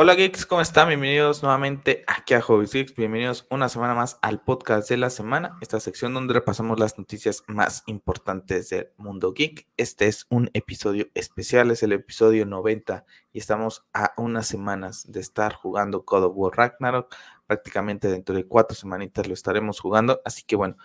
[0.00, 0.86] Hola geeks, ¿cómo están?
[0.86, 2.94] Bienvenidos nuevamente aquí a Hobbies Geeks.
[2.94, 7.42] Bienvenidos una semana más al podcast de la semana, esta sección donde repasamos las noticias
[7.48, 9.66] más importantes del mundo geek.
[9.76, 15.18] Este es un episodio especial, es el episodio 90 y estamos a unas semanas de
[15.18, 17.12] estar jugando God of War Ragnarok.
[17.48, 20.76] Prácticamente dentro de cuatro semanitas lo estaremos jugando, así que bueno,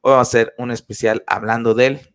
[0.00, 2.14] hoy vamos a hacer un especial hablando de él,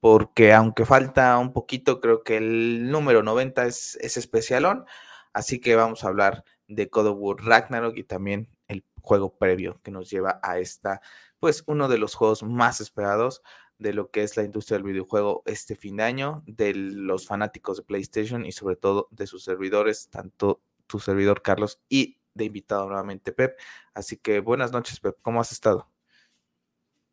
[0.00, 4.86] porque aunque falta un poquito, creo que el número 90 es, es especialón.
[5.32, 9.80] Así que vamos a hablar de God of War Ragnarok y también el juego previo
[9.82, 11.00] que nos lleva a esta,
[11.38, 13.42] pues uno de los juegos más esperados
[13.78, 17.78] de lo que es la industria del videojuego este fin de año, de los fanáticos
[17.78, 22.86] de PlayStation y sobre todo de sus servidores, tanto tu servidor Carlos y de invitado
[22.86, 23.58] nuevamente Pep.
[23.94, 25.88] Así que buenas noches Pep, ¿cómo has estado?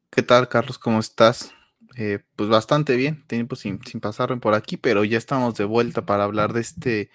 [0.09, 0.77] ¿Qué tal Carlos?
[0.77, 1.53] ¿Cómo estás?
[1.95, 6.05] Eh, pues bastante bien, tiempo sin, sin pasar por aquí, pero ya estamos de vuelta
[6.05, 7.09] para hablar de este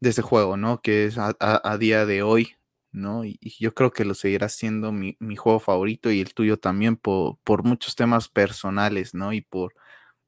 [0.00, 0.80] de ese juego, ¿no?
[0.82, 2.56] Que es a, día de hoy,
[2.92, 3.24] ¿no?
[3.24, 7.38] Y, yo creo que lo seguirá siendo mi, juego favorito y el tuyo también por,
[7.44, 9.32] por, muchos temas personales, ¿no?
[9.32, 9.74] Y por,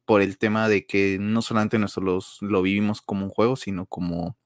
[0.05, 4.37] por el tema de que no solamente nosotros lo vivimos como un juego, sino como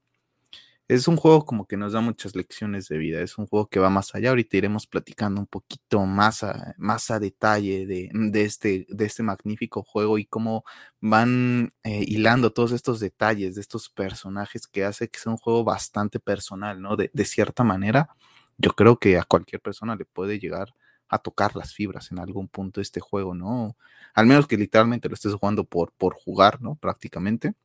[0.95, 3.79] es un juego como que nos da muchas lecciones de vida, es un juego que
[3.79, 4.29] va más allá.
[4.29, 9.81] Ahorita iremos platicando un poquito más a, más a detalle de, este, de este magnífico
[9.83, 10.63] juego y cómo
[11.01, 15.63] van eh, hilando todos estos detalles de estos personajes que hace que sea un juego
[15.63, 16.95] bastante personal, ¿no?
[16.95, 18.09] De, cierta manera,
[18.57, 20.75] yo creo que a cualquier persona le puede llegar
[21.07, 23.75] a tocar las fibras en algún punto de este juego, ¿no?
[24.13, 26.75] Al menos que literalmente lo estés jugando por, por jugar, ¿no?
[26.75, 27.55] Prácticamente.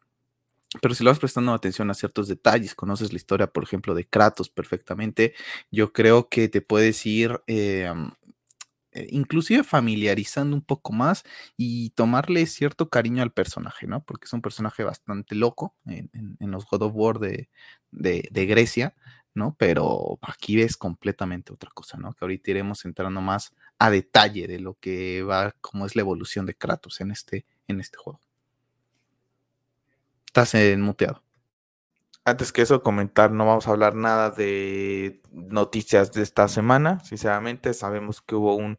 [0.82, 4.06] Pero si lo vas prestando atención a ciertos detalles, conoces la historia, por ejemplo, de
[4.06, 5.34] Kratos perfectamente,
[5.70, 7.90] yo creo que te puedes ir eh,
[8.92, 11.24] eh, inclusive familiarizando un poco más
[11.56, 14.02] y tomarle cierto cariño al personaje, ¿no?
[14.02, 16.10] Porque es un personaje bastante loco en,
[16.40, 17.48] los God of War de,
[17.90, 18.94] de, Grecia,
[19.34, 19.54] ¿no?
[19.58, 22.12] Pero aquí ves completamente otra cosa, ¿no?
[22.14, 26.46] Que ahorita iremos entrando más a detalle de lo que va, cómo es la evolución
[26.46, 28.20] de Kratos en este, en este juego.
[30.28, 31.22] Estás en muteado.
[32.22, 37.00] Antes que eso, comentar, no vamos a hablar nada de noticias de esta semana.
[37.00, 38.76] Sinceramente, sabemos que hubo un,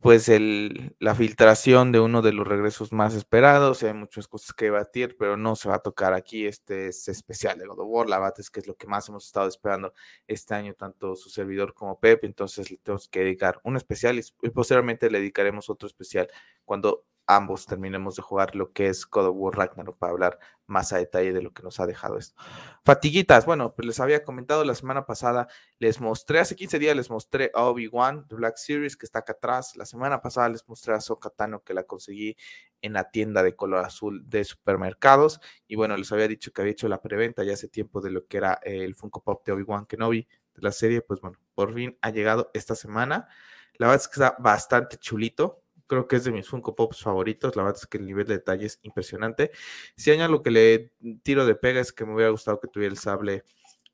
[0.00, 3.82] pues, el, la filtración de uno de los regresos más esperados.
[3.82, 6.46] Hay muchas cosas que debatir, pero no se va a tocar aquí.
[6.46, 8.06] Este es especial de God.
[8.06, 9.94] La verdad es que es lo que más hemos estado esperando
[10.26, 12.24] este año, tanto su servidor como Pep.
[12.24, 16.28] Entonces, le tenemos que dedicar un especial y posteriormente le dedicaremos otro especial
[16.66, 20.92] cuando ambos terminemos de jugar lo que es God of War Ragnarok para hablar más
[20.92, 22.40] a detalle de lo que nos ha dejado esto.
[22.84, 25.46] Fatiguitas, bueno, pues les había comentado la semana pasada,
[25.78, 29.34] les mostré, hace 15 días les mostré a Obi-Wan de Black Series que está acá
[29.34, 29.76] atrás.
[29.76, 32.36] La semana pasada les mostré a Sokatano que la conseguí
[32.80, 35.40] en la tienda de color azul de supermercados.
[35.66, 38.26] Y bueno, les había dicho que había hecho la preventa ya hace tiempo de lo
[38.26, 41.02] que era el Funko Pop de Obi-Wan Kenobi de la serie.
[41.02, 43.28] Pues bueno, por fin ha llegado esta semana.
[43.74, 47.56] La verdad es que está bastante chulito creo que es de mis Funko Pops favoritos.
[47.56, 49.50] La verdad es que el nivel de detalle es impresionante.
[49.96, 50.92] Si hay algo que le
[51.24, 53.44] tiro de pega es que me hubiera gustado que tuviera el sable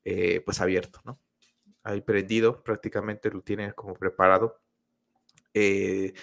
[0.03, 1.19] eh, pues abierto, ¿no?
[1.83, 4.59] Ahí prendido, prácticamente lo tiene como preparado.
[5.53, 6.13] Eh,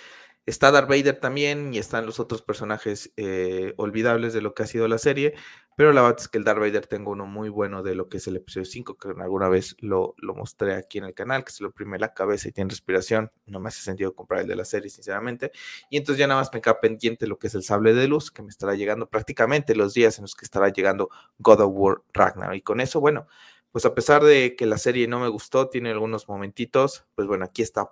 [0.44, 4.66] Está Darth Vader también y están los otros personajes eh, olvidables de lo que ha
[4.66, 5.34] sido la serie,
[5.76, 8.18] pero la verdad es que el Darth Vader tengo uno muy bueno de lo que
[8.18, 11.52] es el episodio 5, que alguna vez lo, lo mostré aquí en el canal, que
[11.52, 13.30] se lo oprime la cabeza y tiene respiración.
[13.46, 15.52] No me hace sentido comprar el de la serie, sinceramente.
[15.88, 18.30] Y entonces ya nada más me queda pendiente lo que es el sable de luz,
[18.30, 22.02] que me estará llegando prácticamente los días en los que estará llegando God of War
[22.12, 22.56] Ragnarok.
[22.56, 23.26] Y con eso, bueno,
[23.70, 27.46] pues a pesar de que la serie no me gustó, tiene algunos momentitos, pues bueno,
[27.46, 27.90] aquí está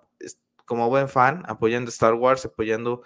[0.71, 3.03] como buen fan, apoyando Star Wars, apoyando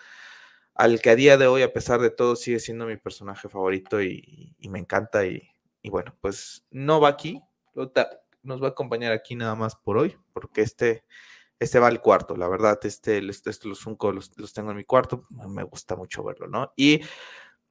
[0.74, 4.02] al que a día de hoy, a pesar de todo, sigue siendo mi personaje favorito
[4.02, 5.24] y, me encanta.
[5.24, 5.48] Y,
[5.84, 7.40] bueno, pues no va aquí,
[8.42, 11.04] nos va a acompañar aquí nada más por hoy, porque este,
[11.58, 15.22] este va al cuarto, la verdad, este, este los Funko los, tengo en mi cuarto,
[15.48, 16.70] me gusta mucho verlo, ¿no?
[16.76, 17.00] Y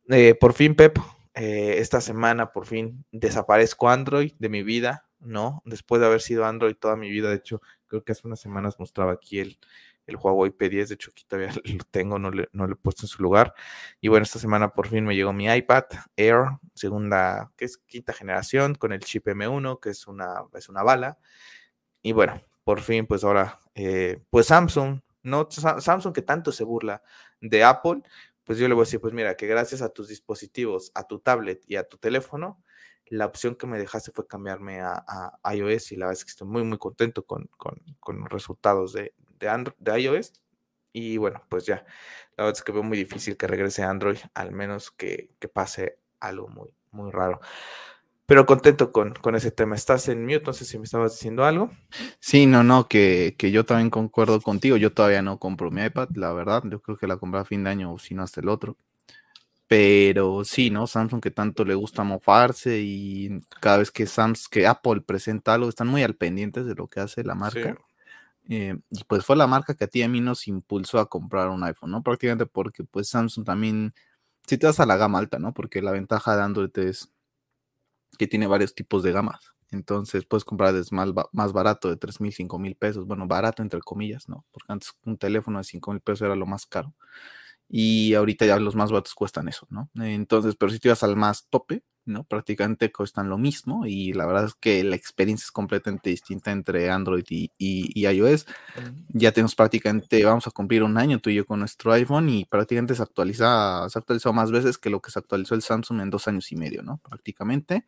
[0.09, 0.97] eh, por fin, Pep,
[1.35, 5.62] eh, esta semana por fin desaparezco Android de mi vida, ¿no?
[5.65, 8.79] Después de haber sido Android toda mi vida, de hecho, creo que hace unas semanas
[8.79, 9.59] mostraba aquí el,
[10.05, 13.03] el Huawei P10, de hecho aquí todavía lo tengo, no le, no le he puesto
[13.05, 13.53] en su lugar.
[14.01, 15.85] Y bueno, esta semana por fin me llegó mi iPad
[16.15, 20.83] Air, segunda, que es quinta generación, con el chip M1, que es una, es una
[20.83, 21.17] bala.
[22.01, 27.01] Y bueno, por fin, pues ahora, eh, pues Samsung, no Samsung que tanto se burla
[27.39, 28.01] de Apple,
[28.44, 31.19] pues yo le voy a decir, pues mira, que gracias a tus dispositivos, a tu
[31.19, 32.61] tablet y a tu teléfono,
[33.07, 36.47] la opción que me dejaste fue cambiarme a, iOS y la verdad es que estoy
[36.47, 37.50] muy, muy contento con,
[38.07, 40.33] los resultados de, de, iOS.
[40.93, 41.85] Y bueno, pues ya,
[42.37, 46.47] la verdad es que veo muy difícil que regrese Android, al menos que, pase algo
[46.47, 47.41] muy, muy raro.
[48.25, 49.75] pero contento con, con ese tema.
[49.75, 51.71] Estás en mute, no sé si me estabas diciendo algo.
[52.19, 54.77] Sí, no, no, que, que yo también concuerdo contigo.
[54.77, 56.63] Yo todavía no compro mi iPad, la verdad.
[56.65, 58.77] Yo creo que la compré a fin de año o si no hasta el otro.
[59.67, 60.85] Pero sí, ¿no?
[60.85, 65.67] Samsung que tanto le gusta mofarse y cada vez que Samsung, que Apple presenta algo,
[65.69, 67.75] están muy al pendientes de lo que hace la marca.
[68.49, 71.09] Eh, y pues fue la marca que a ti y a mí nos impulsó a
[71.09, 72.03] comprar un iPhone, ¿no?
[72.03, 73.93] Prácticamente porque pues Samsung también,
[74.47, 75.53] si te vas a la gama alta, ¿no?
[75.53, 77.09] Porque la ventaja de Android es
[78.17, 79.53] que tiene varios tipos de gamas.
[79.71, 83.07] Entonces puedes comprar desde más, más barato de 3 mil, 5 mil pesos.
[83.07, 84.45] Bueno, barato entre comillas, ¿no?
[84.51, 86.93] Porque antes un teléfono de 5 mil pesos era lo más caro
[87.69, 89.89] y ahorita ya los más baratos cuestan eso, ¿no?
[89.95, 92.23] Entonces, pero si te vas al más tope, ¿no?
[92.23, 96.89] Prácticamente cuestan lo mismo y la verdad es que la experiencia es completamente distinta entre
[96.89, 97.51] Android y,
[97.95, 98.45] iOS.
[99.09, 102.45] Ya tenemos prácticamente, vamos a cumplir un año tú y yo con nuestro iPhone y
[102.45, 106.01] prácticamente se actualiza, se ha actualizado más veces que lo que se actualizó el Samsung
[106.01, 106.97] en dos años y medio, ¿no?
[106.97, 107.85] Prácticamente.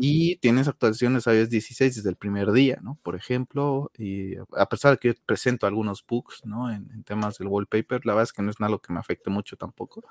[0.00, 2.98] Y tienes actualizaciones iOS 16 desde el primer día, ¿no?
[3.02, 6.70] Por ejemplo, y a pesar de que yo presento algunos bugs, ¿no?
[6.70, 9.00] En, en temas del wallpaper, la verdad es que no es nada lo que me
[9.00, 10.04] afecte mucho tampoco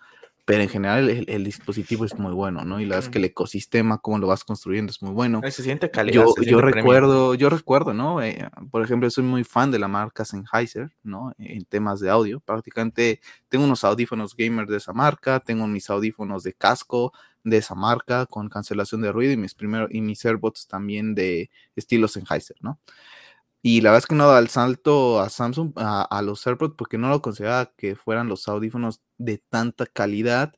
[0.48, 2.80] pero en general el, dispositivo es muy bueno, ¿no?
[2.80, 5.42] Y la verdad es que el ecosistema, cómo lo vas construyendo, es muy bueno.
[5.52, 6.24] Se siente calidad.
[6.24, 8.24] Yo, yo recuerdo, yo recuerdo, ¿no?
[8.24, 11.34] Eh, por ejemplo, soy muy fan de la marca Sennheiser, ¿no?
[11.38, 12.40] En temas de audio.
[12.40, 17.12] Prácticamente tengo unos audífonos gamer de esa marca, tengo mis audífonos de casco
[17.44, 21.50] de esa marca con cancelación de ruido y mis primeros y mis AirBots también de
[21.76, 22.80] estilo Sennheiser, ¿no?
[23.62, 26.98] Y la verdad es que no da el salto a Samsung, a, los AirPods, porque
[26.98, 30.54] no lo consideraba que fueran los audífonos de tanta calidad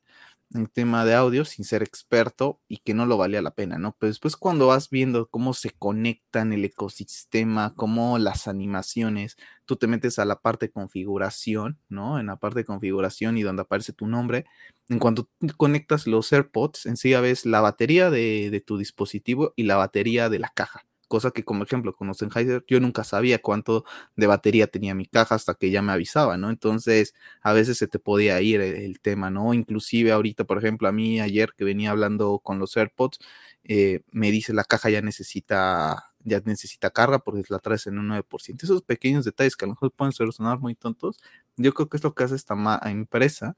[0.52, 3.96] en tema de audio, sin ser experto, y que no lo valía la pena, ¿no?
[3.98, 9.86] Pero después cuando vas viendo cómo se conectan el ecosistema, cómo las animaciones, tú te
[9.86, 12.18] metes a la parte de configuración, ¿no?
[12.18, 14.44] En la parte de configuración y donde aparece tu nombre,
[14.88, 19.64] en cuanto conectas los AirPods, en sí ves la batería de, de tu dispositivo y
[19.64, 23.84] la batería de la caja cosa que como ejemplo con Sennheiser yo nunca sabía cuánto
[24.16, 26.50] de batería tenía mi caja hasta que ya me avisaba, ¿no?
[26.50, 29.52] Entonces a veces se te podía ir el, tema, ¿no?
[29.54, 33.18] Inclusive ahorita, por ejemplo, a mí ayer que venía hablando con los AirPods,
[33.64, 38.08] eh, me dice la caja ya necesita ya necesita carga porque la traes en un
[38.08, 38.64] 9%.
[38.64, 41.18] Esos pequeños detalles que a lo mejor pueden sonar muy tontos,
[41.56, 42.54] yo creo que es lo que hace esta
[42.84, 43.56] empresa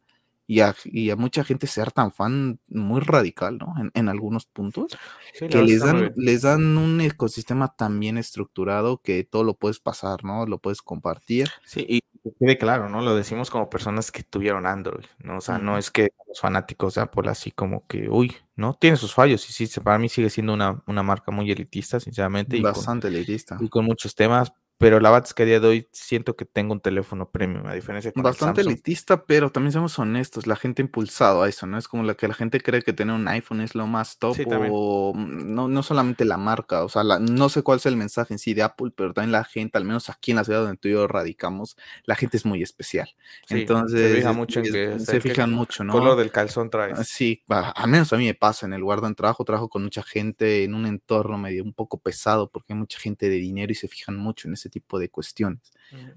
[0.52, 3.74] y a, y a, mucha gente ser tan fan muy radical, ¿no?
[3.80, 4.98] En, en algunos puntos,
[5.38, 10.24] que les dan, les dan un ecosistema tan bien estructurado que todo lo puedes pasar,
[10.24, 10.44] ¿no?
[10.44, 11.48] Lo puedes compartir.
[11.64, 12.02] Sí, y
[12.38, 13.00] quede claro, ¿no?
[13.00, 15.38] Lo decimos como personas que tuvieron Android, ¿no?
[15.38, 18.74] O sea, no es que los fanáticos de Apple así como que, uy, ¿no?
[18.74, 22.60] Tiene sus fallos, y sí, para mí sigue siendo una, una marca muy elitista, sinceramente.
[22.60, 23.56] Bastante elitista.
[23.58, 26.44] Y con muchos temas, pero la verdad es que a día de hoy siento que
[26.44, 30.82] tengo un teléfono premium, a diferencia con Bastante elitista, pero también somos honestos, la gente
[30.82, 31.78] impulsado a eso, ¿no?
[31.78, 34.36] Es como la que la gente cree que tener un iPhone es lo más top,
[34.70, 38.34] o mm, no, no solamente la marca, o sea, no sé cuál es el mensaje
[38.34, 40.78] en sí de Apple, pero también la gente, al menos aquí en la ciudad donde
[40.78, 43.08] tú y yo radicamos, la gente es muy especial.
[43.48, 45.92] Entonces, se fijan mucho en que, se fijan mucho, ¿no?
[45.92, 46.98] Color del calzón traes.
[46.98, 49.84] Ah, sí, al menos a mí me pasa en el lugar donde trabajo, trabajo con
[49.84, 53.70] mucha gente en un entorno medio un poco pesado, porque hay mucha gente de dinero
[53.70, 55.72] y se fijan mucho en ese tipo de cuestiones.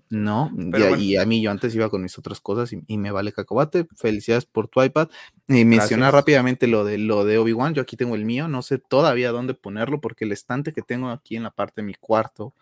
[0.09, 0.51] ¿no?
[0.97, 3.87] Y, a mí yo antes iba con mis otras cosas y, me vale cacahuate.
[3.95, 5.09] Felicidades por tu iPad.
[5.47, 7.73] Y mencionar rápidamente lo de, lo de Obi-Wan.
[7.73, 11.09] Yo aquí tengo el mío, no sé todavía dónde ponerlo porque el estante que tengo
[11.09, 12.53] aquí en la parte de mi cuarto,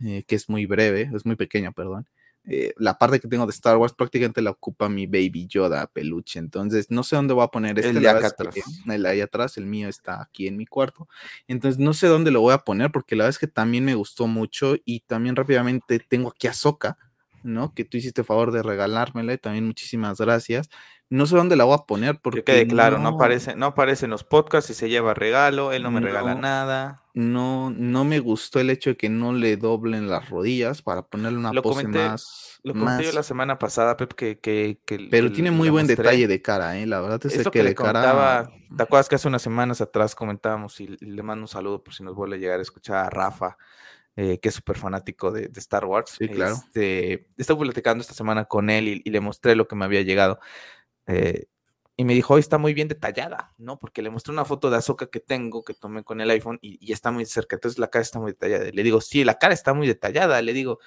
[0.00, 2.06] eh, que es muy breve, es muy pequeño, perdón,
[2.44, 6.40] eh, la parte que tengo de Star Wars prácticamente la ocupa mi Baby Yoda peluche.
[6.40, 7.90] Entonces, no sé dónde voy a poner este.
[7.90, 8.56] El de acá atrás.
[8.86, 11.08] El ahí atrás, el mío está aquí en mi cuarto.
[11.46, 13.94] Entonces, no sé dónde lo voy a poner porque la verdad es que también me
[13.94, 16.98] gustó mucho y también rápidamente tengo aquí a Soca,
[17.44, 17.74] ¿no?
[17.74, 20.68] Que tú hiciste favor de regalármela y también muchísimas gracias.
[21.12, 22.42] No sé dónde la voy a poner porque.
[22.42, 25.82] Que quede claro, no, aparece, no aparece en los podcasts y se lleva regalo, él
[25.82, 30.08] no me regala nada no, no me gustó el hecho de que no le doblen
[30.08, 32.60] las rodillas para ponerle una pose más.
[32.62, 34.38] Lo comenté yo la semana pasada, Pep, que.
[34.38, 34.78] que,
[35.10, 36.86] Pero tiene muy buen detalle de cara, ¿eh?
[36.86, 38.48] La verdad es, que, de cara.
[38.74, 42.02] ¿Te acuerdas que hace unas semanas atrás comentábamos y le mando un saludo por si
[42.02, 43.58] nos vuelve a llegar a escuchar a Rafa,
[44.16, 46.14] eh, que es súper fanático de, Star Wars?
[46.16, 46.54] Sí, claro.
[46.54, 50.02] Este, estuve platicando esta semana con él y, y le mostré lo que me había
[50.02, 50.38] llegado.
[51.06, 51.46] Eh,
[51.96, 53.78] y me dijo, hoy está muy bien detallada, ¿no?
[53.78, 56.92] Porque le mostré una foto de Azoka que tengo, que tomé con el iPhone y,
[56.92, 58.64] está muy cerca, entonces la cara está muy detallada.
[58.72, 60.78] Le digo, sí, la cara está muy detallada, le digo,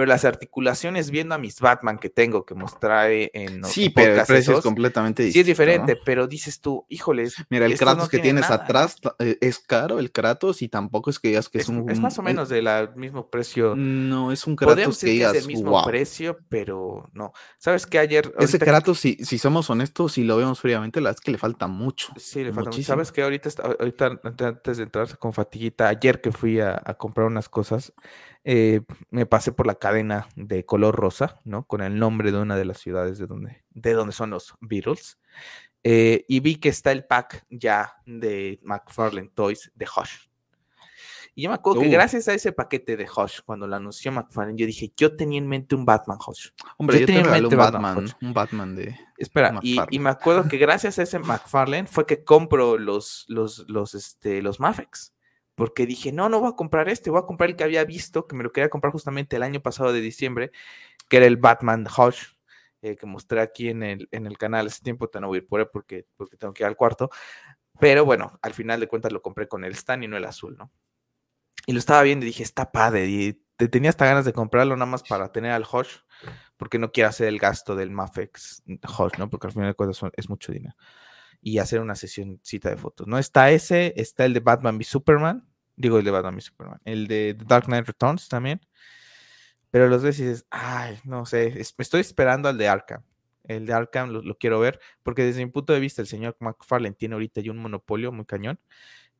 [0.00, 4.26] pero las articulaciones viendo a mis Batman que tengo que mostrar en Sí, pero el
[4.26, 5.34] precio es completamente distinto.
[5.34, 7.34] Sí, es diferente, pero dices tú, híjoles.
[7.50, 11.28] Mira, el Kratos que tienes atrás eh, es caro, el Kratos, y tampoco es que
[11.28, 11.90] digas que es, un.
[11.90, 12.66] Es más o menos del
[12.96, 13.76] mismo precio.
[13.76, 15.34] No, es un Kratos que digas.
[15.34, 17.34] Es del mismo precio, pero no.
[17.58, 17.98] ¿Sabes qué?
[17.98, 18.32] Ayer.
[18.38, 21.66] Ese Kratos, si, si somos honestos, si lo vemos fríamente, la es que le falta
[21.66, 22.14] mucho.
[22.16, 22.82] Sí, le falta mucho.
[22.84, 23.20] ¿Sabes qué?
[23.20, 27.92] Ahorita, ahorita, antes de entrar con fatiguita, ayer que fui a, a comprar unas cosas,
[28.44, 28.80] eh,
[29.10, 31.66] me pasé por la cadena de color rosa, ¿no?
[31.66, 35.18] Con el nombre de una de las ciudades de donde, de donde son los Beatles.
[35.82, 40.28] Eh, y vi que está el pack ya de McFarlane Toys de Hush.
[41.34, 41.92] Y yo me acuerdo que uh.
[41.92, 45.46] gracias a ese paquete de Hush, cuando lo anunció McFarlane, yo dije, yo tenía en
[45.46, 46.48] mente un Batman Hush.
[46.76, 48.98] Hombre, yo, tenía en mente un Batman, un Batman de.
[49.16, 53.68] Espera, y, y, me acuerdo que gracias a ese McFarlane fue que compro los, los,
[53.68, 55.14] los, este, los Mafex
[55.60, 58.26] porque dije, no, no voy a comprar este, voy a comprar el que había visto,
[58.26, 60.52] que me lo quería comprar justamente el año pasado de diciembre,
[61.06, 62.28] que era el Batman Hush,
[62.80, 65.40] eh, que mostré aquí en el, en el canal hace tiempo, te no voy a
[65.42, 67.10] ir por él porque, porque tengo que ir al cuarto,
[67.78, 70.56] pero bueno, al final de cuentas lo compré con el Stan y no el azul,
[70.56, 70.72] ¿no?
[71.66, 74.74] Y lo estaba viendo y dije, está padre, y te tenía hasta ganas de comprarlo
[74.76, 75.98] nada más para tener al Hush,
[76.56, 78.62] porque no quiero hacer el gasto del Mafex
[78.98, 79.28] Hush, ¿no?
[79.28, 80.74] Porque al final de cuentas es mucho dinero
[81.42, 83.06] y hacer una sesión cita de fotos.
[83.06, 85.49] No está ese, está el de Batman v Superman,
[85.80, 86.78] Digo, el de Batman y Superman.
[86.84, 88.60] El de Dark Knight Returns también.
[89.70, 93.02] Pero los ves y dices, ay, no sé, me estoy esperando al de Arkham.
[93.44, 96.94] El de Arkham lo, quiero ver, porque desde mi punto de vista, el señor McFarlane
[96.94, 98.60] tiene ahorita ya un monopolio muy cañón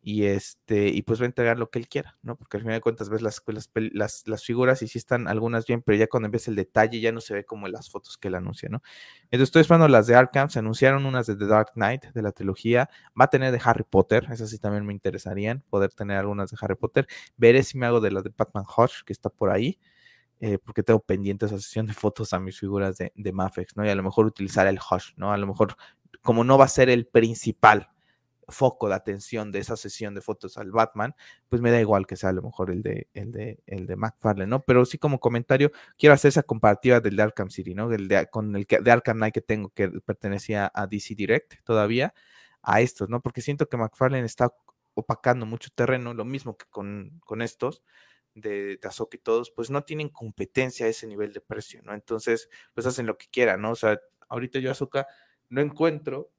[0.02, 2.36] y este y pues va a entregar lo que él quiera, ¿no?
[2.36, 3.42] Porque al final de cuentas ves las,
[3.74, 7.12] las, las, figuras y sí están algunas bien, pero ya cuando ves el detalle ya
[7.12, 8.82] no se ve como en las fotos que él anuncia, ¿no?
[9.24, 12.32] Entonces estoy esperando las de Arkham, se anunciaron unas de The Dark Knight, de la
[12.32, 12.88] trilogía,
[13.18, 16.56] va a tener de Harry Potter, esas sí también me interesarían, poder tener algunas de
[16.60, 19.78] Harry Potter, veré si me hago de la de Batman Hodge, que está por ahí,
[20.40, 23.84] eh, porque tengo pendiente esa sesión de fotos a mis figuras de, de Mafex, ¿no?
[23.84, 25.32] Y a lo mejor utilizar el Hush, ¿no?
[25.32, 25.76] A lo mejor,
[26.22, 27.90] como no va a ser el principal,
[28.50, 31.14] foco de atención de esa sesión de fotos al Batman,
[31.48, 33.96] pues me da igual que sea a lo mejor el de, el de, el de
[33.96, 34.62] McFarlane, ¿no?
[34.62, 37.88] Pero sí como comentario, quiero hacer esa comparativa del de Arkham City, ¿no?
[37.88, 42.14] Del de, con el de Arkham Knight que tengo, que pertenecía a DC Direct todavía,
[42.62, 43.20] a estos, ¿no?
[43.20, 44.52] Porque siento que McFarlane está
[44.94, 47.82] opacando mucho terreno, lo mismo que con, con estos
[48.34, 51.94] de, de y todos, pues no tienen competencia a ese nivel de precio, ¿no?
[51.94, 53.72] Entonces, pues hacen lo que quieran, ¿no?
[53.72, 55.06] O sea, ahorita yo Azoka
[55.48, 56.30] no encuentro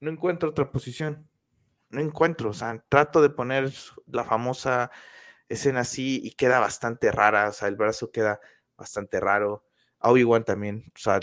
[0.00, 1.28] no encuentro otra posición.
[1.90, 3.72] No encuentro, o sea, trato de poner
[4.06, 4.90] la famosa
[5.48, 8.40] escena así y queda bastante rara, o sea, el brazo queda
[8.76, 9.64] bastante raro.
[10.00, 11.20] Obi-Wan también, o sea,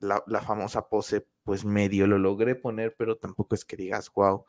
[0.00, 4.44] la, la, famosa pose, pues medio lo logré poner, pero tampoco es que digas, wow.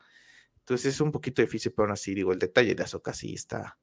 [0.58, 3.78] Entonces es un poquito difícil, pero aún así digo, el detalle de Azoka sí está,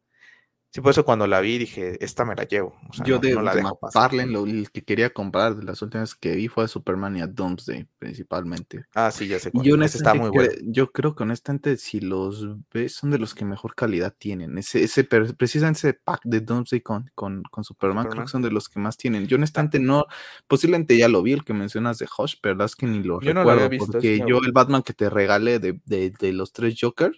[0.69, 2.75] Sí, por eso cuando la vi dije, esta me la llevo.
[3.05, 3.79] Yo de, la dejo
[4.25, 7.87] lo que quería comprar de las últimas que vi fue a Superman y a Doomsday,
[7.97, 8.85] principalmente.
[8.93, 9.49] Ah, sí, ya sé.
[9.53, 10.51] Yo, está muy bueno.
[10.63, 14.57] yo creo que honestamente, si los ves, son de los que mejor calidad tienen.
[14.57, 18.51] Ese, ese precisamente ese pack de Doomsday con, con, con Superman, creo que son de
[18.51, 19.25] los que más tienen.
[19.25, 20.05] Yo honestamente no,
[20.47, 23.33] posiblemente ya lo vi, el que mencionas de Hush, pero es que ni lo yo
[23.33, 23.55] recuerdo.
[23.55, 26.75] No lo visto, porque yo el Batman que te regalé de, de, de los tres
[26.79, 27.13] Joker,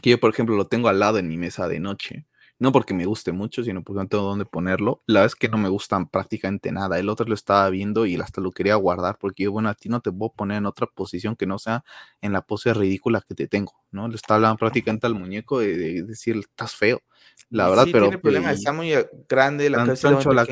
[0.00, 2.26] que yo por ejemplo lo tengo al lado en mi mesa de noche
[2.58, 5.02] no porque me guste mucho, sino porque no tengo dónde ponerlo.
[5.06, 6.98] La verdad es que no me gustan prácticamente nada.
[6.98, 9.88] El otro lo estaba viendo y hasta lo quería guardar porque yo, bueno, a ti
[9.88, 11.84] no te a poner en otra posición que no sea
[12.22, 14.08] en la pose ridícula que te tengo, ¿no?
[14.08, 17.02] Le está hablando prácticamente al muñeco de, decir, estás feo.
[17.50, 18.06] La verdad, pero.
[18.06, 20.46] Tiene problema, está muy eh, grande, la cabeza la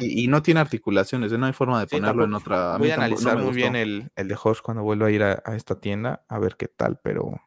[0.00, 2.78] y, no tiene articulaciones, no hay forma de ponerlo en otra.
[2.78, 5.78] Voy a, analizar muy bien el, el de Horse cuando vuelva a ir a, esta
[5.78, 7.40] tienda a ver qué tal, pero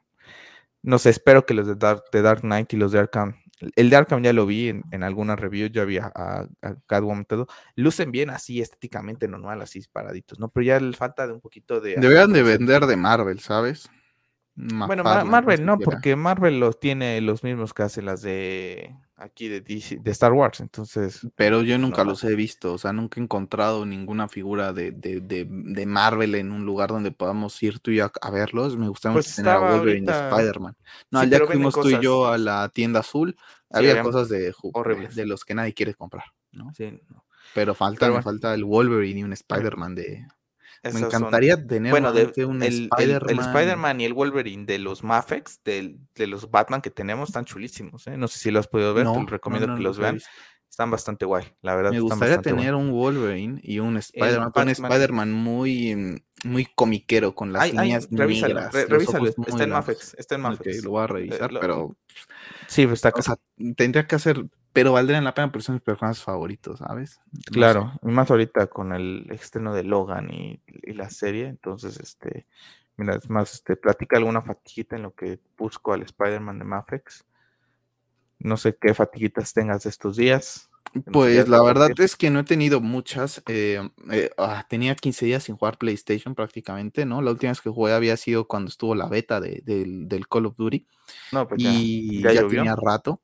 [0.84, 3.42] no sé, espero que los de Dark, de Dark Knight y los de Arkham
[3.75, 7.25] el de Arkham ya lo vi en, en algunas reviews, ya había a, a Catwoman
[7.25, 7.48] todo.
[7.75, 10.50] Lucen bien así estéticamente normal, así paraditos, ¿no?
[10.50, 11.96] Pero ya le falta de un poquito de.
[11.96, 13.89] Deberían de vender de Marvel, ¿sabes?
[14.55, 19.62] Bueno, Marvel no, porque Marvel los tiene los mismos que hace las de aquí de,
[19.62, 21.27] de Star Wars, entonces.
[21.36, 25.22] Pero yo nunca los he visto, o sea, nunca he encontrado ninguna figura de, de,
[25.22, 28.77] de, Marvel en un lugar donde podamos ir tú y yo a, verlos.
[28.77, 30.75] Me gustaría pues tener a Wolverine y Spider-Man.
[31.10, 33.36] No, al día que fuimos tú y yo a la tienda azul,
[33.69, 34.53] había cosas de,
[35.15, 36.72] de los que nadie quiere comprar, ¿no?
[36.75, 37.00] Sí,
[37.55, 40.27] Pero falta, me falta el Wolverine y un Spider-Man de,
[40.92, 42.18] me encantaría tener bueno, un
[42.63, 43.30] el, Spider-Man.
[43.30, 47.46] El, Spider-Man y el Wolverine de los Mafex, de, de, los Batman que tenemos, están
[47.46, 48.08] chulísimos.
[48.08, 48.18] ¿eh?
[48.18, 50.20] No sé si los has podido ver, te recomiendo que los vean.
[50.70, 51.92] Están bastante guay, la verdad.
[51.92, 57.72] Me gustaría tener un Wolverine y un Spider-Man, un Spider-Man muy, muy comiquero con las
[57.72, 58.74] líneas negras.
[58.74, 60.84] revísalo, está en Mafex, está en Mafex.
[60.84, 61.96] lo voy a revisar, eh, pero...
[62.68, 63.13] Sí, pues está...
[63.16, 63.36] O sea,
[63.75, 67.22] tendría que hacer pero valdrían la pena porque son mis personajes favoritos, ¿sabes?
[67.32, 68.10] No Claro, sé.
[68.10, 72.48] y más ahorita con el estreno de Logan y, y la serie, entonces, este,
[72.98, 77.25] mira, es más, este, platica alguna fatiguita en lo que busco al Spider-Man de Mafex.
[78.39, 80.70] No sé qué fatiguitas tengas estos días.
[81.12, 83.42] Pues la verdad es que no he tenido muchas.
[83.48, 83.80] Eh,
[84.12, 87.22] eh, ah, tenía 15 días sin jugar PlayStation prácticamente, ¿no?
[87.22, 90.46] La última vez que jugué había sido cuando estuvo la beta de, del, del, Call
[90.48, 90.86] of Duty.
[91.32, 93.22] No, pues y ya, ya, ya tenía rato.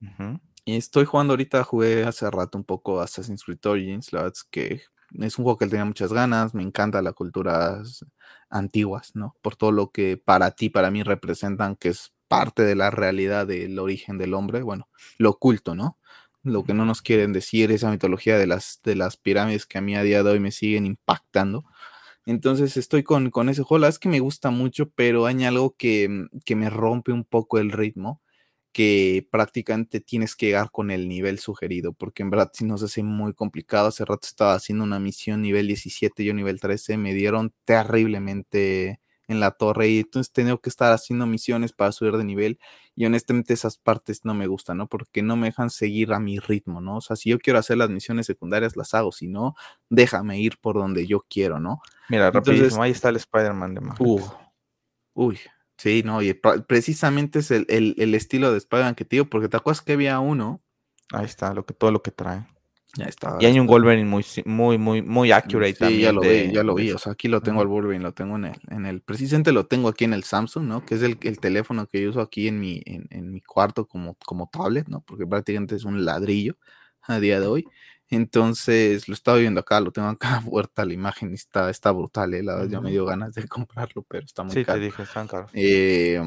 [0.00, 0.40] Uh -huh.
[0.66, 4.12] Estoy jugando ahorita, jugué hace rato un poco Assassin's Creed Origins.
[4.12, 4.82] La verdad es que
[5.18, 6.54] es un juego que tenía muchas ganas.
[6.54, 8.04] Me encanta las culturas
[8.48, 9.34] antiguas, ¿no?
[9.42, 13.46] Por todo lo que para ti, para mí representan, que es parte de la realidad
[13.46, 14.62] del origen del hombre.
[14.62, 14.88] Bueno,
[15.18, 15.98] lo oculto, ¿no?
[16.44, 19.80] lo que no nos quieren decir, esa mitología de las, de las pirámides que a
[19.80, 21.64] mí a día de hoy me siguen impactando.
[22.26, 25.44] Entonces estoy con, con ese juego, la verdad es que me gusta mucho, pero hay
[25.44, 28.20] algo que, que me rompe un poco el ritmo,
[28.72, 33.02] que prácticamente tienes que llegar con el nivel sugerido, porque en verdad si nos hace
[33.02, 33.88] muy complicado.
[33.88, 39.40] Hace rato estaba haciendo una misión nivel 17, yo nivel 13, me dieron terriblemente en
[39.40, 42.58] la torre y entonces tengo que estar haciendo misiones para subir de nivel
[42.94, 44.86] y honestamente esas partes no me gustan, ¿no?
[44.88, 46.96] Porque no me dejan seguir a mi ritmo, ¿no?
[46.96, 49.54] O sea, si yo quiero hacer las misiones secundarias, las hago, si no,
[49.88, 51.80] déjame ir por donde yo quiero, ¿no?
[52.08, 54.00] Mira, entonces, rapidísimo, ahí está el Spider-Man de Max.
[54.00, 54.20] Uh,
[55.14, 55.38] uy,
[55.82, 59.48] sí, no, y precisamente es el, el, el estilo de Spider-Man que te digo, porque
[59.48, 60.62] te acuerdas que había uno.
[61.12, 62.46] Ahí está, lo que, todo lo que trae.
[62.96, 63.36] Ya está.
[63.40, 66.00] Y hay un Wolverine muy, muy, muy, muy accurate sí, también.
[66.02, 66.92] ya lo de, vi, ya lo vi.
[66.92, 69.66] O sea, aquí lo tengo al Wolverine, lo tengo en el, en el, precisamente lo
[69.66, 70.86] tengo aquí en el Samsung, ¿no?
[70.86, 73.88] Que es el, el teléfono que yo uso aquí en mi, en, en, mi cuarto
[73.88, 75.00] como, como tablet, ¿no?
[75.00, 76.56] Porque prácticamente es un ladrillo
[77.02, 77.66] a día de hoy.
[78.14, 82.42] Entonces, lo estaba viendo acá, lo tengo acá puerta la imagen, está, está brutal, ¿eh?
[82.42, 84.78] La ya me dio ganas de comprarlo, pero está muy sí, caro.
[84.78, 85.50] te dije, están caros.
[85.54, 86.20] Eh,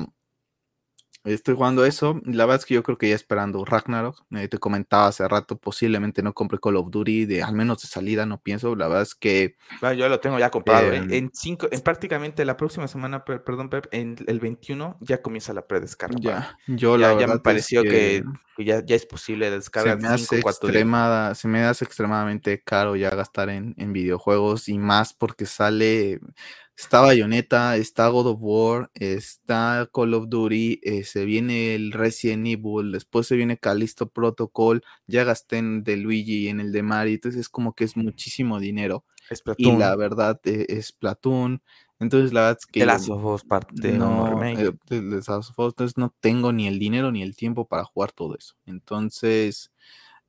[1.25, 2.21] Estoy jugando eso.
[2.25, 4.23] La verdad es que yo creo que ya esperando Ragnarok.
[4.31, 7.87] Eh, te comentaba hace rato, posiblemente no compre Call of Duty, de, al menos de
[7.87, 8.75] salida, no pienso.
[8.75, 9.55] La verdad es que.
[9.81, 10.91] Bueno, yo lo tengo ya comprado.
[10.93, 15.53] Eh, en, cinco, en prácticamente la próxima semana, perdón, Pep, en el 21 ya comienza
[15.53, 16.17] la predescarga.
[16.21, 18.23] Ya, yo ya, la ya me pareció es que,
[18.55, 22.95] que ya, ya, es posible descargar se me, hace extremada, se me hace extremadamente caro
[22.95, 26.19] ya gastar en, en videojuegos y más porque sale
[26.75, 32.45] está Bayonetta, está God of War, está Call of Duty, eh, se viene el Resident
[32.47, 36.83] Evil, después se viene Callisto Protocol, ya gasté en de Luigi y en el de
[36.83, 39.05] Mario, entonces es como que es muchísimo dinero.
[39.29, 41.61] Es y la verdad eh, es Platoon.
[41.97, 46.13] Entonces la verdad es que of Us parte no, eh, Last of Us, entonces no
[46.19, 48.55] tengo ni el dinero ni el tiempo para jugar todo eso.
[48.65, 49.71] Entonces,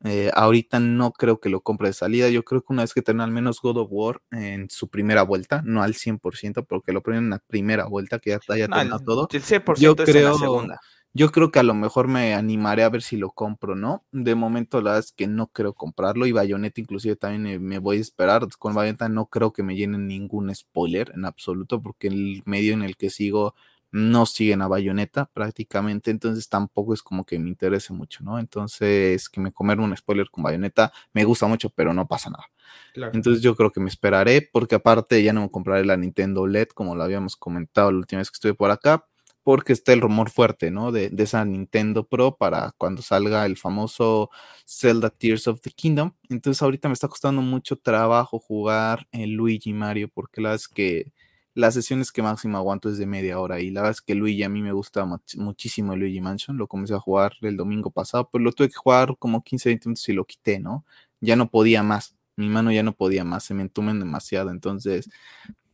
[0.07, 2.29] eh, ahorita no creo que lo compre de salida.
[2.31, 5.23] Yo creo que una vez que tenga al menos God of War en su primera
[5.23, 8.99] vuelta, no al 100%, porque lo ponen en la primera vuelta, que ya haya No,
[9.01, 9.29] todo.
[9.33, 10.81] el 100% Yo es en creo, la segunda.
[11.13, 14.05] yo creo que a lo mejor me animaré a ver si lo compro, ¿no?
[14.13, 16.27] De momento, la verdad es que no creo comprarlo.
[16.27, 18.47] Y Bayonetta, inclusive, también me, me voy a esperar.
[18.59, 22.83] Con Bayonetta no creo que me llenen ningún spoiler en absoluto, porque el medio en
[22.83, 23.55] el que sigo
[23.97, 28.39] no siguen a Bayonetta prácticamente, entonces tampoco es como que me interese mucho, ¿no?
[28.39, 32.45] Entonces, que me comer un spoiler con Bayonetta me gusta mucho, pero no pasa nada.
[32.93, 33.13] Claro.
[33.15, 36.69] Entonces yo creo que me esperaré, porque aparte ya no me compraré la Nintendo LED,
[36.69, 39.07] como lo habíamos comentado la última vez que estuve por acá,
[39.43, 40.93] porque está el rumor fuerte, ¿no?
[40.93, 44.29] De, de esa Nintendo Pro para cuando salga el famoso
[44.67, 46.13] Zelda Tears of the Kingdom.
[46.29, 50.69] Entonces ahorita me está costando mucho trabajo jugar el Luigi Mario, porque la verdad es
[50.69, 51.13] que
[51.57, 54.43] las sesiones que máximo aguanto es de media hora y la verdad es que Luigi
[54.43, 58.29] a mí me gusta muchísimo el Luigi Mansion, lo comencé a jugar el domingo pasado,
[58.31, 60.85] pero lo tuve que jugar como 15, 20 minutos y lo quité, ¿no?
[61.21, 65.09] Ya no podía más, mi mano ya no podía más, se me entumen demasiado, entonces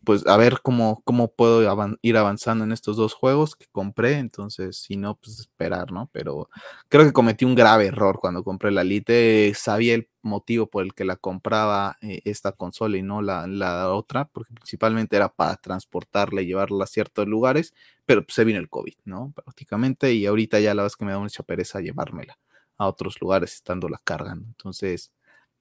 [0.05, 1.63] pues a ver cómo, cómo puedo
[2.03, 6.09] ir avanzando en estos dos juegos que compré, entonces si no, pues esperar, ¿no?
[6.13, 6.49] Pero
[6.89, 10.95] creo que cometí un grave error cuando compré la Lite, sabía el motivo por el
[10.95, 15.57] que la compraba eh, esta consola y no la, la, otra, porque principalmente era para
[15.57, 19.33] transportarla y llevarla a ciertos lugares, pero pues, se vino el COVID, ¿no?
[19.35, 22.39] Prácticamente, y ahorita ya la es que me da mucha pereza llevármela
[22.79, 25.13] a otros lugares estándola cargando, entonces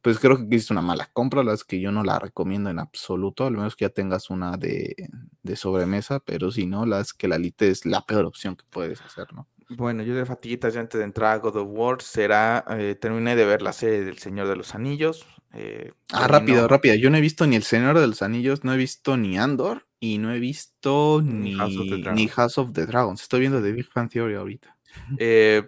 [0.01, 2.79] pues creo que es una mala compra, la es que yo no la recomiendo en
[2.79, 4.95] absoluto, al menos que ya tengas una de,
[5.43, 8.55] de sobremesa, pero si no, la verdad es que la Lite es la peor opción
[8.55, 9.47] que puedes hacer, ¿no?
[9.69, 13.37] Bueno, yo de fatiguitas ya antes de entrar a God of War será, eh, terminé
[13.37, 15.25] de ver la serie del Señor de los Anillos.
[15.53, 18.73] Eh, ah, rápido, rápido, yo no he visto ni el Señor de los Anillos, no
[18.73, 22.73] he visto ni Andor y no he visto ni, ni, House, of ni House of
[22.73, 24.75] the Dragons, estoy viendo The Big Fan Theory ahorita.
[25.17, 25.63] Eh,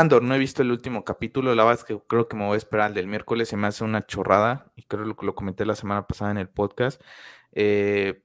[0.00, 2.54] Andor, no he visto el último capítulo, la verdad es que creo que me voy
[2.54, 5.64] a esperar al del miércoles, se me hace una chorrada, y creo que lo comenté
[5.64, 7.00] la semana pasada en el podcast.
[7.52, 8.24] Eh,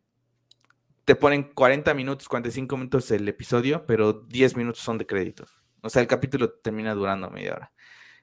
[1.05, 5.63] te ponen 40 minutos, 45 minutos el episodio, pero 10 minutos son de créditos.
[5.82, 7.71] O sea, el capítulo termina durando media hora.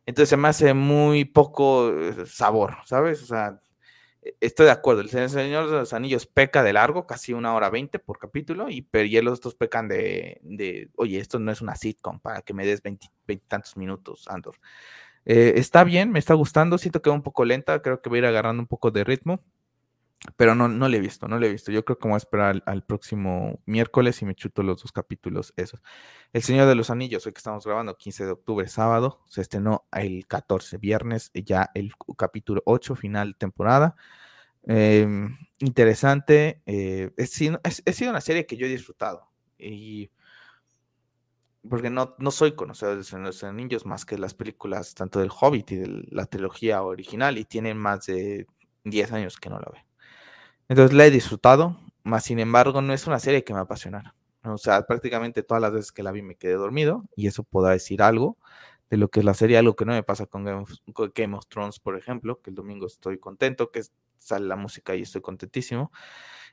[0.07, 3.23] Entonces se me hace muy poco eh, sabor, ¿sabes?
[3.23, 3.61] O sea,
[4.41, 5.03] estoy de acuerdo.
[5.03, 8.83] El Señor de los Anillos peca de largo, casi una hora veinte por capítulo, y,
[8.83, 12.67] pero los otros pecan de, de, oye, esto no es una sitcom para que me
[12.67, 14.57] des veintitantos minutos, Andor.
[15.25, 18.17] Eh, está bien, me está gustando, siento que va un poco lenta, creo que va
[18.17, 19.43] a ir agarrando un poco de ritmo,
[20.37, 21.71] pero no, no le he visto, no le he visto.
[21.73, 25.53] Yo creo que voy a esperar al, próximo miércoles y me chuto los dos capítulos
[25.57, 25.83] esos.
[26.33, 29.87] El Señor de los Anillos, hoy que estamos grabando, 15 de octubre, sábado, se estrenó
[29.93, 33.97] el 14, viernes, ya el capítulo 8, final temporada.
[34.65, 40.11] Em, interesante, eh, sido una serie que yo he disfrutado y
[41.69, 45.73] porque no, no soy conocedor de los Anillos más que las películas tanto del Hobbit
[45.73, 48.47] y de la trilogía original y tienen más de
[48.85, 49.86] 10 años que no la veo.
[50.69, 54.15] Entonces la he disfrutado, más sin embargo no es una serie que me apasiona.
[54.43, 57.73] O sea, prácticamente todas las veces que la vi me quedé dormido y eso podrá
[57.73, 58.39] decir algo
[58.91, 61.81] de lo que es la serie, algo que no me pasa con Game of, Thrones,
[61.81, 63.83] por ejemplo, que el domingo estoy contento, que
[64.19, 65.91] sale la música y estoy contentísimo.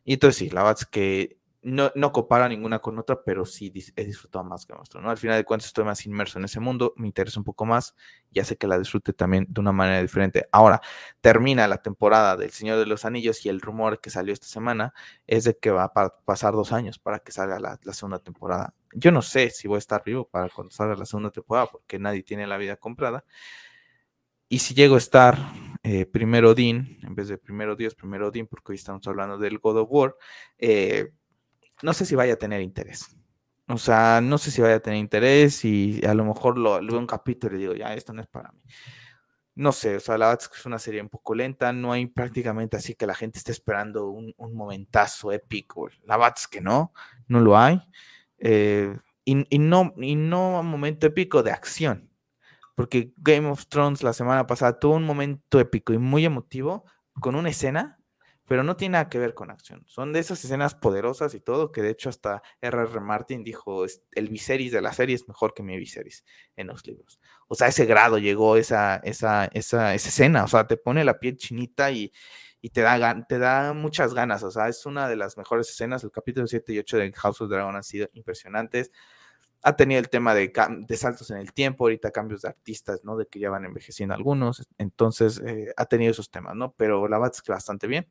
[0.03, 3.71] Y entonces sí, la verdad es que no, no compara ninguna con otra, pero sí
[3.95, 5.09] he disfrutado más que nuestro, ¿no?
[5.09, 7.95] Al final de cuentas estoy más inmerso en ese mundo, me interesa un poco más,
[8.31, 10.45] ya sé que la disfrute también de una manera diferente.
[10.51, 10.81] Ahora,
[11.21, 14.93] termina la temporada del Señor de los Anillos y el rumor que salió esta semana
[15.25, 15.93] es de que va a
[16.25, 18.73] pasar dos años para que salga la, segunda temporada.
[18.93, 21.97] Yo no sé si voy a estar vivo para cuando salga la segunda temporada, porque
[21.97, 23.23] nadie tiene la vida comprada.
[24.49, 25.37] Y si llego a estar
[25.81, 29.59] eh, primero Dean, en vez de primero Dios, primero Dean, porque hoy estamos hablando del
[29.59, 30.15] God of War,
[30.57, 31.11] eh,
[31.83, 33.15] no sé si vaya a tener interés.
[33.67, 36.97] O sea, no sé si vaya a tener interés y a lo mejor lo, veo
[36.97, 38.61] un capítulo y digo, ya, esto no es para mí.
[39.55, 42.77] No sé, o sea, la verdad es una serie un poco lenta, no hay prácticamente
[42.77, 45.89] así que la gente esté esperando un, momentazo épico.
[46.05, 46.93] La verdad es que no,
[47.27, 47.79] no lo hay.
[48.39, 52.09] Eh, y, no, y no un momento épico de acción,
[52.75, 56.85] porque Game of Thrones la semana pasada tuvo un momento épico y muy emotivo
[57.19, 57.99] con una escena
[58.53, 59.83] pero no tiene nada que ver con acción.
[59.87, 62.99] Son de esas escenas poderosas y todo, que de hecho hasta R.R.
[62.99, 66.23] Martin dijo, el Viserys de la serie es mejor que mi Viserys
[66.55, 67.19] en los libros.
[67.47, 71.17] O sea, ese grado llegó esa, esa, esa, esa escena, o sea, te pone la
[71.17, 72.13] piel chinita y,
[72.61, 76.03] y te, da, te da muchas ganas, o sea, es una de las mejores escenas.
[76.03, 78.91] El capítulo 7 y 8 de House of Dragon han sido impresionantes
[79.63, 80.51] ha tenido el tema de,
[80.97, 83.15] saltos en el tiempo, ahorita cambios de artistas, ¿no?
[83.15, 86.73] De que ya van envejeciendo algunos, entonces eh, ha tenido esos temas, ¿no?
[86.73, 88.05] Pero la verdad es que bastante bien.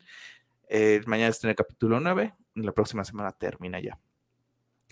[0.68, 3.98] Eh, mañana está en el capítulo 9, la próxima semana termina ya.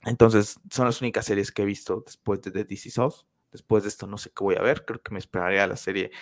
[0.04, 3.26] Entonces, son las únicas series que he visto después de The DC Souls.
[3.52, 5.76] Después de esto no sé qué voy a ver, creo que me esperaré a la
[5.76, 6.12] serie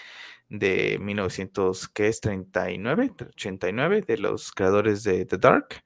[0.48, 2.20] de 1900, ¿qué es?
[2.20, 5.82] 39, 89, de los creadores de The Dark,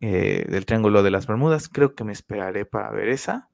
[0.00, 1.68] eh, del Triángulo de las Bermudas.
[1.68, 3.48] Creo que me esperaré para ver esa.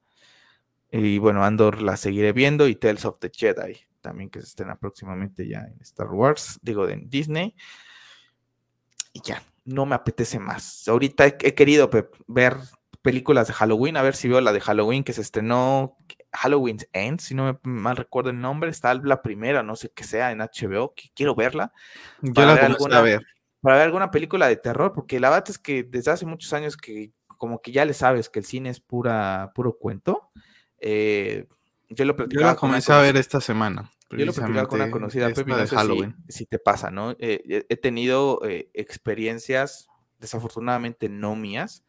[0.97, 4.75] Y bueno, Andor la seguiré viendo y Tales of the Jedi también que se estrena
[4.75, 7.55] próximamente ya en Star Wars, digo, en Disney.
[9.13, 10.87] Y ya, no me apetece más.
[10.87, 11.89] Ahorita he, querido
[12.27, 12.57] ver
[13.01, 15.97] películas de Halloween, a ver si veo la de Halloween que se estrenó
[16.31, 20.03] Halloween Ends, si no me mal recuerdo el nombre, está la primera, no sé qué
[20.03, 21.73] sea, en HBO, que quiero verla.
[22.21, 23.25] Yo la ver alguna, ver.
[23.61, 26.77] Para ver alguna película de terror, porque la verdad es que desde hace muchos años
[26.77, 30.29] que como que ya le sabes que el cine es pura, puro cuento.
[30.87, 31.47] Eh,
[31.89, 33.91] yo lo Yo la comencé a ver esta semana.
[34.11, 36.15] Yo lo platicaba con una conocida, Pepe, no Halloween.
[36.29, 37.15] Si, te pasa, ¿no?
[37.17, 41.83] Eh, he tenido eh, experiencias, desafortunadamente no mías,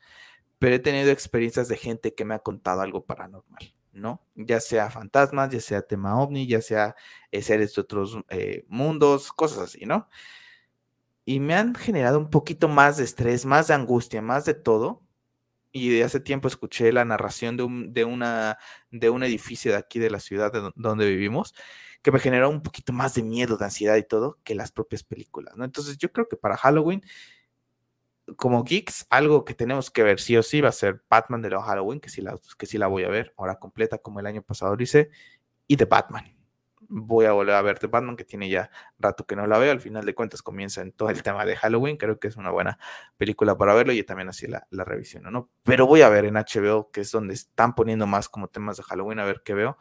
[0.59, 4.23] pero he tenido experiencias de gente que me ha contado algo paranormal, ¿no?
[4.35, 6.97] Ya sea fantasmas, ya sea tema ovni, ya sea
[7.31, 8.19] seres de otros
[8.67, 10.09] mundos, cosas así, ¿no?
[11.27, 15.06] Y me han generado un poquito más de estrés, más de angustia, más de todo,
[15.77, 18.59] y de hace tiempo escuché la narración de un, de una,
[18.91, 21.55] de un edificio de aquí de la ciudad donde vivimos,
[22.03, 25.03] que me generó un poquito más de miedo, de ansiedad y todo, que las propias
[25.03, 25.65] películas, ¿no?
[25.65, 27.03] Entonces yo creo que para Halloween,
[28.37, 31.51] como geeks, algo que tenemos que ver sí o sí va a ser Batman de
[31.51, 34.27] la Halloween, que sí la, que sí la voy a ver, ahora completa como el
[34.27, 35.11] año pasado lo hice,
[35.67, 36.36] y de Batman
[36.89, 39.73] voy a volver a ver The Batman, que tiene ya rato que no la veo.
[39.73, 41.97] Al final de cuentas comienza en todo el tema de Halloween.
[41.97, 42.79] Creo que es una buena
[43.17, 45.51] película para verlo y también así la, la revisiono, ¿no?
[45.63, 48.83] Pero voy a ver en HBO, que es donde están poniendo más como temas de
[48.85, 49.79] Halloween, a ver qué veo.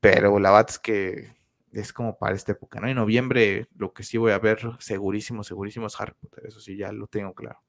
[0.00, 1.36] Pero la verdad es que
[1.72, 2.88] es como para esta época, ¿no?
[2.88, 6.46] En noviembre lo que sí voy a ver segurísimo, segurísimo es Harry Potter.
[6.46, 7.60] Eso sí, ya lo tengo claro.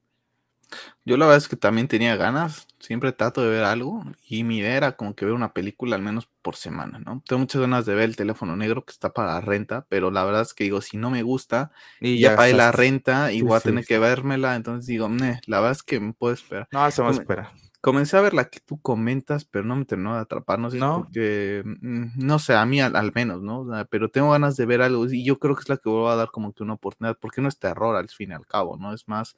[1.04, 4.58] Yo la verdad es que también tenía ganas, siempre trato de ver algo y mi
[4.58, 7.22] idea era como que ver una película al menos por semana, ¿no?
[7.26, 10.42] Tengo muchas ganas de ver el teléfono negro que está para renta, pero la verdad
[10.42, 13.60] es que digo, si no me gusta y ya, pagué la renta y voy a
[13.60, 15.08] tener que vérmela, entonces digo,
[15.46, 16.68] la verdad es que me puedo esperar.
[16.70, 17.50] No, se va a esperar.
[17.80, 20.78] comencé a ver la que tú comentas, pero no me terminó de atrapar, no sé
[20.78, 21.04] ¿No?
[21.04, 23.60] porque, mm, no sé, a mí al, al menos, ¿no?
[23.60, 25.88] O sea, pero tengo ganas de ver algo y yo creo que es la que
[25.88, 28.46] voy a dar como que una oportunidad, porque no es terror al fin y al
[28.46, 28.92] cabo, ¿no?
[28.92, 29.36] Es más,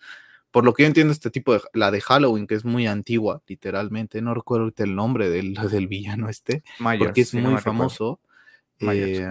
[0.50, 3.42] por lo que yo entiendo, este tipo de, la de Halloween, que es muy antigua,
[3.46, 6.62] literalmente, no recuerdo ahorita el nombre del, del villano este,
[6.98, 8.20] porque es muy famoso.
[8.80, 9.26] Eh,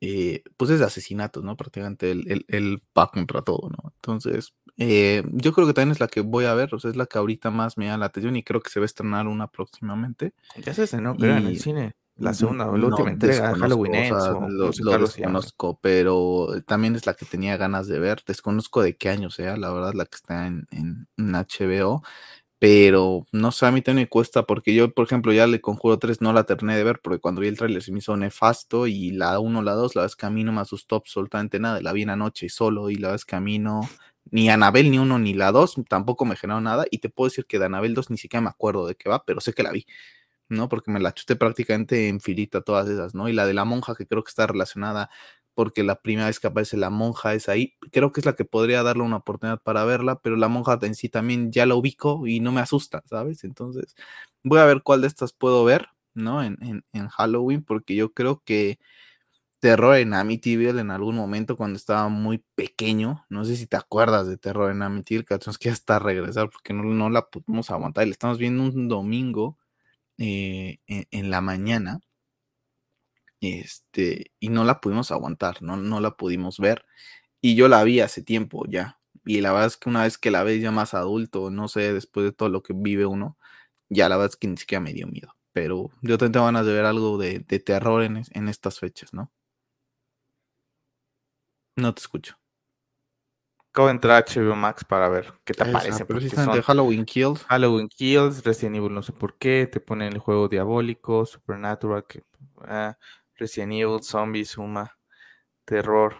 [0.00, 1.56] eh, pues es de asesinatos, ¿no?
[1.56, 3.92] Prácticamente él, él- él va contra todo, ¿no?
[3.96, 6.96] Entonces, eh, yo creo que también es la que voy a ver, o sea, es
[6.96, 9.28] la que ahorita más me da la atención y creo que se va a estrenar
[9.28, 10.34] una próximamente.
[10.64, 11.94] Ya se estrenó, creo, en el cine.
[12.16, 14.94] La segunda la no última entrega, Halloween o Ends, sea, o lo, no sé lo
[14.96, 15.42] cuál se llama.
[15.42, 18.22] desconozco, pero también es la que tenía ganas de ver.
[18.26, 22.02] Desconozco de qué año sea, la verdad, la que está en, en, en HBO.
[22.58, 25.98] Pero no sé, a mí también me cuesta porque yo, por ejemplo, ya le Conjuro
[25.98, 28.86] 3 no la terminé de ver porque cuando vi el tráiler se me hizo nefasto
[28.86, 31.80] y la 1, la 2, la es que a mí no me asustó absolutamente nada.
[31.82, 33.82] La vi en la noche solo y la es que a mí no,
[34.30, 37.46] ni Anabel ni 1 ni la 2 tampoco me generó nada y te puedo decir
[37.46, 39.72] que de Anabel 2 ni siquiera me acuerdo de qué va, pero sé que la
[39.72, 39.86] vi,
[40.52, 40.68] ¿no?
[40.68, 43.28] Porque me la chuté prácticamente en filita todas esas, ¿no?
[43.28, 45.10] Y la de la monja que creo que está relacionada
[45.54, 47.74] porque la primera vez que aparece la monja es ahí.
[47.90, 50.94] Creo que es la que podría darle una oportunidad para verla, pero la monja en
[50.94, 53.44] sí también ya la ubico y no me asusta, ¿sabes?
[53.44, 53.94] Entonces,
[54.44, 56.42] voy a ver cuál de estas puedo ver, ¿no?
[56.42, 58.78] En, en, en Halloween, porque yo creo que
[59.60, 64.26] Terror en Amityville en algún momento cuando estaba muy pequeño, no sé si te acuerdas
[64.26, 68.06] de Terror en Amityville, que tenemos que hasta regresar porque no, no la pudimos aguantar.
[68.06, 69.58] La estamos viendo un domingo
[70.22, 72.00] eh, en, la mañana
[73.40, 76.84] este, y no la pudimos aguantar, no, no la pudimos ver.
[77.42, 79.00] Y yo la vi hace tiempo ya.
[79.24, 81.92] Y la verdad es que una vez que la ves ya más adulto, no sé,
[81.92, 83.38] después de todo lo que vive uno,
[83.90, 85.36] ya la verdad es que ni siquiera me dio miedo.
[85.52, 89.32] Pero yo tengo ganas de ver algo de, de terror en, en estas fechas, ¿no?
[91.76, 92.41] No te escucho.
[93.72, 97.42] Acabo de entrar a HBO Max para ver qué te aparece, precisamente son Halloween Kills.
[97.44, 102.22] Halloween Kills, Resident Evil no sé por qué, te ponen el juego diabólico, Supernatural, que,
[102.68, 102.98] ah,
[103.34, 104.98] Resident Evil, Zombies, Suma,
[105.64, 106.16] Terror.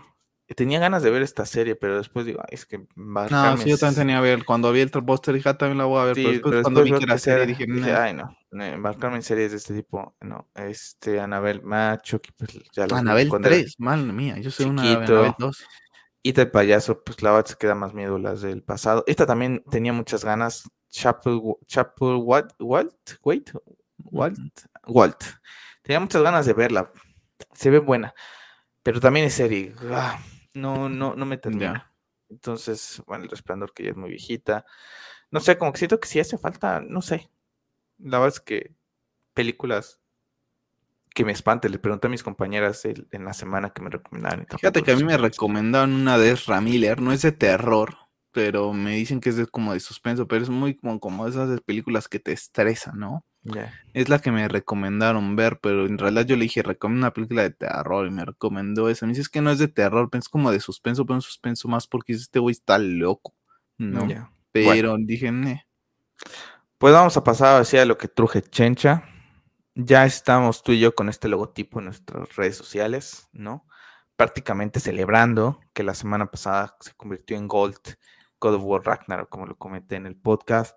[0.56, 3.70] Tenía ganas de ver esta serie, pero después digo, "Ay, es que No, embarcarme sí,
[3.70, 4.44] yo también tenía que ver.
[4.46, 6.14] Cuando vi el póster dije, "Ah, también la voy a ver.
[6.14, 9.16] pero después pero cuando después vi que era serie dije, dije, ay no, no, embarcarme
[9.16, 13.58] en series de este tipo, no, este, Anabel Macho, que pues ya Anabel cuando era
[13.58, 15.12] 3, madre mía, yo soy una chiquito.
[15.12, 15.66] Anabel 2.
[16.22, 19.02] Y del payaso, pues la verdad se queda más miedo las del pasado.
[19.06, 20.70] Esta también tenía muchas ganas.
[20.88, 23.50] Chapel, Chapel, Walt, Walt, wait,
[24.04, 24.38] Walt,
[24.86, 25.24] Walt.
[25.82, 26.92] Tenía muchas ganas de verla.
[27.54, 28.14] Se ve buena,
[28.82, 29.74] pero también es serie.
[29.90, 30.20] ah,
[30.54, 31.92] no, no, no me termina.
[32.28, 34.64] Entonces, bueno, el resplandor que ya es muy viejita.
[35.30, 37.30] No sé, como que siento que sí hace falta, no sé.
[37.98, 38.74] La verdad es que
[39.34, 40.01] películas
[41.14, 44.46] que me espanten, le pregunté a mis compañeras el- en la semana que me recomendaban.
[44.50, 47.96] y Fíjate que a mí me recomendaron una de Ezra Miller, no es de terror,
[48.32, 51.60] pero me dicen que es de, como de suspenso, pero es muy como, como esas
[51.62, 53.24] películas que te estresan, ¿no?
[53.92, 57.42] Es la que me recomendaron ver, pero en realidad yo le dije, recomiendo una película
[57.42, 59.04] de terror y me recomendó esa.
[59.04, 61.22] Me dice, es que no es de terror, pero es como de suspenso, pero un
[61.22, 63.34] suspenso más porque este güey está loco,
[63.76, 64.06] ¿no?
[64.52, 65.66] Pero dije, "Neh".
[66.78, 69.04] Pues vamos a pasar hacia lo que truje Chencha.
[69.74, 73.66] Ya estamos tú y yo con este logotipo en nuestras redes sociales, ¿no?
[74.16, 77.78] Prácticamente celebrando que la semana pasada se convirtió en Gold,
[78.38, 80.76] God of War Ragnarok, como lo comenté en el podcast.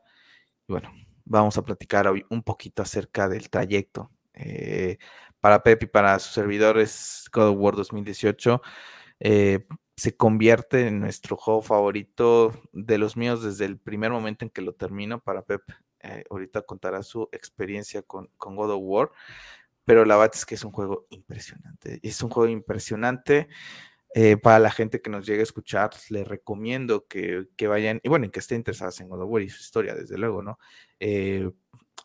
[0.67, 0.93] Y bueno,
[1.25, 4.11] vamos a platicar hoy un poquito acerca del trayecto.
[4.33, 4.97] Eh,
[5.41, 8.61] para Pep y para sus servidores, God of War 2018
[9.19, 9.65] eh,
[9.97, 14.61] se convierte en nuestro juego favorito de los míos desde el primer momento en que
[14.61, 15.19] lo termino.
[15.19, 15.61] Para Pep,
[16.05, 19.11] eh, ahorita contará su experiencia con, God of War,
[19.83, 21.99] pero la verdad es que es un juego impresionante.
[22.03, 23.47] Es un juego impresionante.
[24.17, 28.31] Eh, para la gente que nos llegue a escuchar, les recomiendo que, vayan, y bueno,
[28.31, 30.57] que estén interesados en God of War y su historia, desde luego, ¿no?
[31.01, 31.51] Eh,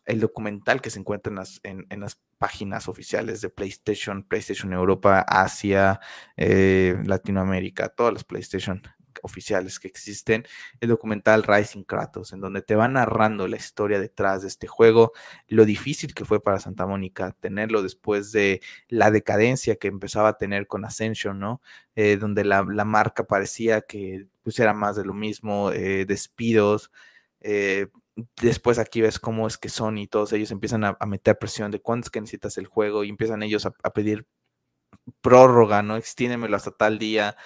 [0.06, 1.32] el documental que se encuentra
[1.62, 6.00] en las, páginas oficiales de PlayStation, PlayStation Europa, Asia,
[6.36, 8.80] Latinoamérica, todas las PlayStation
[9.22, 10.46] oficiales que existen,
[10.80, 15.12] el documental Rising Kratos, en donde te va narrando la historia detrás de este juego,
[15.48, 20.38] lo difícil que fue para Santa Mónica tenerlo después de la decadencia que empezaba a
[20.38, 21.61] tener con Ascension, ¿no?
[21.96, 26.90] Eh, donde la, la, marca parecía que pues era más de lo mismo, eh, despidos,
[27.40, 27.88] eh,
[28.40, 31.80] después aquí ves cómo es que Sony y todos ellos empiezan a, meter presión de
[31.80, 34.26] cuánto es que necesitas el juego y empiezan ellos a, a pedir
[35.20, 35.96] prórroga, ¿no?
[35.96, 37.37] Extiéndemelo hasta tal día.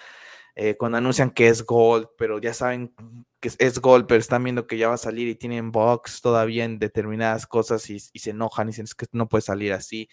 [0.57, 2.95] Eh, cuando anuncian que es Gold, pero ya saben
[3.41, 6.65] que es Gold, pero están viendo que ya va a salir y tienen box todavía
[6.65, 10.09] en determinadas cosas y, se enojan y dicen es que no puede salir así.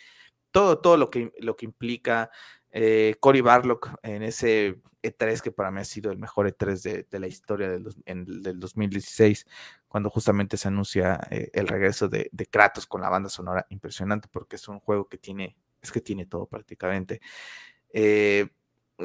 [0.51, 2.31] Todo, todo lo que, lo que implica
[2.73, 7.19] Eh, Cory Barlock en ese E3 que para mí ha sido el mejor E3 de,
[7.19, 9.45] la historia del, del, 2016,
[9.89, 14.55] cuando justamente se anuncia eh, el regreso de, Kratos con la banda sonora impresionante, porque
[14.55, 17.19] es un juego que tiene, es que tiene todo prácticamente.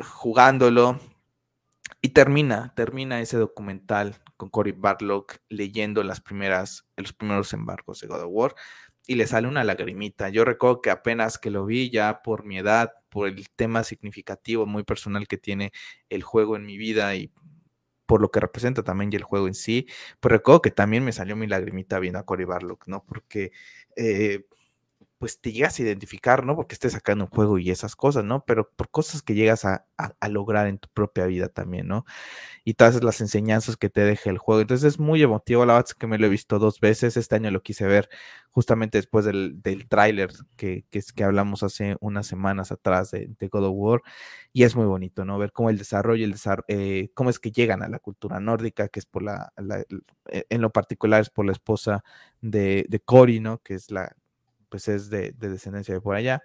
[0.03, 1.01] Jugándolo,
[2.07, 8.07] y termina, termina ese documental con Cory Barlock leyendo las primeras, los primeros embargos de
[8.07, 8.55] God of War
[9.09, 10.29] y le sale una lagrimita.
[10.29, 14.67] Yo recuerdo que apenas que lo vi ya por mi edad, por el tema significativo
[14.67, 15.73] muy personal que tiene
[16.09, 17.33] el juego en mi vida y
[18.07, 19.89] por lo que representa también y el juego en sí,
[20.21, 23.05] pues recuerdo que también me salió mi lagrimita viendo a Cory Barlock, ¿no?
[23.05, 23.51] Porque
[23.97, 24.47] eh,
[25.19, 26.57] pues te llegas a identificar, ¿no?
[26.57, 28.45] Porque estés sacando un juego y esas cosas, ¿no?
[28.45, 29.87] Pero por cosas que llegas a,
[30.29, 32.05] lograr en tu propia vida también, ¿no?
[32.65, 34.61] Y todas las enseñanzas que te deja el juego.
[34.61, 37.37] Entonces es muy emotivo, la verdad es que me lo he visto dos veces, este
[37.37, 38.09] año lo quise ver
[38.51, 43.65] justamente después del, del tráiler que, que, que, hablamos hace unas semanas atrás de, God
[43.65, 44.03] of War,
[44.53, 45.39] y es muy bonito, ¿no?
[45.39, 48.89] Ver cómo el desarrollo, el desarrollo eh, cómo es que llegan a la cultura nórdica,
[48.89, 49.53] que es por la,
[50.31, 52.03] en lo particular es por la esposa
[52.41, 53.59] de, de Cory, ¿no?
[53.63, 54.15] Que es la
[54.69, 56.43] pues es de, descendencia de por allá.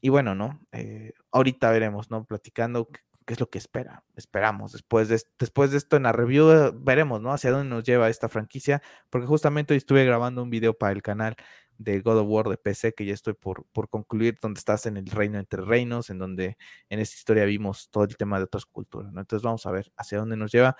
[0.00, 0.60] Y bueno, ¿no?
[0.72, 2.24] Eh, ahorita veremos, ¿no?
[2.24, 4.72] Platicando qué, es lo que espera, esperamos.
[4.72, 7.32] Después de, después de esto en la review eh, veremos, ¿no?
[7.32, 11.02] Hacia dónde nos lleva esta franquicia, porque justamente hoy estuve grabando un video para el
[11.02, 11.36] canal
[11.78, 14.96] de God of War de PC, que ya estoy por, por concluir, donde estás en
[14.96, 16.56] el reino entre reinos, en donde
[16.88, 19.20] en esta historia vimos todo el tema de otras culturas, ¿no?
[19.20, 20.76] Entonces vamos a ver hacia dónde nos lleva.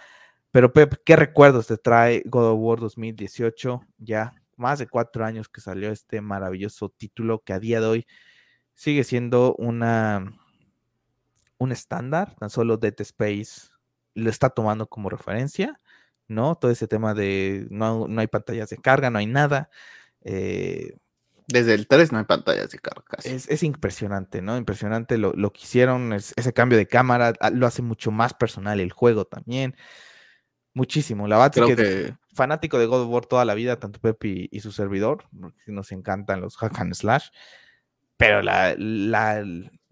[0.50, 5.48] Pero Pep, ¿qué recuerdos te trae God of War 2018 ya más de cuatro años
[5.48, 8.06] que salió este maravilloso título que a día de hoy
[8.74, 10.32] sigue siendo una
[11.58, 13.68] un estándar, tan solo Dead Space
[14.14, 15.78] lo está tomando como referencia,
[16.26, 16.56] ¿no?
[16.56, 19.70] Todo ese tema de no, hay pantallas de carga, no hay nada.
[20.22, 20.96] Eh,
[21.46, 23.18] Desde el 3 no hay pantallas de carga.
[23.22, 24.56] Es, impresionante, ¿no?
[24.56, 28.92] Impresionante lo, que hicieron, ese cambio de cámara, ah, lo hace mucho más personal el
[28.92, 29.76] juego también.
[30.72, 31.28] Muchísimo.
[31.28, 34.70] La verdad que, fanático de God of War toda la vida, tanto Pepe y, su
[34.70, 35.24] servidor,
[35.66, 37.30] nos encantan los hack and slash,
[38.16, 39.44] pero la, la,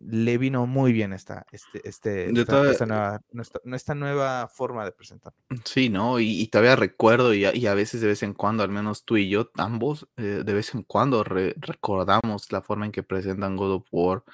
[0.06, 3.20] le vino muy bien esta, este, este, esta, nueva,
[3.64, 5.32] nuestra, nueva, forma de presentar.
[5.64, 6.20] Sí, ¿no?
[6.20, 9.50] Y, todavía recuerdo, y a, veces de vez en cuando, al menos tú y yo,
[9.56, 14.24] ambos, eh, de vez en cuando recordamos la forma en que presentan God of War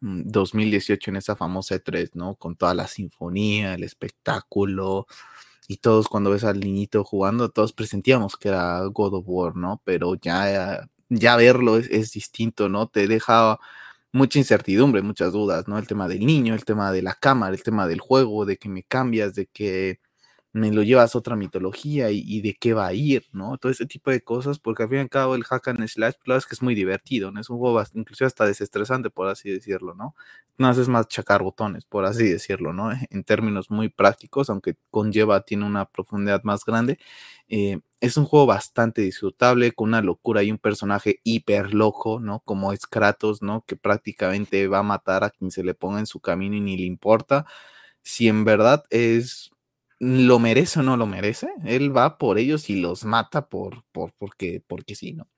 [0.00, 2.34] 2018 mm, en esa famosa E3, ¿no?
[2.36, 5.06] Con toda la sinfonía, el espectáculo,
[5.70, 9.80] y todos cuando ves al niñito jugando, todos presentíamos que era God of War, ¿no?
[9.84, 12.88] Pero ya, ya verlo es, distinto, ¿no?
[12.88, 13.56] Te deja
[14.10, 15.78] mucha incertidumbre, muchas dudas, ¿no?
[15.78, 18.68] El tema del niño, el tema de la cámara, el tema del juego, de que
[18.68, 20.00] me cambias, de que
[20.52, 23.56] me lo llevas a otra mitología y, de qué va a ir, ¿no?
[23.58, 26.14] Todo ese tipo de cosas, porque al fin y al cabo el hack and slash,
[26.22, 27.40] claro, es que es muy divertido, ¿no?
[27.40, 30.16] Es un juego inclusive hasta desestresante, por así decirlo, ¿no?
[30.58, 32.90] No haces más chacar botones, por así decirlo, ¿no?
[33.10, 36.98] En términos muy prácticos, aunque conlleva, tiene una profundidad más grande.
[37.48, 42.40] Eh, es un juego bastante disfrutable, con una locura y un personaje hiper loco, ¿no?
[42.40, 43.64] Como es Kratos, ¿no?
[43.66, 46.76] Que prácticamente va a matar a quien se le ponga en su camino y ni
[46.76, 47.46] le importa.
[48.02, 49.50] Si en verdad es
[50.00, 54.12] lo merece o no lo merece, él va por ellos y los mata por, por
[54.14, 55.28] porque, porque sí, ¿no?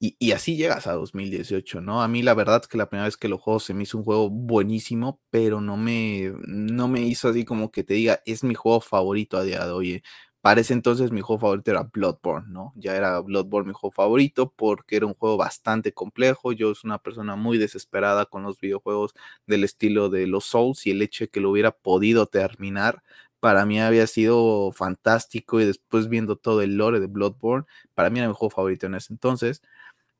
[0.00, 2.02] Y, y, así llegas a 2018, ¿no?
[2.02, 3.98] A mí la verdad es que la primera vez que lo juego se me hizo
[3.98, 8.44] un juego buenísimo, pero no me, no me hizo así como que te diga, es
[8.44, 10.02] mi juego favorito a día de hoy.
[10.44, 12.74] Para ese entonces mi juego favorito era Bloodborne, ¿no?
[12.76, 16.52] Ya era Bloodborne mi juego favorito porque era un juego bastante complejo.
[16.52, 19.14] Yo soy una persona muy desesperada con los videojuegos
[19.46, 23.02] del estilo de los Souls y el hecho de que lo hubiera podido terminar
[23.40, 28.18] para mí había sido fantástico y después viendo todo el lore de Bloodborne, para mí
[28.18, 29.62] era mi juego favorito en ese entonces.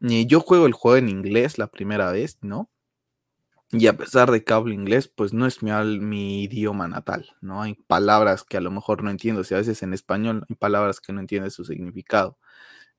[0.01, 2.71] Y yo juego el juego en inglés la primera vez, ¿no?
[3.73, 7.63] Y a pesar de que hablo inglés, pues no es mi, idioma natal, ¿no?
[7.63, 11.01] Hay palabras que a lo mejor no entiendo, si a veces en español hay palabras
[11.01, 12.39] que no entiende su significado.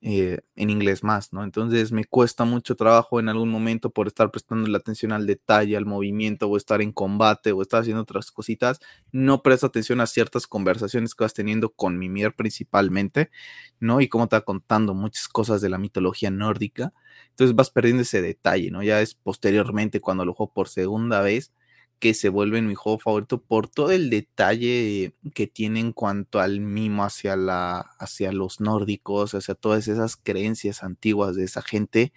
[0.02, 1.44] Eh, en inglés más, ¿no?
[1.44, 5.78] Entonces me cuesta mucho trabajo en algún momento por estar prestando la atención al detalle,
[5.78, 8.80] al movimiento, o estar en combate, o estar haciendo otras cositas,
[9.12, 13.32] no presto atención a ciertas conversaciones que vas teniendo con Mimir principalmente,
[13.80, 14.00] ¿no?
[14.02, 16.94] Y cómo te va contando muchas cosas de la mitología nórdica,
[17.36, 18.82] entonces vas perdiendo ese detalle, ¿no?
[18.82, 21.52] Ya es posteriormente cuando lo juego por segunda vez
[22.00, 26.62] que se vuelve mi juego favorito por todo el detalle que tiene en cuanto al
[26.62, 32.14] mimo hacia, la, hacia los nórdicos, hacia todas esas creencias antiguas de esa gente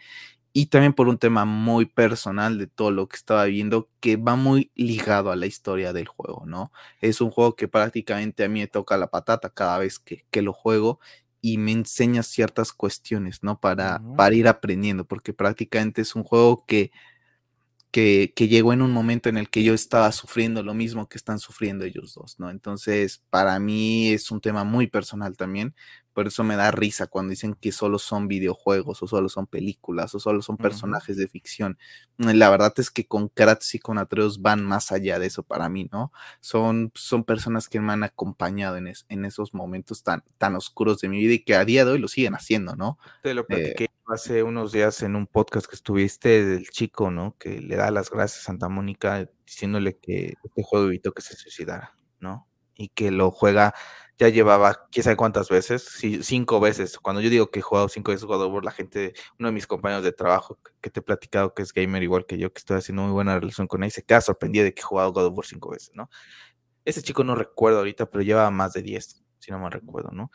[0.52, 4.36] y también por un tema muy personal de todo lo que estaba viendo que va
[4.36, 6.72] muy ligado a la historia del juego, ¿no?
[7.00, 10.52] Es un juego que prácticamente a mí me toca la patata cada vez que, lo
[10.52, 11.00] juego
[11.40, 13.60] y me enseña ciertas cuestiones, ¿no?
[13.60, 16.90] Para, para ir aprendiendo, porque prácticamente es un juego que
[17.90, 21.16] que, que, llegó en un momento en el que yo estaba sufriendo lo mismo que
[21.16, 22.50] están sufriendo ellos dos, ¿no?
[22.50, 25.74] Entonces, para mí es un tema muy personal también,
[26.18, 30.12] por eso me da risa cuando dicen que solo son videojuegos o solo son películas
[30.16, 31.22] o solo son personajes uh -huh.
[31.22, 31.78] de ficción.
[32.16, 35.68] La verdad es que con Kratos y con Atreus van más allá de eso para
[35.68, 36.10] mí, ¿no?
[36.40, 41.00] Son, son personas que me han acompañado en, es, en esos momentos tan, tan oscuros
[41.00, 42.98] de mi vida y que a día de hoy lo siguen haciendo, ¿no?
[43.22, 47.36] Te lo platiqué eh, hace unos días en un podcast que estuviste del chico, ¿no?
[47.38, 51.36] Que le da las gracias a Santa Mónica diciéndole que este juego evitó que se
[51.36, 52.48] suicidara, ¿no?
[52.78, 53.74] Y que lo juega
[54.18, 56.98] ya llevaba quién sabe cuántas veces, sí, cinco veces.
[56.98, 59.52] Cuando yo digo que he jugado cinco veces God of War, la gente, uno de
[59.52, 62.58] mis compañeros de trabajo que te he platicado que es gamer igual que yo, que
[62.58, 65.26] estoy haciendo muy buena relación con él, se queda sorprendido de que he jugado God
[65.26, 66.10] of War cinco veces, ¿no?
[66.84, 70.30] Ese chico no recuerdo ahorita, pero lleva más de diez, si no me recuerdo, ¿no?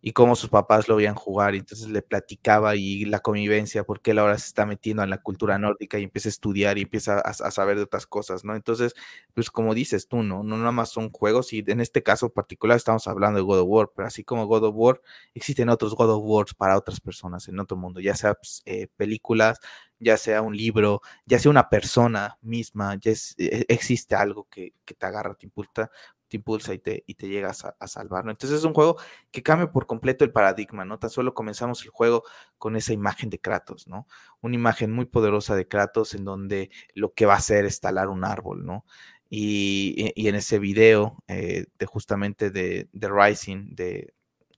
[0.00, 4.12] Y cómo sus papás lo veían jugar, y entonces le platicaba y la convivencia, porque
[4.12, 7.18] él ahora se está metiendo en la cultura nórdica y empieza a estudiar y empieza
[7.20, 8.54] a, saber de otras cosas, ¿no?
[8.54, 8.94] Entonces,
[9.34, 10.42] pues como dices tú, ¿no?
[10.42, 13.66] No nada más son juegos, y en este caso particular estamos hablando de God of
[13.68, 15.00] War, pero así como God of War,
[15.34, 18.88] existen otros God of Wars para otras personas en otro mundo, ya sea pues, eh,
[18.96, 19.58] películas,
[20.00, 24.72] ya sea un libro, ya sea una persona misma, ya es, eh, existe algo que,
[24.84, 25.90] que, te agarra, te impulsa,
[26.28, 28.30] te impulsa y te, y te llegas a, a, salvar, ¿no?
[28.30, 28.96] Entonces es un juego
[29.30, 30.98] que cambia por completo el paradigma, ¿no?
[30.98, 32.24] Tan solo comenzamos el juego
[32.58, 34.06] con esa imagen de Kratos, ¿no?
[34.40, 38.08] Una imagen muy poderosa de Kratos en donde lo que va a hacer es talar
[38.08, 38.84] un árbol, ¿no?
[39.30, 44.14] Y, y en ese video eh, de justamente de, de Rising, de,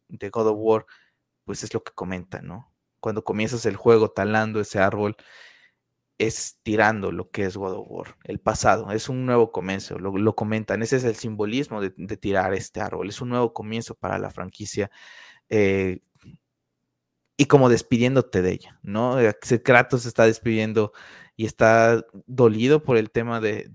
[0.08, 0.86] de God of War,
[1.44, 2.72] pues es lo que comenta, ¿no?
[3.00, 5.16] Cuando comienzas el juego talando ese árbol,
[6.20, 10.16] es tirando lo que es God of War, el pasado, es un nuevo comienzo, lo,
[10.18, 14.18] lo comentan, ese es el simbolismo de, tirar este árbol, es un nuevo comienzo para
[14.18, 14.90] la franquicia
[15.48, 16.00] eh,
[17.38, 19.16] y como despidiéndote de ella, ¿no?
[19.64, 20.92] Kratos se está despidiendo
[21.36, 23.72] y está dolido por el tema de,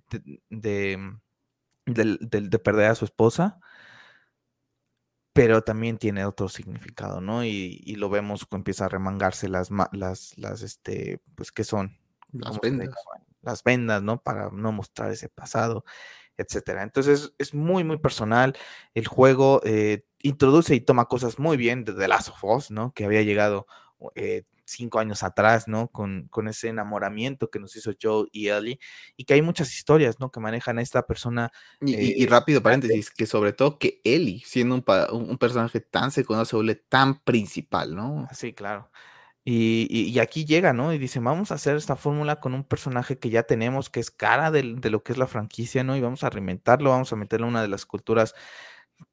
[0.52, 1.00] de,
[1.88, 3.60] de perder a su esposa,
[5.34, 7.44] pero también tiene otro significado, ¿no?
[7.44, 12.05] Y, y lo vemos que empieza a remangarse las, las, las, este, pues, ¿qué son?
[12.40, 12.90] Las vendas.
[13.42, 14.22] Las vendas, ¿no?
[14.22, 15.86] Para no mostrar ese pasado,
[16.38, 16.84] etcétera.
[16.84, 18.56] Entonces es muy, muy personal.
[18.94, 22.94] El juego eh, introduce y toma cosas muy bien de The Last of Us, ¿no?
[22.94, 23.68] Que había llegado
[24.16, 25.90] eh, cinco años atrás, ¿no?
[25.90, 28.80] Con, con, ese enamoramiento que nos hizo Joe y Ellie,
[29.16, 30.32] y que hay muchas historias, ¿no?
[30.32, 31.52] Que manejan a esta persona.
[31.82, 35.80] Y, eh, y, y rápido paréntesis, que sobre todo que Ellie, siendo un, un personaje
[35.80, 38.28] tan secundario, se vuelve tan principal, ¿no?
[38.34, 38.90] Sí, claro.
[39.48, 40.92] Y, y, aquí llega, ¿no?
[40.92, 44.10] Y dice, vamos a hacer esta fórmula con un personaje que ya tenemos, que es
[44.10, 45.96] cara de, lo que es la franquicia, ¿no?
[45.96, 48.34] Y vamos a reinventarlo, vamos a meterle una de las culturas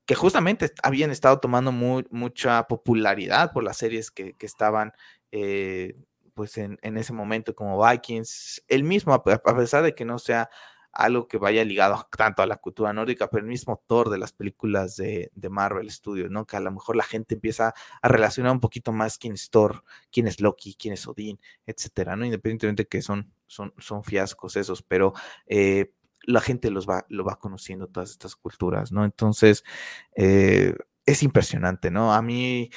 [0.06, 4.92] que justamente habían estado tomando mucha popularidad por las series que, estaban,
[5.32, 5.96] eh,
[6.32, 8.64] pues, en, en, ese momento, como Vikings.
[8.68, 10.48] El mismo, a pesar de que no sea
[10.92, 14.32] algo que vaya ligado tanto a la cultura nórdica, pero el mismo Thor de las
[14.32, 16.46] películas de, Marvel Studios, ¿no?
[16.46, 19.84] Que a lo mejor la gente empieza a relacionar un poquito más quién es Thor,
[20.10, 22.24] quién es Loki, quién es Odín, etcétera, ¿no?
[22.24, 25.14] Independientemente que son, son, son fiascos esos, pero
[25.46, 25.92] eh,
[26.24, 29.04] la gente los va, lo va conociendo todas estas culturas, ¿no?
[29.04, 29.64] Entonces,
[30.14, 30.74] eh,
[31.06, 32.12] es impresionante, ¿no?
[32.12, 32.70] A mí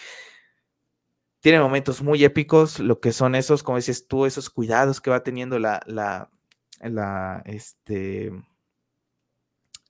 [1.41, 5.23] tiene momentos muy épicos, lo que son esos, como dices tú, esos cuidados que va
[5.23, 6.31] teniendo la
[6.81, 8.31] la, este,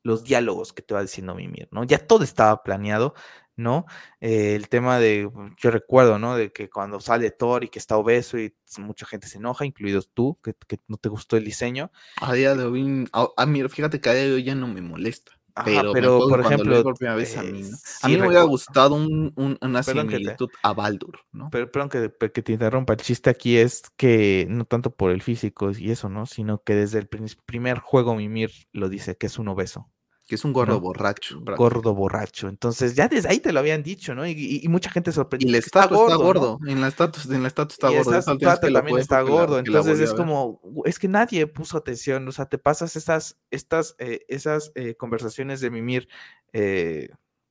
[0.03, 1.83] los diálogos que te va diciendo Mimir, ¿no?
[1.83, 3.15] Ya todo estaba planeado,
[3.55, 3.85] ¿no?
[4.21, 6.35] Eh, el tema de, yo recuerdo, ¿no?
[6.35, 10.11] De que cuando sale Thor y que está obeso y mucha gente se enoja, incluidos
[10.13, 10.53] tú, que,
[10.87, 11.91] no te gustó el diseño.
[12.21, 14.81] A día de hoy, a, a fíjate que a día de hoy ya no me
[14.81, 15.34] molesta.
[15.55, 17.77] Ajá, pero, pero por ejemplo, por primera vez a mí, ¿no?
[17.77, 21.49] sí, a mí me hubiera gustado un, un, una similitud te, a Baldur, ¿no?
[21.49, 25.21] Pero perdón que, que, te interrumpa, el chiste aquí es que no tanto por el
[25.21, 26.25] físico y eso, ¿no?
[26.25, 29.89] Sino que desde el primer juego Mimir lo dice, que es un obeso.
[30.25, 30.79] Que es un gordo ¿no?
[30.79, 31.39] borracho.
[31.55, 32.47] Gordo borracho.
[32.47, 34.25] Entonces, ya desde ahí te lo habían dicho, ¿no?
[34.25, 35.47] Y, y, y mucha gente sorprendió.
[35.47, 36.57] Y el estatus está gordo.
[36.59, 36.67] ¿no?
[36.67, 38.17] En la estatus, en la está y gordo.
[38.17, 39.59] Esta estatus también está gordo.
[39.59, 42.27] Entonces es como, es que nadie puso atención.
[42.27, 46.09] O sea, te pasas esas, estas, eh, esas eh, conversaciones de mimir
[46.53, 47.09] eh,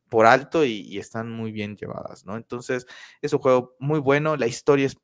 [0.09, 2.37] por alto y, están muy bien llevadas, ¿no?
[2.37, 2.87] Entonces,
[3.22, 4.37] es un juego muy bueno.
[4.37, 4.97] La historia es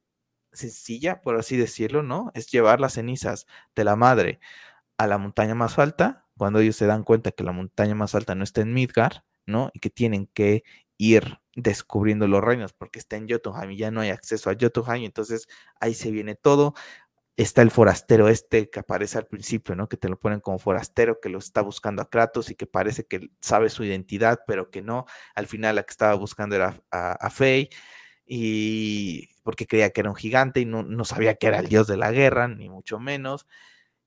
[0.53, 2.33] sencilla, por así decirlo, ¿no?
[2.35, 3.47] Es llevar las cenizas
[3.77, 4.41] de la madre
[4.99, 8.35] a la montaña más alta cuando ellos se dan cuenta que la montaña más alta
[8.35, 9.71] no está en Midgar, ¿no?
[9.75, 10.65] Y que tienen que
[10.97, 15.05] ir descubriendo los reinos porque está en Jotunheim y ya no hay acceso a Jotunheim,
[15.05, 15.49] entonces
[15.81, 16.73] ahí se viene todo.
[17.37, 19.87] Está el forastero este que aparece al principio, ¿no?
[19.87, 23.05] Que te lo ponen como forastero, que lo está buscando a Kratos y que parece
[23.05, 25.05] que sabe su identidad, pero que no.
[25.35, 27.69] Al final la que estaba buscando era a, a Faye
[28.25, 31.87] y porque creía que era un gigante y no, no sabía que era el dios
[31.87, 33.47] de la guerra, ni mucho menos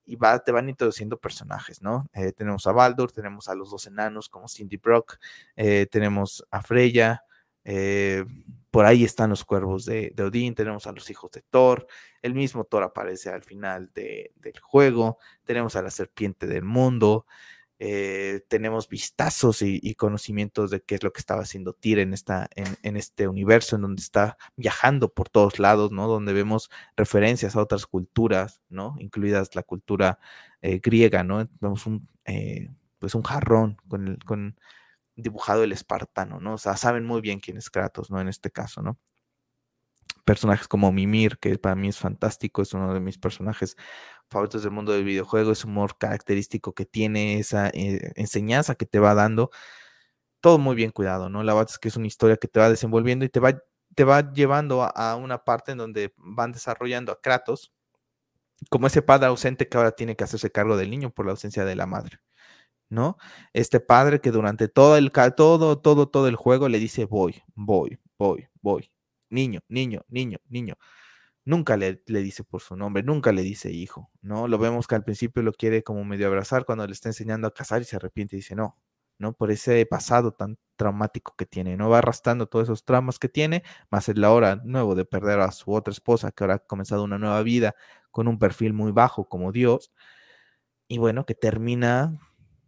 [0.06, 2.08] y va, te van introduciendo personajes, ¿no?
[2.14, 5.18] Eh, tenemos a Baldur, tenemos a los dos enanos como Cindy Brock,
[5.56, 7.24] eh, tenemos a Freya,
[7.64, 8.26] eh,
[8.72, 11.88] por ahí están los cuervos de, de, Odín, tenemos a los hijos de Thor,
[12.22, 17.26] el mismo Thor aparece al final de, del juego, tenemos a la serpiente del mundo,
[17.86, 22.13] eh, tenemos vistazos y, y, conocimientos de qué es lo que estaba haciendo Tyr en,
[22.13, 26.07] esta, en, este universo, en donde está viajando por todos lados, ¿no?
[26.07, 28.95] Donde vemos referencias a otras culturas, ¿no?
[28.99, 30.17] Incluidas la cultura
[30.61, 31.45] eh, griega, ¿no?
[31.59, 32.69] Vemos un, eh,
[32.99, 34.55] pues un jarrón con, el,
[35.17, 36.53] dibujado el espartano, ¿no?
[36.53, 38.21] O sea, saben muy bien quién es Kratos, ¿no?
[38.21, 38.97] En este caso, ¿no?
[40.26, 43.76] Personajes como Mimir, que para mí es fantástico, es uno de mis personajes
[44.30, 48.99] favoritos del mundo del videojuego, ese humor característico que tiene, esa eh, enseñanza que te
[48.99, 49.51] va dando,
[50.41, 51.43] todo muy bien cuidado, ¿no?
[51.43, 53.61] La verdad es que es una historia que te va desenvolviendo y te va,
[53.95, 57.74] te va llevando a, a una parte en donde van desarrollando a Kratos
[58.69, 61.65] como ese padre ausente que ahora tiene que hacerse cargo del niño por la ausencia
[61.65, 62.19] de la madre.
[62.89, 63.17] ¿no?
[63.53, 67.99] Este padre que durante todo el todo todo todo el juego le dice voy, voy,
[68.17, 68.91] voy, voy,
[69.34, 70.75] niño, niño, niño, niño.
[71.45, 74.47] Nunca le, le, dice por su nombre, nunca le dice hijo, ¿no?
[74.47, 77.53] Lo vemos que al principio lo quiere como medio abrazar cuando le está enseñando a
[77.53, 78.77] cazar y se arrepiente y dice no,
[79.17, 79.34] ¿no?
[79.34, 81.89] Por ese pasado tan traumático que tiene, ¿no?
[81.89, 85.73] Va arrastrando todos esos traumas que tiene, más el ahora nuevo de perder a su
[85.73, 87.75] otra esposa, que ahora ha comenzado una nueva vida
[88.11, 89.91] con un perfil muy bajo como Dios,
[90.88, 92.19] y bueno, que termina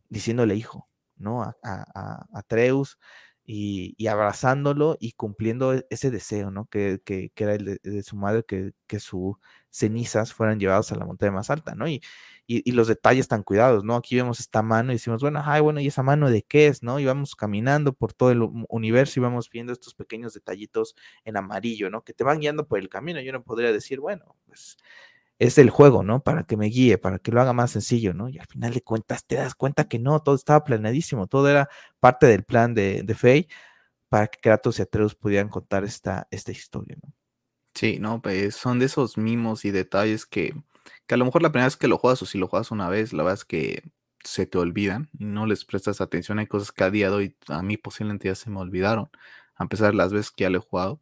[0.09, 1.43] diciéndole hijo, ¿no?
[1.43, 2.97] A, a, a Atreus,
[3.45, 6.65] y, abrazándolo y cumpliendo ese deseo, ¿no?
[6.65, 9.35] Que, que, era el de, de, su madre, que, que sus
[9.69, 11.87] cenizas fueran llevadas a la montaña más alta, ¿no?
[11.87, 12.01] Y,
[12.47, 13.95] y, y, los detalles tan cuidados, ¿no?
[13.95, 16.81] Aquí vemos esta mano y decimos, bueno, ay, bueno, ¿y esa mano de qué es,
[16.81, 16.99] no?
[16.99, 21.89] Y vamos caminando por todo el universo y vamos viendo estos pequeños detallitos en amarillo,
[21.89, 22.03] ¿no?
[22.03, 23.21] Que te van guiando por el camino.
[23.21, 24.77] Yo no podría decir, bueno, pues
[25.39, 26.23] es el juego, ¿no?
[26.23, 28.29] Para que me guíe, para que lo haga más sencillo, ¿no?
[28.29, 31.69] Y al final de cuentas te das cuenta que no, todo estaba planeadísimo, todo era
[31.99, 33.47] parte del plan de, de Faye
[34.09, 37.13] para que Kratos y Atreus pudieran contar esta, esta historia, ¿no?
[37.73, 40.53] Sí, no, pues son de esos mimos y detalles que,
[41.07, 42.87] que a lo mejor la primera vez que lo juegas o si lo juegas una
[42.89, 43.83] vez, la verdad es que
[44.23, 46.39] se te olvidan no les prestas atención.
[46.39, 49.09] Hay cosas que a día de hoy a mí posiblemente ya se me olvidaron,
[49.55, 51.01] a pesar de las veces que ya lo he jugado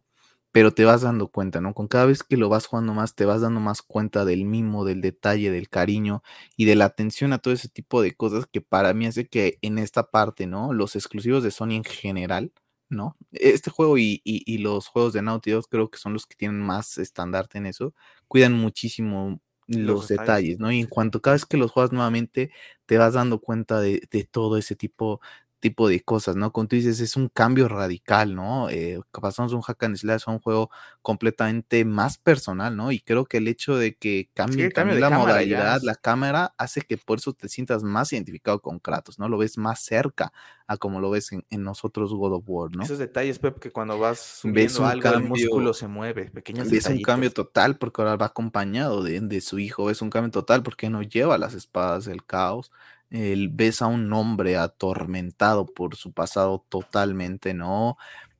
[0.53, 1.75] pero te vas dando cuenta, ¿no?
[1.75, 4.85] Con cada vez que lo vas jugando más, te vas dando más cuenta del mimo,
[4.85, 6.23] del detalle, del cariño
[6.57, 9.59] y de la atención a todo ese tipo de cosas que para mí hace que
[9.63, 10.73] en esta parte, ¿no?
[10.73, 12.53] Los exclusivos de Sony en general,
[12.89, 13.17] ¿no?
[13.31, 16.35] Este juego y, y, y los juegos de Naughty Dog creo que son los que
[16.35, 17.93] tienen más estandarte en eso,
[18.27, 20.71] cuidan muchísimo los, los detalles, detalles, ¿no?
[20.71, 22.51] Y en cuanto cada vez que los juegas nuevamente,
[22.85, 25.19] te vas dando cuenta de, de todo ese tipo
[25.63, 26.51] tipo de cosas, ¿no?
[26.51, 28.69] Como tú dices, es un cambio radical, ¿no?
[28.69, 30.69] Eh, pasamos de un hack and slash a un juego
[31.01, 32.91] completamente más personal, ¿no?
[32.91, 36.81] Y creo que el hecho de que cambie sí, también la modalidad, la cámara, hace
[36.81, 39.29] que por eso te sientas más identificado con Kratos, ¿no?
[39.29, 40.33] Lo ves más cerca
[40.67, 42.83] a como lo ves en, en nosotros God of War, ¿no?
[42.83, 46.87] Esos detalles, Pep, que cuando vas subiendo algo, cambio, el músculo se mueve, pequeños Ves
[46.87, 50.61] un cambio total porque ahora va acompañado de, de su hijo, es un cambio total
[50.61, 52.69] porque no lleva las espadas del caos,
[53.13, 57.97] el, ves a un hombre atormentado por su pasado totalmente, ¿no?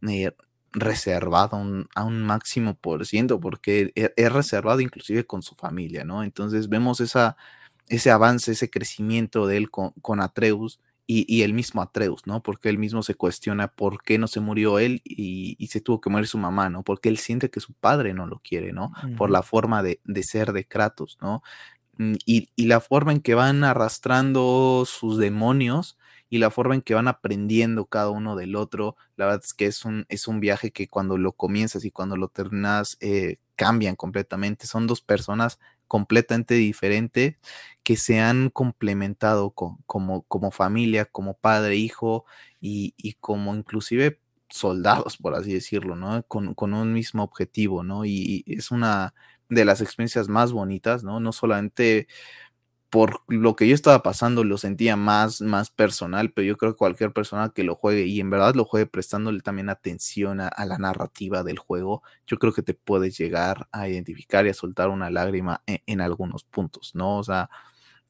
[0.07, 0.32] Eh,
[0.74, 5.53] reservado a un, a un, máximo por ciento, porque es, es, reservado inclusive con su
[5.55, 6.24] familia, ¿no?
[6.24, 7.38] Entonces vemos esa,
[7.88, 12.41] ese avance, ese crecimiento de él con, con Atreus y, y, el mismo Atreus, ¿no?
[12.41, 16.01] Porque él mismo se cuestiona por qué no se murió él y, y, se tuvo
[16.01, 16.84] que morir su mamá, ¿no?
[16.84, 18.86] Porque él siente que su padre no lo quiere, ¿no?
[18.86, 19.17] Uh -huh.
[19.17, 21.43] Por la forma de, de ser de Kratos, ¿no?
[21.98, 25.98] Mm, y, la forma en que van arrastrando sus demonios
[26.30, 29.68] y la forma en que van aprendiendo cada uno del otro, la verdad es que
[29.68, 33.96] es un, es un viaje que cuando lo comienzas y cuando lo terminas eh, cambian
[33.96, 34.66] completamente.
[34.68, 37.36] Son dos personas completamente diferentes
[37.84, 39.84] que se han complementado como,
[40.24, 42.26] como familia, como padre, hijo
[42.62, 44.20] y, y como inclusive
[44.50, 46.24] soldados, por así decirlo, ¿no?
[46.28, 48.06] Con, con un mismo objetivo, ¿no?
[48.06, 49.14] Y es una,
[49.54, 51.20] de las experiencias más bonitas, ¿no?
[51.20, 52.08] No solamente
[52.93, 56.78] por lo que yo estaba pasando lo sentía más, más personal, pero yo creo que
[56.78, 60.78] cualquier persona que lo juegue y en verdad lo juegue prestándole también atención a, la
[60.78, 65.10] narrativa del juego, yo creo que te puedes llegar a identificar y a soltar una
[65.10, 67.18] lágrima en, en algunos puntos, ¿no?
[67.18, 67.49] O sea,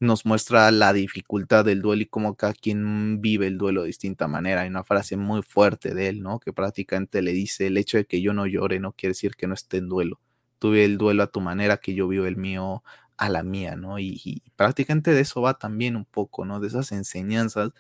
[0.02, 4.28] nos muestra la dificultad del duelo y cómo cada quien vive el duelo de distinta
[4.28, 4.62] manera.
[4.64, 6.40] Hay una frase muy fuerte de él, ¿no?
[6.42, 9.48] Que prácticamente le dice, el hecho de que yo no llore no quiere decir que
[9.48, 10.20] no esté en duelo
[10.64, 12.84] tuve el duelo a tu manera, que yo vivo el mío
[13.18, 14.00] a la mía, ¿no?
[14.00, 16.62] Y, y, prácticamente de eso va también un poco, ¿no?
[16.62, 17.72] De esas enseñanzas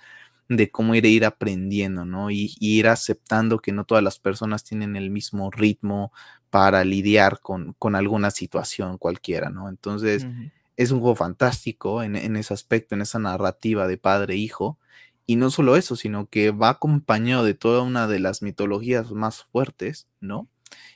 [0.49, 2.29] de cómo ir ir aprendiendo, ¿no?
[2.29, 6.11] Y, y, ir aceptando que no todas las personas tienen el mismo ritmo
[6.49, 9.69] para lidiar con, con alguna situación cualquiera, ¿no?
[9.69, 10.51] Entonces, uh -huh.
[10.75, 14.77] es un juego fantástico en, en ese aspecto, en esa narrativa de padre-hijo.
[15.25, 19.43] Y no solo eso, sino que va acompañado de toda una de las mitologías más
[19.45, 20.49] fuertes, ¿no?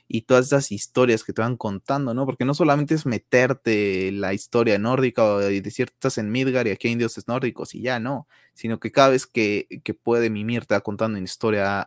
[0.06, 2.24] Y todas esas historias que te van contando, ¿no?
[2.24, 6.88] Porque no solamente es meterte la historia nórdica y decir, estás en Midgar y aquí
[6.88, 10.74] hay dioses nórdicos y ya, no, sino que cada vez que, que puede mimir te
[10.74, 11.86] va contando una historia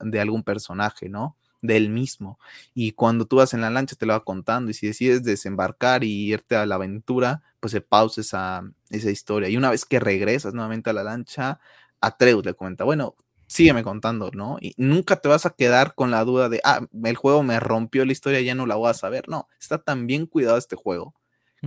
[0.00, 1.36] de algún personaje, ¿no?
[1.62, 2.38] De él mismo.
[2.74, 6.04] Y cuando tú vas en la lancha te lo va contando y si decides desembarcar
[6.04, 9.48] y irte a la aventura, pues se pausa esa, esa historia.
[9.48, 11.60] Y una vez que regresas nuevamente a la lancha,
[12.00, 13.14] Atreus le comenta, bueno,
[13.52, 14.56] sígueme contando, ¿no?
[14.60, 18.04] Y nunca te vas a quedar con la duda de, ah, el juego me rompió
[18.04, 19.28] la historia, ya no la voy a saber.
[19.28, 21.14] No, está tan bien cuidado este juego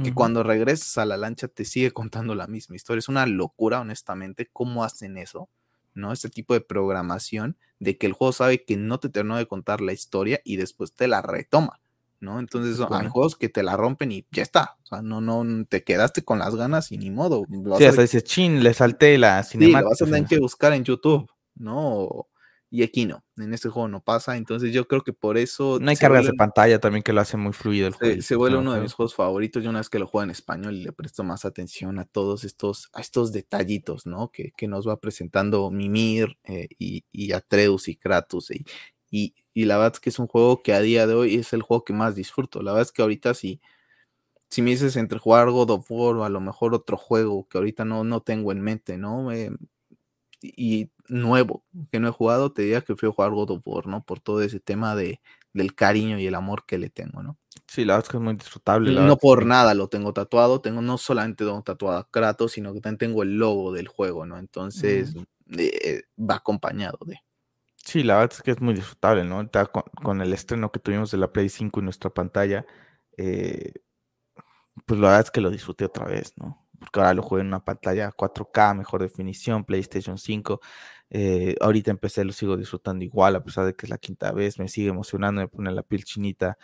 [0.03, 2.99] que cuando regresas a la lancha te sigue contando la misma historia.
[2.99, 5.47] Es una locura, honestamente, cómo hacen eso,
[5.93, 6.11] ¿no?
[6.11, 9.79] Este tipo de programación de que el juego sabe que no te terminó de contar
[9.79, 11.79] la historia y después te la retoma.
[12.19, 12.39] ¿no?
[12.39, 14.77] Entonces hay juegos que te la rompen y ya está.
[14.83, 17.45] O sea, no, no te quedaste con las ganas y ni modo.
[17.77, 19.79] Sí, hasta dices, chin, le salté la cinemática.
[19.79, 21.29] Sí, lo vas a tener que buscar en YouTube.
[21.55, 22.27] ¿No?
[22.75, 25.79] Y aquí no, en este juego no pasa, entonces yo creo que por eso...
[25.79, 28.21] No hay cargas de pantalla también que lo hace muy fluido el juego.
[28.21, 30.73] Se, vuelve uno de mis juegos favoritos, yo una vez que lo juego en español
[30.73, 34.29] y le presto más atención a todos estos, a estos detallitos, ¿no?
[34.29, 39.93] Que, nos va presentando Mimir eh, y, y, Atreus y Kratos y, y, la verdad
[39.93, 42.15] es que es un juego que a día de hoy es el juego que más
[42.15, 43.61] disfruto, la verdad es que ahorita sí...
[44.49, 47.57] Si, me dices entre jugar God of War o a lo mejor otro juego que
[47.57, 49.31] ahorita no, no tengo en mente, ¿no?
[49.31, 49.49] Eh,
[50.41, 54.03] y nuevo que no he jugado, te diría que a jugar God of War, ¿no?
[54.03, 55.21] Por todo ese tema de,
[55.53, 57.37] del cariño y el amor que le tengo, ¿no?
[57.67, 58.91] Sí, la verdad es que es muy disfrutable.
[58.91, 62.81] no por nada lo tengo tatuado, tengo no solamente tengo tatuado a Kratos, sino que
[62.81, 64.37] también tengo el logo del juego, ¿no?
[64.37, 65.15] Entonces
[65.57, 67.19] eh, va acompañado de.
[67.77, 69.47] Sí, la verdad es que es muy disfrutable, ¿no?
[69.71, 72.65] Con, con, el estreno que tuvimos de la Play 5 en nuestra pantalla,
[73.17, 73.73] eh,
[74.85, 76.64] pues la verdad es que lo disfruté otra vez, ¿no?
[76.85, 80.61] Porque ahora lo juego en una pantalla 4K, mejor definición, PlayStation 5.
[81.09, 84.59] Eh, ahorita empecé, lo sigo disfrutando igual, a pesar de que es la quinta vez,
[84.59, 86.57] me sigue emocionando, me pone la piel chinita.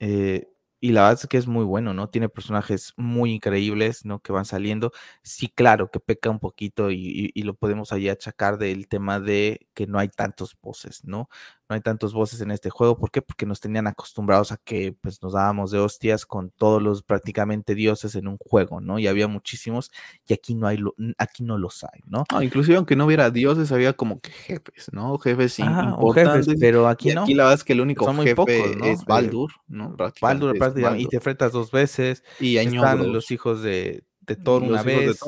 [0.00, 0.48] Eh,
[0.80, 2.08] y la verdad es que es muy bueno, ¿no?
[2.08, 4.20] Tiene personajes muy increíbles, ¿no?
[4.20, 4.92] Que van saliendo.
[5.22, 9.86] Sí, claro, que peca un poquito y, lo podemos ahí achacar del tema de que
[9.86, 11.28] no hay tantos voces, ¿no?
[11.68, 12.98] No hay tantos voces en este juego.
[12.98, 13.22] ¿Por qué?
[13.22, 17.74] Porque nos tenían acostumbrados a que pues nos dábamos de hostias con todos los prácticamente
[17.74, 18.98] dioses en un juego, ¿no?
[18.98, 19.90] Y había muchísimos
[20.26, 20.82] y aquí no hay,
[21.18, 22.24] aquí no los hay, ¿no?
[22.42, 25.18] inclusive aunque no hubiera dioses, había como que jefes, ¿no?
[25.18, 26.46] Jefes importantes.
[26.46, 27.22] Jefes, pero aquí no.
[27.22, 29.94] Aquí la verdad es que el único jefe es Baldur, ¿no?
[30.20, 30.58] Baldur,
[30.96, 32.24] y te enfrentas dos veces.
[32.38, 35.20] Y Están los hijos de, de Thor una vez.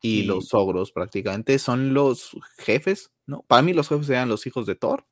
[0.00, 3.44] y, los ogros prácticamente son los jefes, ¿no?
[3.46, 5.06] Para mí los jefes eran los hijos de Thor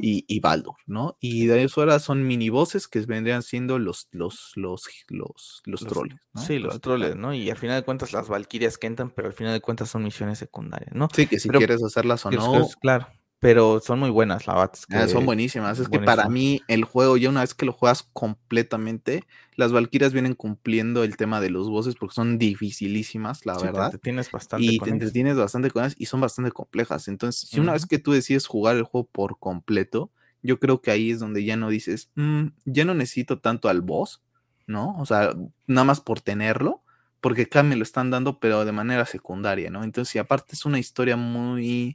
[0.00, 1.16] y, y, Baldur, ¿no?
[1.20, 5.84] Y de eso ahora son mini voces que vendrían siendo los, los, los, los, los,
[5.84, 6.18] troles.
[6.32, 6.40] ¿no?
[6.40, 7.34] Sí, los troles, ¿no?
[7.34, 10.04] Y al final de cuentas las valquirias que entran, pero al final de cuentas son
[10.04, 11.08] misiones secundarias, ¿no?
[11.12, 12.68] Sí, que si quieres hacerlas o no.
[12.80, 13.08] claro
[13.44, 14.86] pero son muy buenas la Bats.
[14.88, 15.78] Ah, son buenísimas.
[15.78, 19.24] Es que para mí el juego, ya una vez que lo juegas completamente,
[19.54, 23.72] las Valkyrias vienen cumpliendo el tema de los voces porque son dificilísimas, la verdad.
[23.72, 24.64] Te entretienes bastante.
[24.64, 27.06] Y te entretienes bastante con ellas y son bastante complejas.
[27.06, 30.90] Entonces, si una vez que tú decides jugar el juego por completo, yo creo que
[30.90, 34.22] ahí es donde ya no dices, mm, ya no necesito tanto al boss,
[34.66, 34.96] ¿no?
[34.98, 35.34] O sea,
[35.66, 36.82] nada más por tenerlo,
[37.20, 39.84] porque acá me lo están dando, pero de manera secundaria, ¿no?
[39.84, 41.94] Entonces, y aparte es una historia muy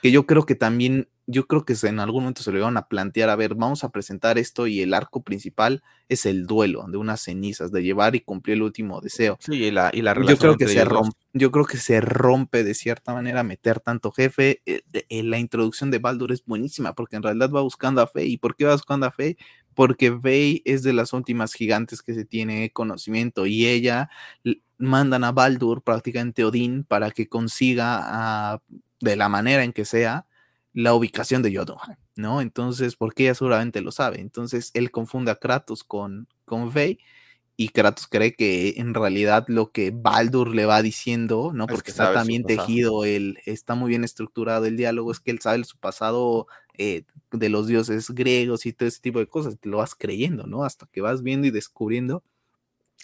[0.00, 2.88] que yo creo que también, yo creo que en algún momento se lo iban a
[2.88, 6.96] plantear, a ver, vamos a presentar esto y el arco principal es el duelo de
[6.96, 9.38] unas cenizas, de llevar y cumplir el último deseo.
[9.40, 10.36] Sí, y la, y la relación.
[10.36, 14.10] Yo creo, que se rompe, yo creo que se rompe de cierta manera meter tanto
[14.12, 14.62] jefe.
[14.66, 18.24] Eh, eh, la introducción de Baldur es buenísima porque en realidad va buscando a Fe.
[18.24, 19.36] ¿Y por qué va buscando a Fe?
[19.74, 24.10] Porque Fe es de las últimas gigantes que se tiene conocimiento y ella
[24.78, 28.00] mandan a Baldur, prácticamente Odín, para que consiga
[28.54, 28.62] a
[29.00, 30.26] de la manera en que sea,
[30.72, 32.40] la ubicación de Jotunheim, ¿no?
[32.40, 34.20] Entonces, porque ella seguramente lo sabe.
[34.20, 36.98] Entonces, él confunde a Kratos con, con Faye
[37.56, 41.66] y Kratos cree que en realidad lo que Baldur le va diciendo, ¿no?
[41.66, 45.64] Porque está también tejido, el, está muy bien estructurado el diálogo, es que él sabe
[45.64, 49.78] su pasado eh, de los dioses griegos y todo ese tipo de cosas, te lo
[49.78, 50.62] vas creyendo, ¿no?
[50.62, 52.22] Hasta que vas viendo y descubriendo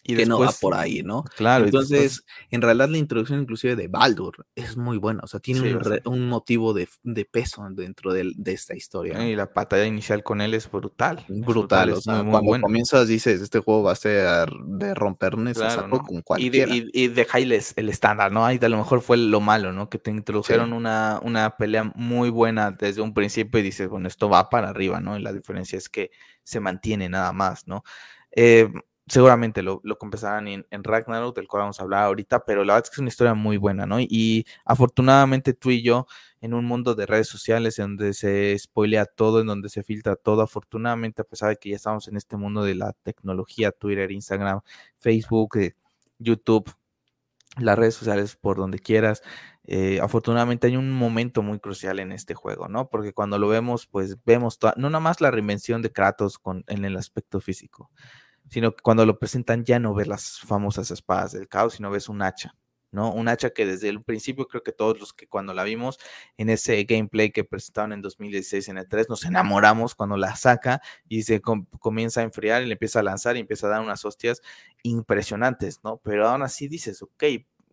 [0.03, 1.25] y que no va por ahí, ¿no?
[1.37, 1.65] Claro.
[1.65, 6.29] Entonces, en realidad la introducción inclusive de Baldur es muy buena, o sea, tiene un,
[6.29, 6.89] motivo de,
[7.31, 9.27] peso dentro de, esta historia.
[9.27, 11.25] Y la batalla inicial con él es brutal.
[11.29, 16.75] Brutal, o sea, cuando comienzas dices, este juego va a ser de rompernes con cualquiera.
[16.75, 18.45] Y, de, y, el estándar, ¿no?
[18.45, 19.89] Ahí a lo mejor fue lo malo, ¿no?
[19.89, 24.29] Que te introdujeron una, una pelea muy buena desde un principio y dices, bueno, esto
[24.29, 25.17] va para arriba, ¿no?
[25.17, 26.11] Y la diferencia es que
[26.43, 27.85] se mantiene nada más, ¿no?
[28.37, 28.69] Eh,
[29.07, 32.87] seguramente lo, lo compensarán en, Ragnarok, del cual vamos a hablar ahorita, pero la verdad
[32.87, 34.01] es que es una historia muy buena, ¿no?
[34.01, 36.07] Y, y, afortunadamente tú y yo,
[36.41, 40.17] en un mundo de redes sociales, en donde se spoilea todo, en donde se filtra
[40.17, 44.11] todo, afortunadamente, a pesar de que ya estamos en este mundo de la tecnología, Twitter,
[44.11, 44.61] Instagram,
[44.99, 45.75] Facebook, eh,
[46.19, 46.71] YouTube,
[47.59, 49.23] las redes sociales por donde quieras,
[49.65, 52.89] eh, afortunadamente hay un momento muy crucial en este juego, ¿no?
[52.89, 56.85] Porque cuando lo vemos, pues vemos no nada más la reinvención de Kratos con, en
[56.85, 57.91] el aspecto físico,
[58.51, 62.09] sino que cuando lo presentan ya no ves las famosas espadas del caos, sino ves
[62.09, 62.55] un hacha,
[62.91, 63.13] ¿no?
[63.13, 65.99] Un hacha que desde el principio creo que todos los que cuando la vimos
[66.37, 71.23] en ese gameplay que presentaron en 2016 en E3 nos enamoramos cuando la saca y
[71.25, 74.05] se com comienza a enfriar y le empieza a lanzar y empieza a dar unas
[74.05, 74.43] hostias
[74.83, 75.99] impresionantes, ¿no?
[76.05, 77.25] Pero aún así dices, ok,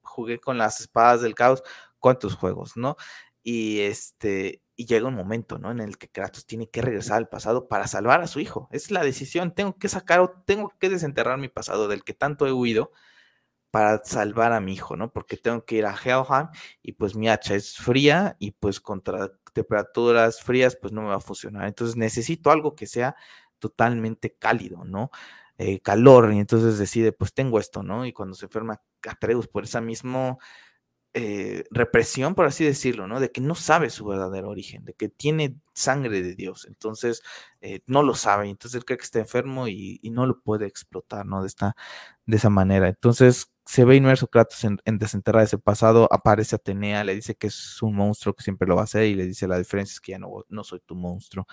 [0.02, 1.64] jugué con las espadas del caos,
[2.00, 2.98] ¿cuántos juegos, no?
[3.44, 5.70] Y este, y llega un momento, ¿no?
[5.70, 8.68] En el que Kratos tiene que regresar al pasado para salvar a su hijo.
[8.72, 9.54] Es la decisión.
[9.54, 12.92] Tengo que sacar, tengo que desenterrar mi pasado del que tanto he huido
[13.70, 15.14] para salvar a mi hijo, ¿no?
[15.14, 16.48] Porque tengo que ir a Helheim
[16.82, 21.18] y pues mi hacha es fría y pues contra temperaturas frías pues no me va
[21.18, 21.68] a funcionar.
[21.68, 23.16] Entonces necesito algo que sea
[23.60, 25.12] totalmente cálido, ¿no?
[25.60, 28.08] Eh, calor y entonces decide pues tengo esto, ¿no?
[28.08, 30.38] Y cuando se enferma Atreus por esa misma
[31.14, 33.20] eh, represión, por así decirlo, ¿no?
[33.20, 37.22] De que no sabe su verdadero origen, de que tiene sangre de Dios, entonces
[37.60, 41.26] eh, no lo sabe, entonces él cree que está enfermo y, no lo puede explotar,
[41.26, 41.42] ¿no?
[41.42, 41.76] De, esta,
[42.26, 42.88] de esa manera.
[42.88, 47.48] Entonces se ve inmerso Kratos en, en, desenterrar ese pasado, aparece Atenea, le dice que
[47.48, 50.02] es un monstruo que siempre lo va a hacer y le dice la diferencia es
[50.02, 51.46] que ya no, no soy tu monstruo,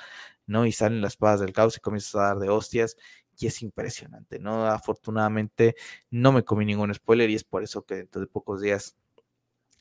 [0.47, 0.67] ¿no?
[0.67, 2.97] Y salen las espadas del caos y comienzas a dar de hostias
[3.39, 4.67] y es impresionante, ¿no?
[4.67, 5.77] Afortunadamente
[6.11, 8.97] no me comí ningún spoiler y es por eso que dentro de pocos días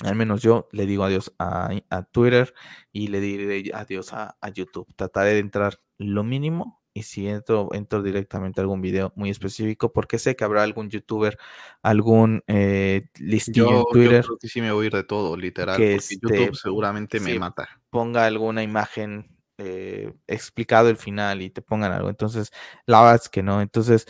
[0.03, 2.53] al menos yo le digo adiós a, a Twitter
[2.91, 4.87] y le diré adiós a, a, YouTube.
[4.95, 9.93] Trataré de entrar lo mínimo y si entro, entro directamente a algún video muy específico,
[9.93, 11.37] porque sé que habrá algún youtuber,
[11.83, 14.21] algún eh, listillo yo, en Twitter.
[14.21, 16.55] Yo creo que sí me voy a ir de todo, literal, que porque este, YouTube
[16.55, 17.69] seguramente me sí, mata.
[17.91, 22.09] Ponga alguna imagen eh, explicado el final y te pongan algo.
[22.09, 22.51] Entonces,
[22.87, 23.61] la verdad es que no.
[23.61, 24.07] Entonces,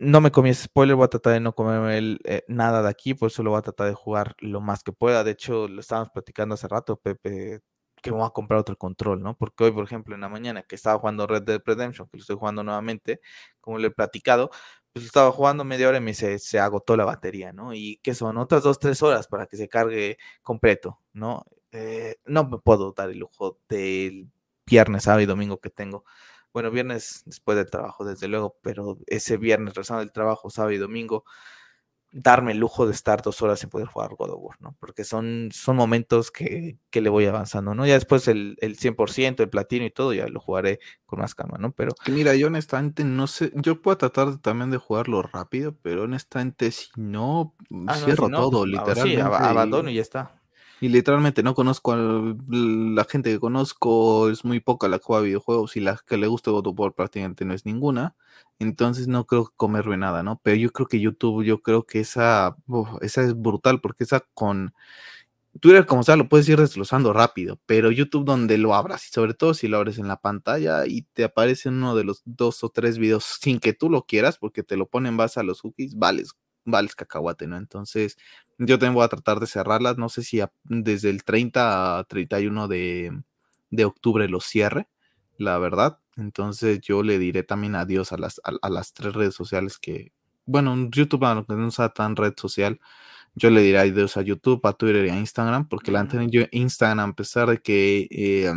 [0.00, 2.88] no me comí ese spoiler, voy a tratar de no comerme el, eh, nada de
[2.88, 5.22] aquí, por eso lo voy a tratar de jugar lo más que pueda.
[5.24, 7.60] De hecho, lo estábamos platicando hace rato, Pepe,
[8.02, 9.36] que voy a comprar otro control, ¿no?
[9.36, 12.22] Porque hoy, por ejemplo, en la mañana que estaba jugando Red Dead Redemption, que lo
[12.22, 13.20] estoy jugando nuevamente,
[13.60, 14.50] como le he platicado,
[14.92, 17.74] pues estaba jugando media hora y me se, se agotó la batería, ¿no?
[17.74, 21.44] Y que son otras dos, tres horas para que se cargue completo, ¿no?
[21.72, 24.28] Eh, no me puedo dar el lujo del
[24.66, 26.04] viernes, sábado y domingo que tengo
[26.52, 30.78] bueno, viernes después del trabajo, desde luego, pero ese viernes regresando del trabajo, sábado y
[30.78, 31.24] domingo,
[32.12, 34.76] darme el lujo de estar dos horas sin poder jugar God of War, ¿no?
[34.80, 37.86] Porque son, son momentos que, que le voy avanzando, ¿no?
[37.86, 41.58] Ya después el, el 100%, el platino y todo, ya lo jugaré con más calma,
[41.58, 41.72] ¿no?
[41.72, 41.92] Pero...
[42.04, 46.70] Que mira, yo honestamente no sé, yo puedo tratar también de jugarlo rápido, pero honestamente
[46.72, 47.54] si no,
[47.86, 49.20] Ah, no, cierro si no, todo, pues, ah, literalmente.
[49.20, 50.39] Sí, ab- abandono y ya está.
[50.80, 51.96] Y literalmente no conozco a
[52.48, 56.26] la gente que conozco, es muy poca la que juega videojuegos y la que le
[56.26, 58.16] gusta God of War prácticamente no es ninguna.
[58.58, 60.40] Entonces no creo comerme nada, ¿no?
[60.42, 62.56] Pero yo creo que YouTube, yo creo que esa,
[63.02, 64.72] esa es brutal porque esa con
[65.60, 69.34] Twitter como sea lo puedes ir desglosando rápido, pero YouTube donde lo abras y sobre
[69.34, 72.68] todo si lo abres en la pantalla y te aparece uno de los dos o
[72.70, 75.62] tres videos sin que tú lo quieras porque te lo ponen en base a los
[75.62, 77.56] cookies, vales, vales cacahuate, ¿no?
[77.56, 78.16] Entonces
[78.60, 79.98] yo también voy a tratar de cerrarlas.
[79.98, 83.22] No sé si a, desde el 30 a 31 de,
[83.70, 84.88] de, octubre lo cierre,
[85.38, 85.98] la verdad.
[86.16, 90.12] Entonces yo le diré también adiós a las, a, a las tres redes sociales que,
[90.44, 92.80] bueno, YouTube, aunque no sea tan red social,
[93.34, 96.42] yo le diré adiós a YouTube, a Twitter y a Instagram, porque la anterior yo
[96.50, 98.52] Instagram, a pesar de que eh,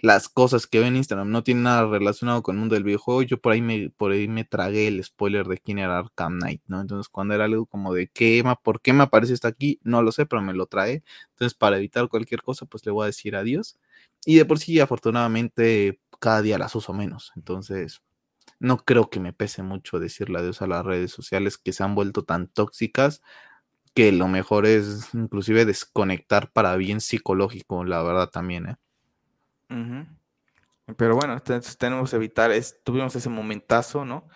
[0.00, 3.22] las cosas que veo en Instagram no tienen nada relacionado con el mundo del videojuego,
[3.22, 6.62] yo por ahí me, por ahí me tragué el spoiler de quién era Arkham Knight,
[6.66, 6.80] ¿no?
[6.80, 10.12] Entonces, cuando era algo como de qué, por qué me aparece esto aquí, no lo
[10.12, 11.02] sé, pero me lo trae.
[11.30, 13.78] Entonces, para evitar cualquier cosa, pues le voy a decir adiós.
[14.24, 17.32] Y de por sí, afortunadamente, cada día las uso menos.
[17.36, 18.02] Entonces,
[18.60, 21.94] no creo que me pese mucho decirle adiós a las redes sociales que se han
[21.94, 23.22] vuelto tan tóxicas
[23.94, 28.76] que lo mejor es inclusive desconectar para bien psicológico, la verdad también, ¿eh?
[29.70, 30.06] Uh -huh.
[30.96, 34.28] Pero bueno, entonces tenemos que evitar, es, tuvimos ese momentazo, ¿no?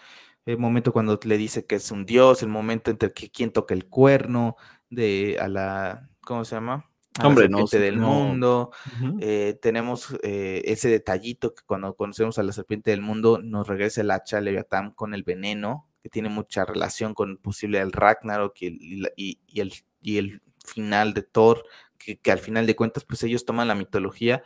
[0.45, 3.75] El momento cuando le dice que es un dios, el momento entre que quien toca
[3.75, 4.57] el cuerno
[4.91, 6.91] de a la, ¿cómo se llama?
[7.19, 8.09] A Hombre, la serpiente no, del no.
[8.09, 8.71] mundo.
[9.01, 9.19] Uh -huh.
[9.21, 14.01] eh, tenemos eh, ese detallito que cuando conocemos a la serpiente del mundo nos regresa
[14.01, 18.67] el hacha Leviatán con el veneno, que tiene mucha relación con posible el Ragnarok y
[18.67, 21.65] el, y, y el, y el final de Thor,
[21.99, 24.43] que, que, al final de cuentas, pues ellos toman la mitología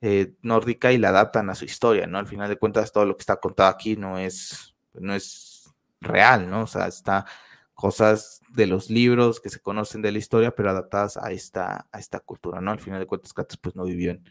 [0.00, 2.18] eh, nórdica y la adaptan a su historia, ¿no?
[2.18, 6.50] Al final de cuentas, todo lo que está contado aquí no es, no es real,
[6.50, 6.62] ¿no?
[6.62, 7.26] O sea, está
[7.74, 11.98] cosas de los libros que se conocen de la historia, pero adaptadas a esta, a
[11.98, 12.70] esta cultura, ¿no?
[12.70, 14.24] Al final de cuentas, Kratos pues no vivió en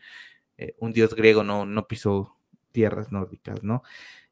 [0.58, 2.38] eh, un dios griego, no, no pisó
[2.72, 3.84] tierras nórdicas, ¿no?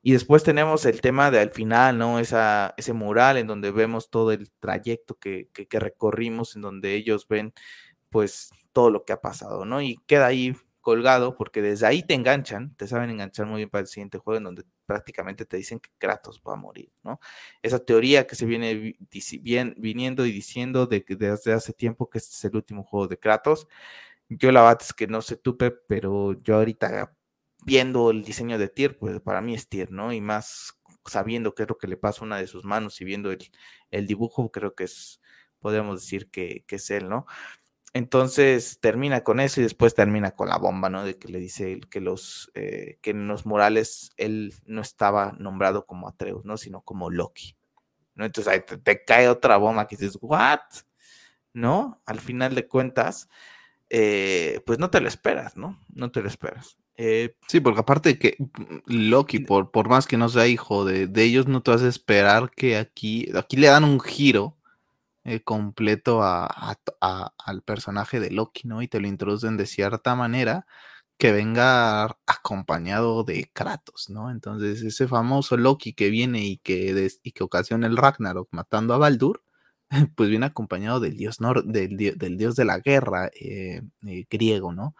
[0.01, 2.19] Y después tenemos el tema de al final, ¿no?
[2.19, 6.95] Esa, ese mural en donde vemos todo el trayecto que, que, que recorrimos, en donde
[6.95, 7.53] ellos ven
[8.09, 9.81] pues todo lo que ha pasado, ¿no?
[9.81, 13.81] Y queda ahí colgado porque desde ahí te enganchan, te saben enganchar muy bien para
[13.81, 17.19] el siguiente juego en donde prácticamente te dicen que Kratos va a morir, ¿no?
[17.63, 18.95] Esa teoría que se viene
[19.77, 23.17] viniendo y diciendo de que desde hace tiempo que este es el último juego de
[23.17, 23.67] Kratos.
[24.29, 27.15] Yo la verdad es que no sé tú, pero yo ahorita
[27.65, 30.13] viendo el diseño de Tyr, pues para mí es Tyr, ¿no?
[30.13, 33.05] Y más sabiendo qué es lo que le pasa a una de sus manos y
[33.05, 33.39] viendo el,
[33.91, 35.21] el dibujo, creo que es,
[35.59, 37.25] podríamos decir que, que es él, ¿no?
[37.93, 41.05] Entonces termina con eso y después termina con la bomba, ¿no?
[41.05, 45.85] De que le dice que los, eh, que en los murales él no estaba nombrado
[45.85, 46.57] como Atreus, ¿no?
[46.57, 47.55] Sino como Loki,
[48.15, 48.25] ¿no?
[48.25, 50.61] Entonces ahí te, te cae otra bomba que dices, ¿what?
[51.53, 52.01] ¿No?
[52.07, 53.29] Al final de cuentas,
[53.91, 55.79] eh, pues no te lo esperas, ¿no?
[55.93, 56.79] No te lo esperas.
[56.95, 58.37] Eh, sí, porque aparte de que
[58.87, 61.89] Loki, por, por más que no sea hijo de, de ellos, no te vas a
[61.89, 64.57] esperar que aquí, aquí le dan un giro
[65.25, 68.81] eh, completo al personaje de Loki, ¿no?
[68.81, 70.65] Y te lo introducen de cierta manera
[71.17, 74.31] que venga acompañado de Kratos, ¿no?
[74.31, 78.97] Entonces, ese famoso Loki que viene y que, y que ocasiona el Ragnarok matando a
[78.97, 79.43] Baldur,
[80.17, 84.73] pues viene acompañado del dios, nor del, del dios de la guerra eh, eh, griego,
[84.73, 84.95] ¿no?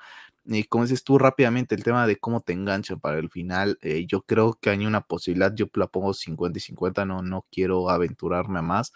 [0.45, 4.23] Y como dices tú rápidamente, el tema de cómo te enganchan para el final, yo
[4.23, 8.59] creo que hay una posibilidad, yo la pongo 50 y 50, no, no quiero aventurarme
[8.59, 8.91] a más,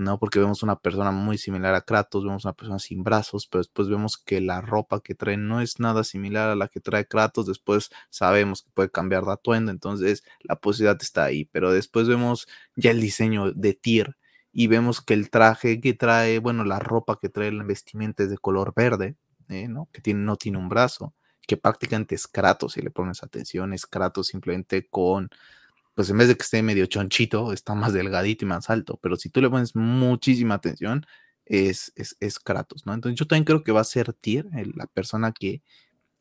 [0.00, 0.18] ¿no?
[0.18, 3.88] Porque vemos una persona muy similar a Kratos, vemos una persona sin brazos, pero después
[3.88, 7.46] vemos que la ropa que trae no es nada similar a la que trae Kratos,
[7.46, 12.48] después sabemos que puede cambiar de atuendo, entonces la posibilidad está ahí, pero después vemos
[12.76, 14.16] ya el diseño de Tyr
[14.52, 18.30] y vemos que el traje que trae, bueno, la ropa que trae la vestimenta es
[18.30, 19.16] de color verde,
[19.48, 19.68] ¿eh?
[19.68, 19.88] ¿no?
[19.92, 21.14] Que tiene, no tiene un brazo,
[21.46, 25.30] que prácticamente es Kratos, si le pones atención, es Kratos simplemente con
[26.00, 28.98] pues en vez de que esté medio chonchito, está más delgadito y más alto.
[29.02, 31.04] Pero si tú le pones muchísima atención,
[31.44, 32.94] es, es, es Kratos, ¿no?
[32.94, 35.62] Entonces yo también creo que va a ser Tyr, la persona que,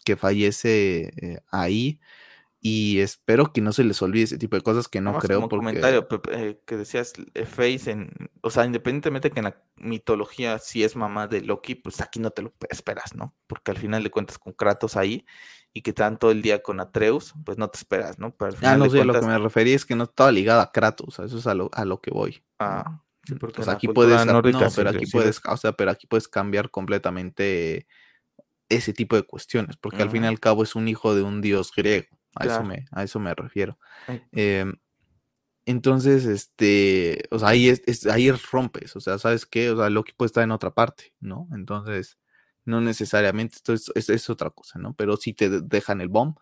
[0.03, 2.01] que fallece eh, ahí.
[2.59, 5.38] Y espero que no se les olvide ese tipo de cosas que no Vamos creo.
[5.38, 5.65] Como porque...
[5.65, 8.11] comentario eh, que decías, eh, Face, en,
[8.41, 12.32] o sea, independientemente que en la mitología si es mamá de Loki, pues aquí no
[12.32, 13.34] te lo esperas, ¿no?
[13.47, 15.25] Porque al final le cuentas con Kratos ahí
[15.74, 18.36] y que están todo el día con Atreus, pues no te esperas, ¿no?
[18.36, 19.05] Pero ah, no sé, cuentas...
[19.05, 21.70] lo que me refería es que no estaba ligada a Kratos, eso es a lo,
[21.74, 22.43] a lo que voy.
[22.59, 26.28] Ah, sí, porque pues aquí puedes, no, pero aquí puedes, o sea, pero aquí puedes
[26.28, 27.88] cambiar completamente
[28.67, 30.03] ese tipo de cuestiones, porque uh -huh.
[30.03, 32.61] al fin y al cabo es un hijo de un dios griego, a, claro.
[32.61, 33.78] eso, me, a eso me refiero.
[34.32, 34.65] Eh,
[35.65, 39.70] entonces, este, o sea, ahí, es, es, ahí rompes, o sea, ¿sabes qué?
[39.70, 41.47] O sea, Loki puede estar en otra parte, ¿no?
[41.53, 42.17] Entonces,
[42.70, 44.93] no necesariamente, esto es, es, otra cosa, ¿no?
[44.95, 46.38] Pero sí te dejan el bomb.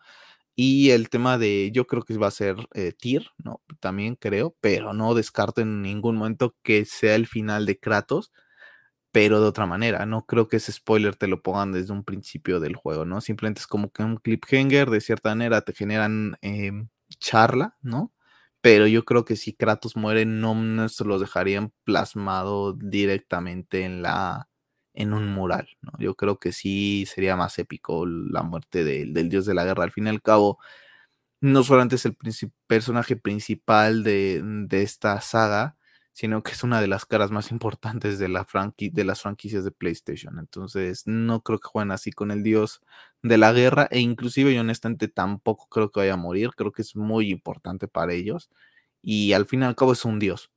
[0.56, 3.62] Y el tema de, yo creo que va a ser eh, Tyr, ¿no?
[3.80, 8.32] También creo, pero no descarto en ningún momento que sea el final de Kratos,
[9.12, 10.06] pero de otra manera.
[10.06, 13.20] No creo que ese spoiler te lo pongan desde un principio del juego, ¿no?
[13.20, 16.72] Simplemente es como que un cliffhanger, de cierta manera te generan eh,
[17.20, 18.12] charla, ¿no?
[18.60, 24.02] Pero yo creo que si Kratos muere, no, no se los dejarían plasmado directamente en
[24.02, 24.47] la,
[24.98, 25.68] en un mural.
[25.80, 25.92] ¿no?
[25.98, 29.84] Yo creo que sí sería más épico la muerte de, del dios de la guerra.
[29.84, 30.58] Al fin y al cabo,
[31.40, 32.16] no solamente es el
[32.66, 35.76] personaje principal de, de, esta saga,
[36.12, 38.46] sino que es una de las caras más importantes de, la
[38.78, 40.38] de las franquicias de PlayStation.
[40.40, 42.82] Entonces, no creo que jueguen así con el dios
[43.22, 46.50] de la guerra e inclusive yo honestamente tampoco creo que vaya a morir.
[46.56, 48.50] Creo que es muy importante para ellos
[49.02, 50.50] y al fin y al cabo es un dios.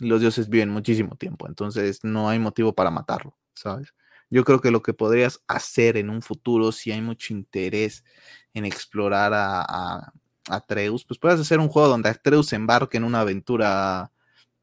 [0.00, 3.36] Los dioses viven muchísimo tiempo, entonces no hay motivo para matarlo.
[3.58, 3.94] ¿Sabes?
[4.30, 8.04] Yo creo que lo que podrías hacer en un futuro, si hay mucho interés
[8.52, 10.12] en explorar a, a,
[10.48, 14.10] a Atreus, pues puedes hacer un juego donde Atreus se embarque en una aventura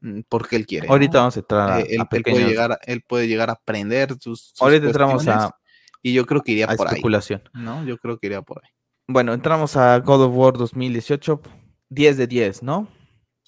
[0.00, 0.88] mm, porque él quiere.
[0.88, 1.20] Ahorita ¿no?
[1.20, 4.40] vamos a entrar a, eh, él, él, puede llegar, él puede llegar a aprender sus,
[4.40, 5.56] sus Ahorita entramos a
[6.06, 7.42] y yo creo que iría por especulación.
[7.52, 7.62] ahí.
[7.62, 7.84] ¿no?
[7.84, 8.70] Yo creo que iría por ahí.
[9.08, 11.40] Bueno, entramos a God of War 2018,
[11.88, 12.86] 10 de 10, ¿no?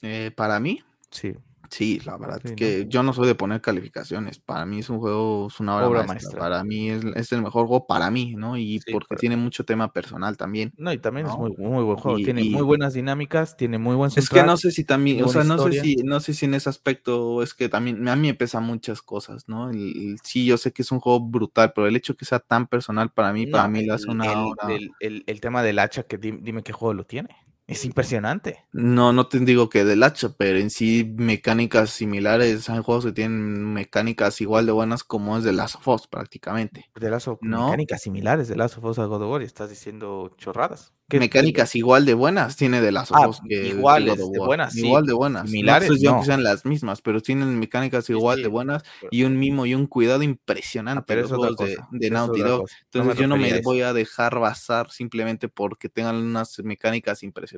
[0.03, 1.35] Eh, para mí, sí.
[1.71, 2.91] Sí, la verdad sí, es que no.
[2.91, 4.39] yo no soy de poner calificaciones.
[4.39, 6.15] Para mí es un juego, es una obra, obra maestra.
[6.15, 6.41] maestra.
[6.41, 8.57] Para mí es, es, el mejor juego para mí, ¿no?
[8.57, 9.21] Y sí, porque pero...
[9.21, 10.73] tiene mucho tema personal también.
[10.77, 11.33] No, y también ¿no?
[11.33, 12.19] es muy, muy buen juego.
[12.19, 12.51] Y, tiene y...
[12.51, 15.57] muy buenas dinámicas, tiene muy buen Es que no sé si también, o sea, no
[15.57, 15.83] historia.
[15.83, 18.61] sé si, no sé si en ese aspecto es que también a mí me pesa
[18.61, 19.71] muchas cosas, ¿no?
[19.71, 22.39] El, el, sí, yo sé que es un juego brutal, pero el hecho que sea
[22.39, 24.69] tan personal para mí, no, para mí lo hace una el, obra...
[25.01, 27.48] el, el, tema del hacha, que dime, dime qué juego lo tiene.
[27.69, 28.65] Es impresionante.
[28.73, 32.71] No, no te digo que del hacha, pero en sí mecánicas similares.
[32.71, 36.87] Hay juegos que tienen mecánicas igual de buenas como es de Last of Us, prácticamente.
[36.99, 37.67] De las ¿No?
[37.67, 40.95] mecánicas similares de Last of Us a God of War y estás diciendo chorradas.
[41.11, 44.39] ¿Qué- Mecánicas igual de buenas tiene de Last of Ah, Us que iguales of de
[44.39, 45.49] buenas, sí, Igual de buenas.
[45.51, 46.21] similares, no no.
[46.21, 49.65] que sean las mismas, pero tienen mecánicas igual sí, de buenas pero- y un mimo
[49.65, 51.59] y un cuidado Ah, impresionante pero los otra juegos
[51.91, 52.69] de, de Naughty Dog.
[52.85, 57.58] Entonces yo no me voy a dejar basar simplemente porque tengan unas mecánicas impresionantes.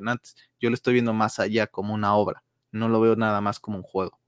[0.59, 2.43] Yo lo estoy viendo más allá como una obra.
[2.71, 4.21] No lo veo nada más como un juego.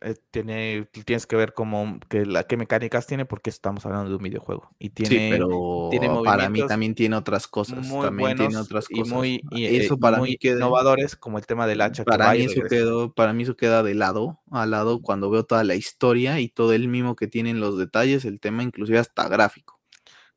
[0.00, 4.16] Eh, tiene, tienes que ver cómo, que la, qué mecánicas tiene porque estamos hablando de
[4.16, 4.70] un videojuego.
[4.78, 7.86] Y tiene, sí, pero tiene para mí también tiene otras cosas.
[7.86, 9.14] muy También tiene y cosas.
[9.14, 12.32] muy, y, eh, eso para muy mí queda, innovadores como el tema del hacha para
[12.32, 15.74] mí eso quedó, para mí eso queda de lado, al lado cuando veo toda la
[15.74, 19.73] historia y todo el mimo que tienen los detalles, el tema inclusive hasta gráfico.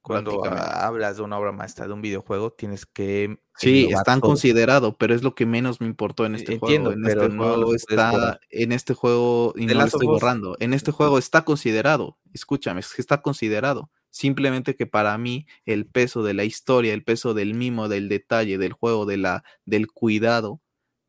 [0.08, 4.30] Cuando hablas de una obra maestra de un videojuego, tienes que Sí, están todo.
[4.30, 6.94] considerados, pero es lo que menos me importó en este entiendo, juego.
[6.94, 10.74] En pero este no juego está, en este juego, y no lo estoy borrando, en
[10.74, 13.90] este juego está considerado, escúchame, es que está considerado.
[14.10, 18.58] Simplemente que para mí el peso de la historia, el peso del mimo, del detalle,
[18.58, 20.62] del juego, de la, del cuidado,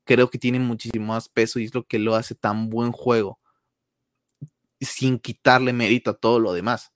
[0.05, 3.40] creo que tiene muchísimo más peso y es lo que lo hace tan buen juego,
[4.80, 6.92] sin quitarle mérito a todo lo demás.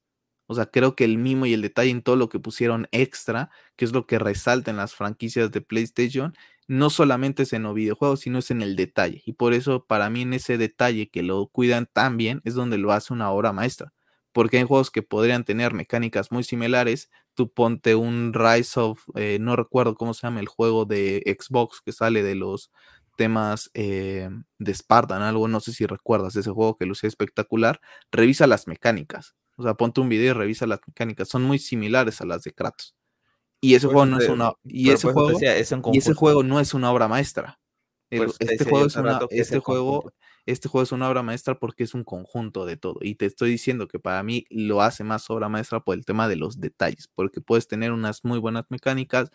[0.53, 3.51] O sea, creo que el mimo y el detalle en todo lo que pusieron extra,
[3.77, 6.35] que es lo que resalta en las franquicias de PlayStation,
[6.69, 9.23] no solamente es en los videojuegos, sino es en el detalle.
[9.27, 12.79] Y por eso, para mí, en ese detalle que lo cuidan tan bien, es donde
[12.79, 13.93] lo hace una obra maestra.
[14.33, 17.11] Porque hay juegos que podrían tener mecánicas muy similares.
[17.35, 21.81] Tú ponte un Rise of, eh, no recuerdo cómo se llama el juego de Xbox
[21.85, 22.71] que sale de los
[23.17, 27.81] temas eh, de Spartan, algo, no sé si recuerdas ese juego que lucía espectacular.
[28.11, 29.35] Revisa las mecánicas.
[29.63, 31.29] O sea, ponte un video y revisa las mecánicas.
[31.29, 32.97] Son muy similares a las de Kratos.
[33.61, 34.55] Y ese juego no es una.
[34.65, 37.61] Y ese juego, decía, es un y ese juego no es una obra maestra.
[38.11, 39.21] Este juego es una.
[39.31, 40.17] es Este juego, conjunto.
[40.47, 42.99] este juego es una obra maestra porque es un conjunto de todo.
[43.01, 46.27] Y te estoy diciendo que para mí lo hace más obra maestra por el tema
[46.27, 47.09] de los detalles.
[47.15, 49.31] Porque puedes tener unas muy buenas mecánicas,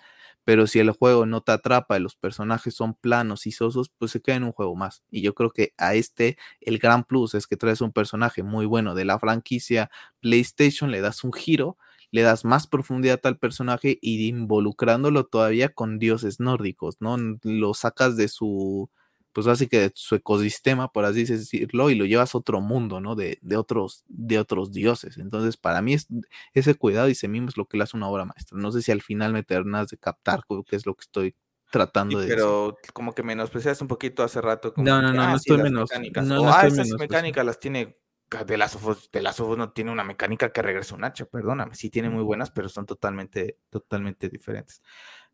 [0.47, 4.11] pero si el juego no te atrapa y los personajes son planos y sosos, pues
[4.11, 5.03] se queda en un juego más.
[5.11, 8.65] Y yo creo que a este, el gran plus es que traes un personaje muy
[8.65, 9.91] bueno de la franquicia
[10.21, 11.77] PlayStation, le das un giro,
[12.11, 17.17] le das más profundidad al personaje y involucrándolo todavía con dioses nórdicos, ¿no?
[17.43, 18.89] Lo sacas de su,
[19.37, 22.99] pues así que de su ecosistema, por así decirlo, y lo llevas a otro mundo,
[23.01, 23.13] ¿no?
[23.13, 25.19] De, de otros, de otros dioses.
[25.19, 26.07] Entonces, para mí es,
[26.55, 28.57] ese cuidado y ese mimo es lo que le hace una obra maestra.
[28.57, 31.35] No sé si al final me terminas de captar qué es lo que estoy
[31.71, 32.35] tratando Sí, de decir.
[32.39, 35.37] pero como que menospreciaste un poquito hace rato como No, no, que, no, ah, no
[35.37, 36.27] sí, estoy menos, mecánicas.
[36.27, 37.99] no, no ah, estoy esas mecánicas las tiene
[38.47, 41.91] de las Us, de las no tiene una mecánica que regresa un hacha, perdóname, sí
[41.91, 44.81] tiene muy buenas, pero son totalmente, totalmente diferentes.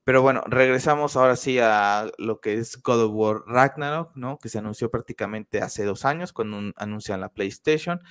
[0.06, 4.38] Pero bueno, regresamos ahora sí a lo que es God of War Ragnarok, ¿no?
[4.38, 8.02] Que se anunció prácticamente hace dos años cuando un- anuncian la PlayStation.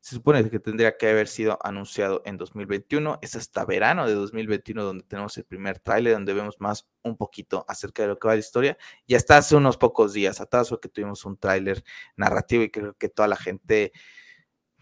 [0.00, 3.18] Se supone que tendría que haber sido anunciado en 2021.
[3.22, 7.64] Es hasta verano de 2021 donde tenemos el primer tráiler, donde vemos más un poquito
[7.68, 8.78] acerca de lo que va la historia.
[9.06, 11.84] Y hasta hace unos pocos días atrás fue que tuvimos un tráiler
[12.16, 13.92] narrativo y creo que toda la gente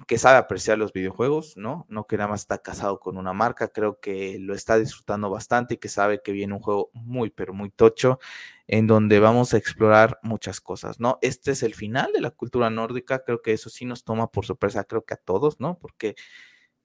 [0.07, 1.87] que sabe apreciar los videojuegos, ¿no?
[1.89, 5.75] No que nada más está casado con una marca, creo que lo está disfrutando bastante
[5.75, 8.19] y que sabe que viene un juego muy, pero muy tocho,
[8.67, 11.19] en donde vamos a explorar muchas cosas, ¿no?
[11.23, 14.47] Este es el final de la cultura nórdica, creo que eso sí nos toma por
[14.47, 15.79] sorpresa, creo que a todos, ¿no?
[15.79, 16.15] Porque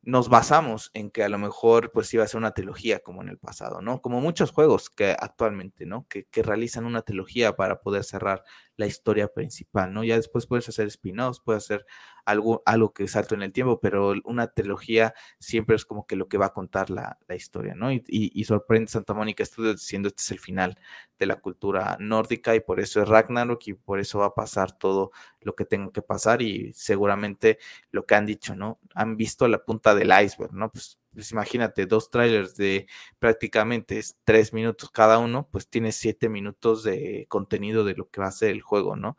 [0.05, 3.30] nos basamos en que a lo mejor pues iba a ser una trilogía como en
[3.30, 4.01] el pasado, ¿no?
[4.01, 6.05] Como muchos juegos que actualmente, ¿no?
[6.09, 8.43] Que, que realizan una trilogía para poder cerrar
[8.76, 10.03] la historia principal, ¿no?
[10.03, 11.86] Ya después puedes hacer spin-offs, puedes hacer
[12.26, 16.28] algo, algo que salto en el tiempo, pero una trilogía siempre es como que lo
[16.28, 17.92] que va a contar la, la historia, ¿no?
[17.92, 20.78] Y, y, y, sorprende Santa Mónica Studios diciendo este es el final
[21.20, 24.78] de la cultura nórdica y por eso es Ragnarok y por eso va a pasar
[24.78, 25.12] todo
[25.42, 27.60] lo que tenga que pasar y seguramente
[27.92, 28.80] lo que han dicho, ¿no?
[28.96, 30.72] Han visto la punta del iceberg, ¿no?
[30.72, 32.88] Pues, pues imagínate, dos trailers de
[33.20, 38.28] prácticamente tres minutos cada uno, pues tienes siete minutos de contenido de lo que va
[38.28, 39.18] a ser el juego, ¿no?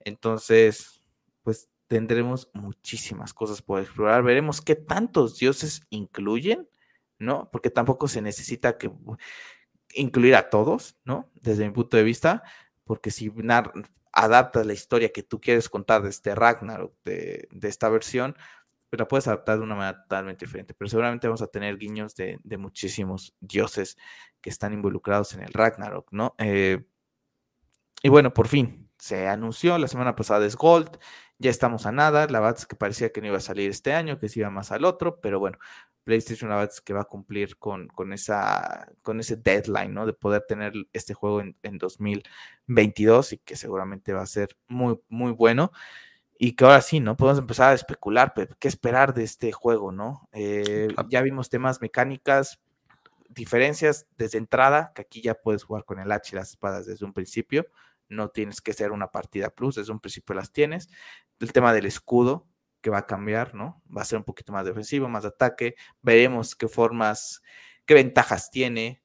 [0.00, 1.02] Entonces,
[1.42, 4.22] pues tendremos muchísimas cosas por explorar.
[4.22, 6.68] Veremos qué tantos dioses incluyen,
[7.18, 7.48] ¿no?
[7.50, 8.90] Porque tampoco se necesita que
[9.94, 11.30] incluir a todos, ¿no?
[11.34, 12.42] Desde mi punto de vista,
[12.84, 13.32] porque si
[14.12, 18.36] adaptas la historia que tú quieres contar de este Ragnarok, de, esta versión,
[18.90, 20.74] pues la puedes adaptar de una manera totalmente diferente.
[20.74, 23.96] Pero seguramente vamos a tener guiños de, de muchísimos dioses
[24.40, 26.34] que están involucrados en el Ragnarok, ¿no?
[26.38, 26.84] Eh,
[28.02, 30.98] y bueno, por fin, se anunció la semana pasada es Gold,
[31.38, 34.18] ya estamos a nada, la es que parecía que no iba a salir este año,
[34.18, 35.58] que se iba más al otro, pero bueno,
[36.04, 40.06] PlayStation la es que va a cumplir con, con, esa, con ese deadline, ¿no?
[40.06, 45.00] De poder tener este juego en, en 2022 y que seguramente va a ser muy,
[45.08, 45.72] muy bueno
[46.38, 47.16] y que ahora sí, ¿no?
[47.16, 50.28] Podemos empezar a especular, ¿qué esperar de este juego, ¿no?
[50.32, 52.60] Eh, ya vimos temas mecánicas,
[53.28, 57.04] diferencias desde entrada, que aquí ya puedes jugar con el H y las espadas desde
[57.04, 57.66] un principio,
[58.08, 60.88] no tienes que ser una partida plus, desde un principio las tienes.
[61.40, 62.46] El tema del escudo,
[62.80, 63.82] que va a cambiar, ¿no?
[63.94, 67.42] Va a ser un poquito más defensivo, más ataque, veremos qué formas,
[67.84, 69.02] qué ventajas tiene,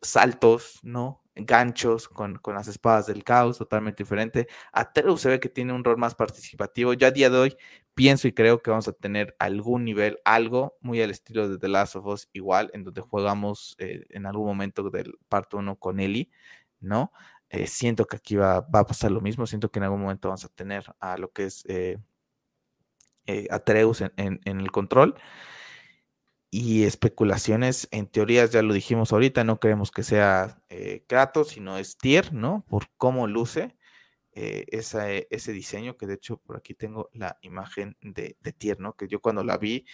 [0.00, 1.22] saltos, ¿no?
[1.34, 4.48] ganchos con, con, las espadas del caos, totalmente diferente.
[4.72, 6.92] Atreus se ve que tiene un rol más participativo.
[6.92, 7.56] Yo a día de hoy
[7.94, 11.68] pienso y creo que vamos a tener algún nivel, algo muy al estilo de The
[11.68, 16.00] Last of Us, igual, en donde jugamos eh, en algún momento del parto 1 con
[16.00, 16.30] Ellie,
[16.80, 17.12] ¿no?
[17.52, 20.28] Eh, siento que aquí va, va, a pasar lo mismo, siento que en algún momento
[20.28, 21.64] vamos a tener a lo que es
[23.26, 25.14] eh, Atreus en, en, el control
[26.50, 31.78] y especulaciones, en teorías ya lo dijimos ahorita, no creemos que sea eh, Kratos, sino
[31.78, 32.64] es Tier, ¿no?
[32.68, 33.76] Por cómo luce
[34.32, 38.80] eh, esa, ese diseño, que de hecho por aquí tengo la imagen de, de, Tier,
[38.80, 38.96] ¿no?
[38.96, 39.86] Que yo cuando la vi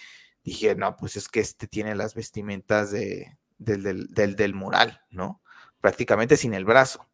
[0.43, 5.03] dije, no, pues es que este tiene las vestimentas de, del, del, del, del mural,
[5.11, 5.43] ¿no?
[5.81, 7.08] Prácticamente sin el brazo.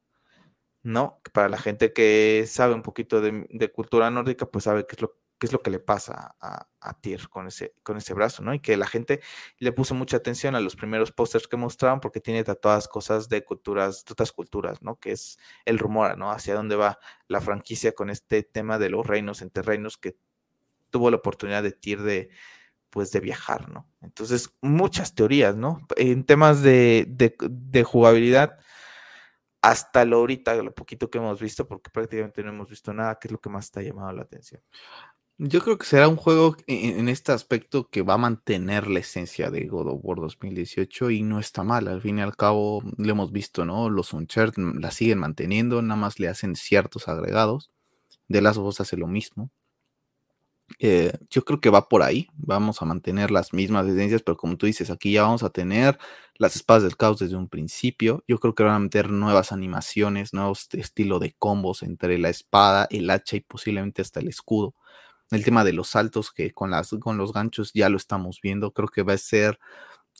[0.84, 1.20] ¿No?
[1.32, 5.02] Para la gente que sabe un poquito de, de, cultura nórdica, pues sabe qué es
[5.02, 8.42] lo qué es lo que le pasa a, a Tyr con ese, con ese brazo,
[8.42, 8.54] ¿no?
[8.54, 9.20] Y que la gente
[9.58, 13.44] le puso mucha atención a los primeros pósters que mostraban porque tiene tatuadas cosas de
[13.44, 14.96] culturas, de otras culturas, ¿no?
[14.96, 16.30] Que es el rumor, ¿no?
[16.30, 20.16] Hacia dónde va la franquicia con este tema de los reinos entre reinos que
[20.90, 22.30] tuvo la oportunidad de Tyr de,
[22.90, 23.88] pues, de viajar, ¿no?
[24.02, 25.86] Entonces, muchas teorías, ¿no?
[25.96, 28.58] En temas de, de jugabilidad,
[29.64, 33.28] hasta lo ahorita, lo poquito que hemos visto, porque prácticamente no hemos visto nada, ¿qué
[33.28, 34.60] es lo que más te ha llamado la atención?
[35.38, 39.50] Yo creo que será un juego en, este aspecto que va a mantener la esencia
[39.50, 41.88] de God of War 2018 y no está mal.
[41.88, 43.88] Al fin y al cabo, lo hemos visto, ¿no?
[43.88, 47.70] Los Uncharted la siguen manteniendo, nada más le hacen ciertos agregados.
[48.28, 49.50] De las Us hace lo mismo.
[50.78, 52.28] Eh, yo creo que va por ahí.
[52.34, 55.98] Vamos a mantener las mismas esencias, pero como tú dices, aquí ya vamos a tener
[56.36, 58.24] las espadas del caos desde un principio.
[58.26, 62.86] Yo creo que van a meter nuevas animaciones, nuevos estilo de combos entre la espada,
[62.90, 64.74] el hacha y posiblemente hasta el escudo
[65.30, 68.72] el tema de los saltos que con, las, con los ganchos ya lo estamos viendo,
[68.72, 69.58] creo que va a ser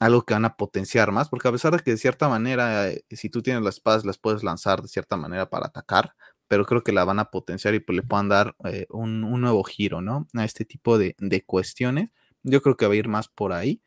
[0.01, 3.05] algo que van a potenciar más, porque a pesar de que de cierta manera, eh,
[3.11, 6.15] si tú tienes las espadas, las puedes lanzar de cierta manera para atacar,
[6.49, 9.41] pero creo que la van a potenciar y pues le puedan dar eh, un, un,
[9.41, 10.29] nuevo giro, ¿no?
[10.35, 12.11] A este tipo de, de, cuestiones.
[12.43, 13.81] Yo creo que va a ir más por ahí.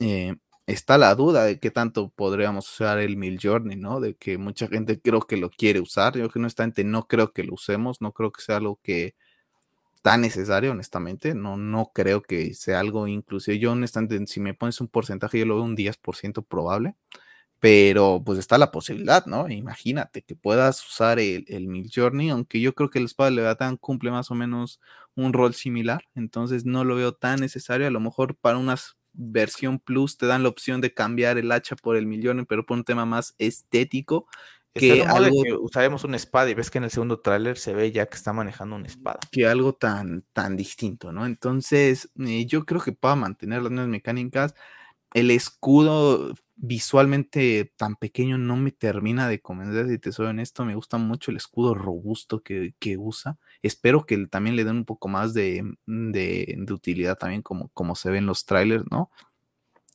[0.00, 4.00] Eh, está la duda de qué tanto podríamos usar el Mil Journey, ¿no?
[4.00, 6.16] De que mucha gente creo que lo quiere usar.
[6.16, 9.14] Yo que honestamente no creo que lo usemos, no creo que sea algo que,
[10.06, 11.34] tan necesario, honestamente.
[11.34, 13.58] No, no creo que sea algo inclusive.
[13.58, 16.94] Yo, honestamente, si me pones un porcentaje, yo lo veo un 10% probable.
[17.58, 19.48] Pero pues está la posibilidad, ¿no?
[19.48, 23.36] Imagínate que puedas usar el, el Mil Journey, aunque yo creo que el espada de
[23.36, 24.80] Leviathan cumple más o menos
[25.14, 26.04] un rol similar.
[26.14, 27.86] Entonces no lo veo tan necesario.
[27.86, 28.76] A lo mejor para una
[29.14, 32.66] versión plus te dan la opción de cambiar el hacha por el Mil Journey, pero
[32.66, 34.26] por un tema más estético
[34.74, 37.90] que, algo, que usaremos una espada y ves que en el segundo tráiler se ve
[37.92, 39.20] ya que está manejando una espada.
[39.32, 41.24] Que algo tan, tan distinto, ¿no?
[41.24, 44.54] Entonces, eh, yo creo que para mantener las nuevas mecánicas,
[45.14, 50.74] el escudo visualmente tan pequeño no me termina de convencer, si te soy honesto, me
[50.74, 53.38] gusta mucho el escudo robusto que, que usa.
[53.62, 57.94] Espero que también le den un poco más de, de, de utilidad también como, como
[57.94, 59.10] se ve en los trailers, ¿no?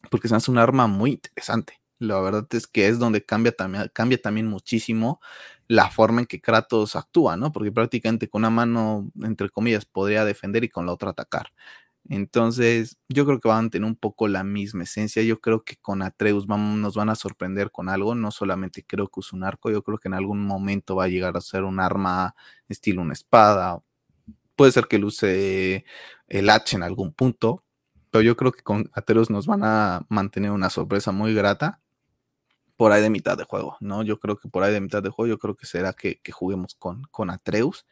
[0.09, 1.79] Porque se hace un arma muy interesante.
[1.99, 5.21] La verdad es que es donde cambia también, cambia también muchísimo
[5.67, 7.51] la forma en que Kratos actúa, ¿no?
[7.51, 11.51] Porque prácticamente con una mano, entre comillas, podría defender y con la otra atacar.
[12.09, 15.23] Entonces, yo creo que van a tener un poco la misma esencia.
[15.23, 18.15] Yo creo que con Atreus vamos, nos van a sorprender con algo.
[18.15, 21.07] No solamente creo que es un arco, yo creo que en algún momento va a
[21.09, 22.35] llegar a ser un arma
[22.67, 23.81] estilo una espada.
[24.55, 25.85] Puede ser que luce
[26.27, 27.63] el hacha en algún punto,
[28.11, 31.81] pero yo creo que con Atreus nos van a mantener una sorpresa muy grata
[32.77, 34.03] por ahí de mitad de juego, ¿no?
[34.03, 36.31] Yo creo que por ahí de mitad de juego, yo creo que será que, que
[36.31, 37.85] juguemos con, con Atreus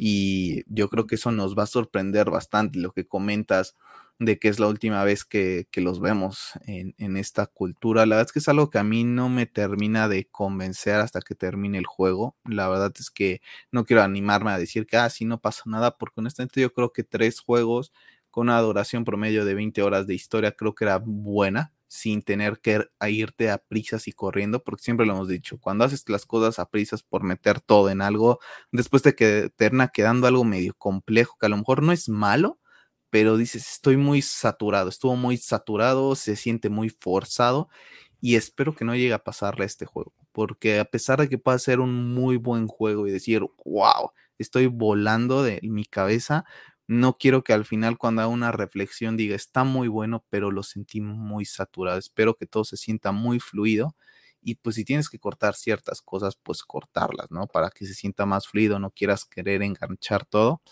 [0.00, 3.74] y yo creo que eso nos va a sorprender bastante lo que comentas
[4.20, 8.06] de que es la última vez que, que los vemos en, en, esta cultura.
[8.06, 11.20] La verdad es que es algo que a mí no me termina de convencer hasta
[11.20, 12.36] que termine el juego.
[12.44, 13.40] La verdad es que
[13.72, 16.92] no quiero animarme a decir que así ah, no pasa nada, porque honestamente yo creo
[16.92, 17.92] que tres juegos
[18.30, 22.60] con una duración promedio de 20 horas de historia creo que era buena sin tener
[22.60, 26.58] que irte a prisas y corriendo, porque siempre lo hemos dicho, cuando haces las cosas
[26.58, 28.40] a prisas por meter todo en algo,
[28.72, 29.12] después te
[29.50, 32.60] termina quedando algo medio complejo, que a lo mejor no es malo,
[33.10, 37.68] pero dices, estoy muy saturado, estuvo muy saturado, se siente muy forzado
[38.20, 41.38] y espero que no llegue a pasarle a este juego, porque a pesar de que
[41.38, 46.44] pueda ser un muy buen juego y decir, wow, estoy volando de mi cabeza,
[46.88, 50.62] no quiero que al final cuando haga una reflexión diga, está muy bueno, pero lo
[50.62, 51.98] sentí muy saturado.
[51.98, 53.94] Espero que todo se sienta muy fluido
[54.40, 57.46] y pues si tienes que cortar ciertas cosas, pues cortarlas, ¿no?
[57.46, 60.62] Para que se sienta más fluido, no quieras querer enganchar todo.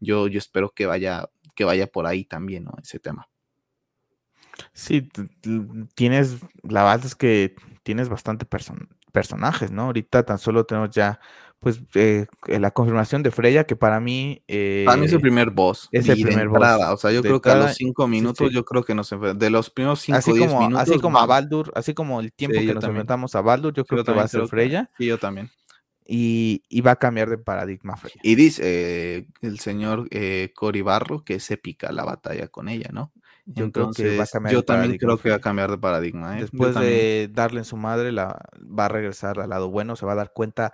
[0.00, 2.72] Yo, yo espero que vaya, que vaya por ahí también, ¿no?
[2.82, 3.28] Ese tema.
[4.72, 5.10] Sí,
[5.94, 8.46] tienes, la verdad es que tienes bastante
[9.16, 9.84] personajes, ¿no?
[9.84, 11.18] Ahorita tan solo tenemos ya,
[11.58, 14.42] pues, eh, la confirmación de Freya, que para mí...
[14.84, 15.88] para mí es el eh, primer boss.
[15.90, 16.60] Es el primer boss.
[16.90, 19.70] O sea, yo creo que a los cinco minutos, yo creo que nos de los
[19.70, 20.82] primeros cinco, así como, minutos.
[20.82, 24.04] Así como a Baldur, así como el tiempo que nos enfrentamos a Baldur, yo creo
[24.04, 24.90] que va a ser Freya.
[24.98, 25.50] Sí, yo también.
[26.06, 28.20] Y, va a cambiar de paradigma Freya.
[28.22, 32.90] Y dice eh, el señor eh, Cory Barro que es épica la batalla con ella,
[32.92, 33.12] ¿no?
[33.46, 36.36] Yo creo que va a cambiar Yo también creo que va a cambiar de paradigma.
[36.36, 36.42] ¿eh?
[36.42, 40.12] Después de darle en su madre, la, va a regresar al lado bueno, se va
[40.12, 40.72] a dar cuenta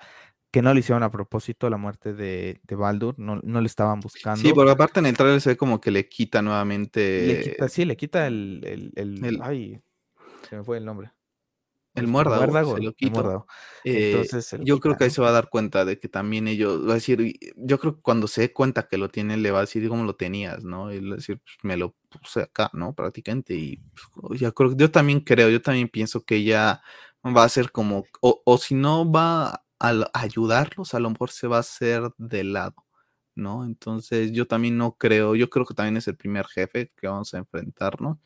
[0.50, 4.00] que no le hicieron a propósito la muerte de, de Baldur, no, no, le estaban
[4.00, 4.40] buscando.
[4.40, 7.26] Sí, porque aparte en el trailer se ve como que le quita nuevamente.
[7.26, 9.80] Le quita, sí, le quita el, el, Ay,
[10.48, 11.10] se me fue el nombre.
[11.94, 13.46] El muérdago, se lo quito.
[13.84, 16.86] Eh, Entonces yo creo que ahí se va a dar cuenta de que también ellos,
[16.86, 19.58] va a decir, yo creo que cuando se dé cuenta que lo tiene, le va
[19.58, 20.92] a decir cómo lo tenías, ¿no?
[20.92, 22.94] Y le va a decir, pues, me lo puse acá, ¿no?
[22.94, 23.54] Prácticamente.
[23.54, 23.82] Y
[24.14, 26.82] pues, ya creo, yo también creo, yo también pienso que ella
[27.24, 31.58] va a ser como, o, si no va a, ayudarlos, a lo mejor se va
[31.58, 32.86] a hacer de lado,
[33.34, 33.64] ¿no?
[33.64, 37.34] Entonces yo también no creo, yo creo que también es el primer jefe que vamos
[37.34, 38.18] a enfrentarnos.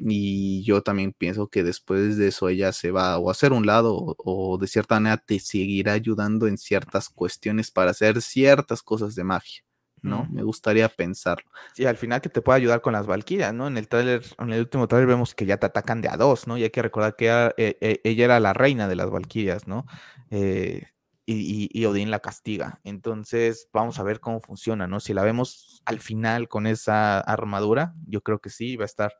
[0.00, 3.66] Y yo también pienso que después de eso ella se va o a hacer un
[3.66, 9.14] lado o, de cierta manera te seguirá ayudando en ciertas cuestiones para hacer ciertas cosas
[9.14, 9.62] de magia.
[10.00, 10.28] ¿no?
[10.30, 11.50] Me gustaría pensarlo.
[11.74, 13.66] Sí, al final que te pueda ayudar con las Valkyrias, ¿no?
[13.66, 16.46] En el tráiler, en el último tráiler vemos que ya te atacan de a dos,
[16.46, 16.56] ¿no?
[16.56, 19.86] Y hay que recordar que ella, eh, eh, era la reina de las Valkyrias, ¿no?
[20.30, 20.84] Eh,
[21.26, 22.80] y, y, Odín la castiga.
[22.84, 25.00] Entonces, vamos a ver cómo funciona, ¿no?
[25.00, 29.12] Si la vemos al final con esa armadura, yo creo que sí, va a estar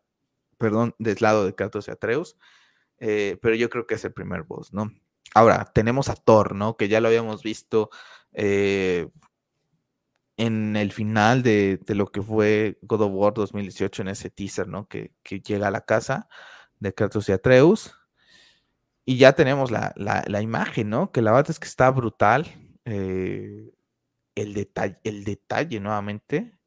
[0.58, 2.36] perdón, del lado de Kratos y Atreus,
[2.98, 4.92] eh, pero yo creo que es el primer boss, ¿no?
[5.34, 6.76] Ahora, tenemos a Thor, ¿no?
[6.76, 7.90] Que ya lo habíamos visto
[8.32, 9.08] eh,
[10.36, 14.88] en el final de, lo que fue God of War 2018, en ese teaser, ¿no?
[14.88, 15.12] Que,
[15.44, 16.28] llega a la casa
[16.78, 17.94] de Kratos y Atreus.
[19.04, 19.92] Y ya tenemos la,
[20.42, 21.12] imagen, ¿no?
[21.12, 22.46] Que la verdad es que está brutal.
[22.84, 23.72] Eh,
[24.34, 26.58] el, detalle, el detalle nuevamente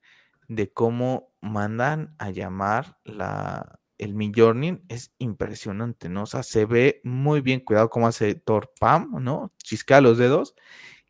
[0.48, 6.24] de cómo mandan a llamar la, el Mjolnir es impresionante, ¿no?
[6.24, 9.54] O sea, se ve muy bien cuidado cómo hace Thor Pam, ¿no?
[9.64, 10.56] Chisquea los dedos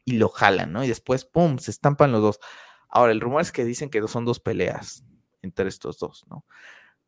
[0.03, 0.83] y lo jalan, ¿no?
[0.83, 2.39] Y después, ¡pum!, se estampan los dos.
[2.89, 5.05] Ahora, el rumor es que dicen que son dos peleas
[5.41, 6.45] entre estos dos, ¿no?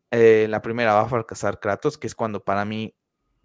[0.09, 2.95] Eh, la primera va a fracasar Kratos, que es cuando para mí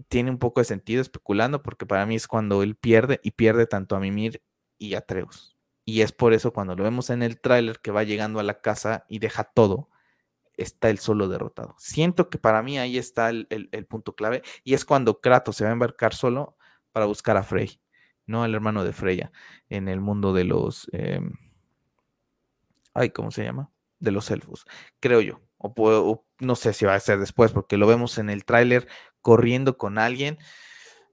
[0.07, 3.67] tiene un poco de sentido especulando, porque para mí es cuando él pierde y pierde
[3.67, 4.43] tanto a Mimir
[4.79, 5.57] y a Atreus.
[5.85, 8.61] Y es por eso cuando lo vemos en el tráiler que va llegando a la
[8.61, 9.91] casa y deja todo,
[10.59, 11.75] está el solo derrotado.
[11.79, 15.71] Siento que para mí ahí está el, punto clave y es cuando Kratos se va
[15.71, 16.57] a embarcar solo
[16.93, 17.81] para buscar a Frey,
[18.27, 19.33] no al hermano de Freya,
[19.71, 20.89] en el mundo de los...
[20.93, 21.33] Em,
[22.93, 23.71] ay, ¿cómo se llama?
[24.01, 24.67] De los elfos,
[25.01, 25.41] creo yo.
[25.59, 28.87] O, no sé si va a ser después, porque lo vemos en el tráiler
[29.23, 30.39] corriendo con alguien.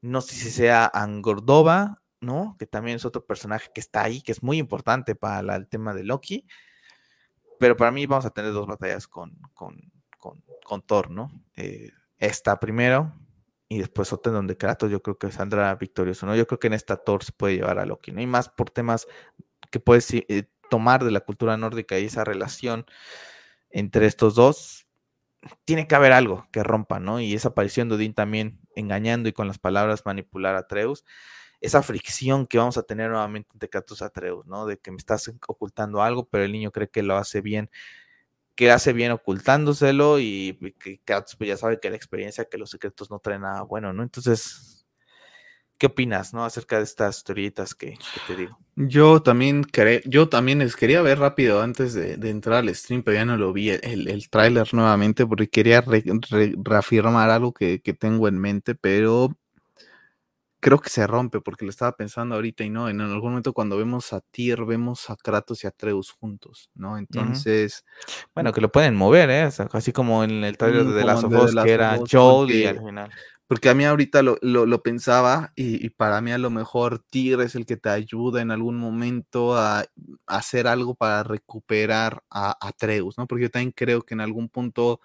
[0.01, 2.55] No sé si sea Angordova, ¿no?
[2.59, 5.93] Que también es otro personaje que está ahí, que es muy importante para el tema
[5.93, 6.45] de Loki.
[7.60, 11.32] Pero para mí vamos a tener dos batallas con, con, Thor, ¿no?
[11.56, 13.14] Eh, esta primero
[13.68, 16.36] y después otra en donde Kratos yo creo que saldrá victorioso, ¿no?
[16.36, 18.22] Yo creo que en esta Thor se puede llevar a Loki, ¿no?
[18.22, 19.07] Y más por temas
[19.72, 22.86] que puedes eh, tomar de la cultura nórdica y esa relación
[23.69, 24.88] entre estos dos,
[25.65, 27.19] tiene que haber algo que rompa, ¿no?
[27.19, 31.06] Y esa aparición de Odín también engañando y con las palabras manipular a Treus
[31.65, 34.65] esa fricción que vamos a tener nuevamente entre Kratos Atreus, ¿no?
[34.65, 37.69] De que me estás ocultando algo, pero el niño cree que lo hace bien,
[38.55, 42.69] que hace bien ocultándoselo y que Kratos pues, ya sabe que la experiencia, que los
[42.69, 44.03] secretos no traen nada bueno, ¿no?
[44.03, 44.85] Entonces,
[45.77, 46.45] ¿qué opinas, no?
[46.45, 47.97] Acerca de estas historietas que,
[48.27, 48.57] te digo.
[48.75, 49.65] Yo también
[50.05, 53.53] yo también les quería ver rápido antes de, entrar al stream, pero ya no lo
[53.53, 59.35] vi el, el tráiler nuevamente porque quería reafirmar algo que tengo en mente, pero
[60.65, 63.77] creo que se rompe porque lo estaba pensando ahorita y no, en algún momento cuando
[63.77, 66.97] vemos a Tyr, vemos a Kratos y a Atreus juntos, ¿no?
[66.97, 67.85] Entonces...
[68.33, 69.43] Bueno, que lo pueden mover, ¿eh?
[69.43, 72.79] así como en el trailer de The Last of Us, que era Joel y al
[72.83, 73.11] final.
[73.45, 77.53] Porque a mí ahorita lo, lo, pensaba y, para mí a lo mejor Tyr es
[77.53, 79.85] el que te ayuda en algún momento a,
[80.25, 83.27] hacer algo para recuperar a, a, Atreus, ¿no?
[83.27, 84.99] Porque yo también creo que en algún punto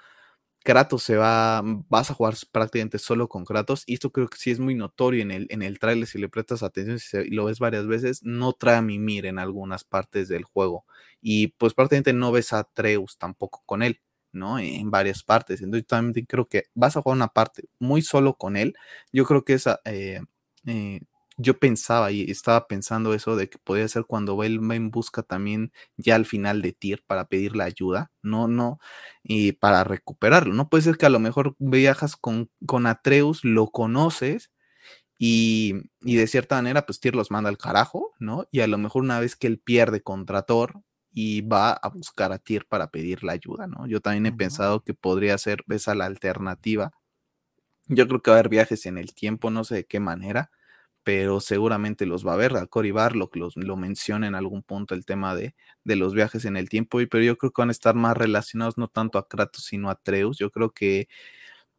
[0.64, 4.50] Kratos se va, vas a jugar prácticamente solo con Kratos, y esto creo que sí
[4.50, 7.58] es muy notorio en el, en el trailer, si le prestas atención, si lo ves
[7.58, 10.84] varias veces, no trae a Mimir en algunas partes del juego,
[11.22, 14.00] y pues prácticamente no ves a Treus tampoco con él,
[14.32, 14.58] ¿no?
[14.58, 18.56] En varias partes, entonces también creo que vas a jugar una parte muy solo con
[18.56, 18.74] él,
[19.12, 19.80] yo creo que esa...
[19.86, 20.20] Eh,
[20.66, 21.00] eh,
[21.40, 25.22] yo pensaba y estaba pensando eso de que podría ser cuando él va en busca
[25.22, 28.78] también ya al final de Tyr para pedirle ayuda, no, no,
[29.22, 30.54] y para recuperarlo.
[30.54, 34.50] No puede ser que a lo mejor viajas con, con Atreus, lo conoces
[35.18, 38.46] y, y, de cierta manera pues Tyr los manda al carajo, ¿no?
[38.52, 42.32] Y a lo mejor una vez que él pierde contra Thor y va a buscar
[42.32, 43.86] a Tyr para pedirle ayuda, ¿no?
[43.86, 46.92] Yo también he pensado que podría ser esa la alternativa.
[47.88, 50.50] Yo creo que va a haber viajes en el tiempo, no sé de qué manera
[51.02, 52.56] pero seguramente los va a ver.
[52.56, 55.54] A Cory Barlock los, lo menciona en algún punto el tema de,
[55.84, 58.16] de, los viajes en el tiempo, y, pero yo creo que van a estar más
[58.16, 60.38] relacionados no tanto a Kratos, sino a Atreus.
[60.38, 61.08] Yo creo que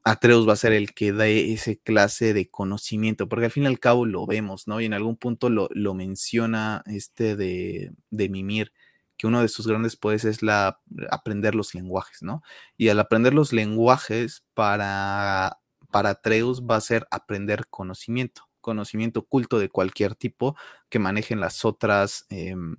[0.04, 3.68] Atreus va a ser el que dé ese clase de conocimiento, porque al fin y
[3.68, 4.82] al cabo lo vemos, ¿no?
[4.82, 8.74] Y en algún punto lo, lo menciona este de, de Mimir
[9.18, 10.82] que uno de sus grandes poderes es la,
[11.12, 12.42] aprender los lenguajes, ¿no?
[12.78, 15.60] Y al aprender los lenguajes para,
[15.92, 20.56] para Atreus va a ser aprender conocimiento conocimiento oculto de cualquier tipo
[20.90, 22.76] que manejen las otras em,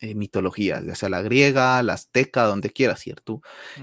[0.00, 3.40] eh, mitologías, ya sea la griega, la azteca, donde quiera, ¿cierto?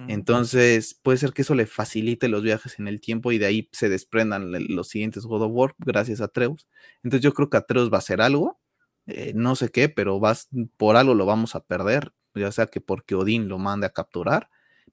[0.08, 3.70] Entonces, puede ser que eso le facilite los viajes en el tiempo y de ahí
[3.72, 6.68] se desprendan los siguientes God of War gracias a Atreus.
[7.04, 8.60] Entonces, yo creo que Atreus va a hacer algo,
[9.08, 12.82] eh, no sé qué, pero vas, por algo lo vamos a perder, ya sea que
[12.82, 14.50] porque Odín lo mande a capturar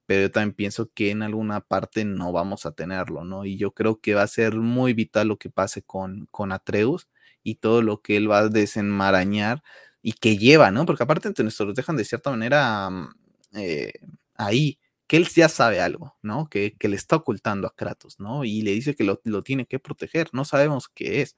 [0.07, 3.45] pero yo también pienso que en alguna parte no vamos a tenerlo, ¿no?
[3.45, 7.09] Y yo creo que va a ser muy vital lo que pase con, con Atreus
[7.43, 9.63] y todo lo que él va a desenmarañar
[10.03, 10.87] y que lleva, ¿no?
[10.87, 13.15] Porque aparte entre nosotros dejan de cierta manera mm,
[13.55, 13.93] eh,
[14.37, 16.49] ahí, que él ya sabe algo, ¿no?
[16.49, 18.45] Que, que, le está ocultando a Kratos, ¿no?
[18.45, 21.37] Y le dice que lo, lo tiene que proteger, no sabemos qué es.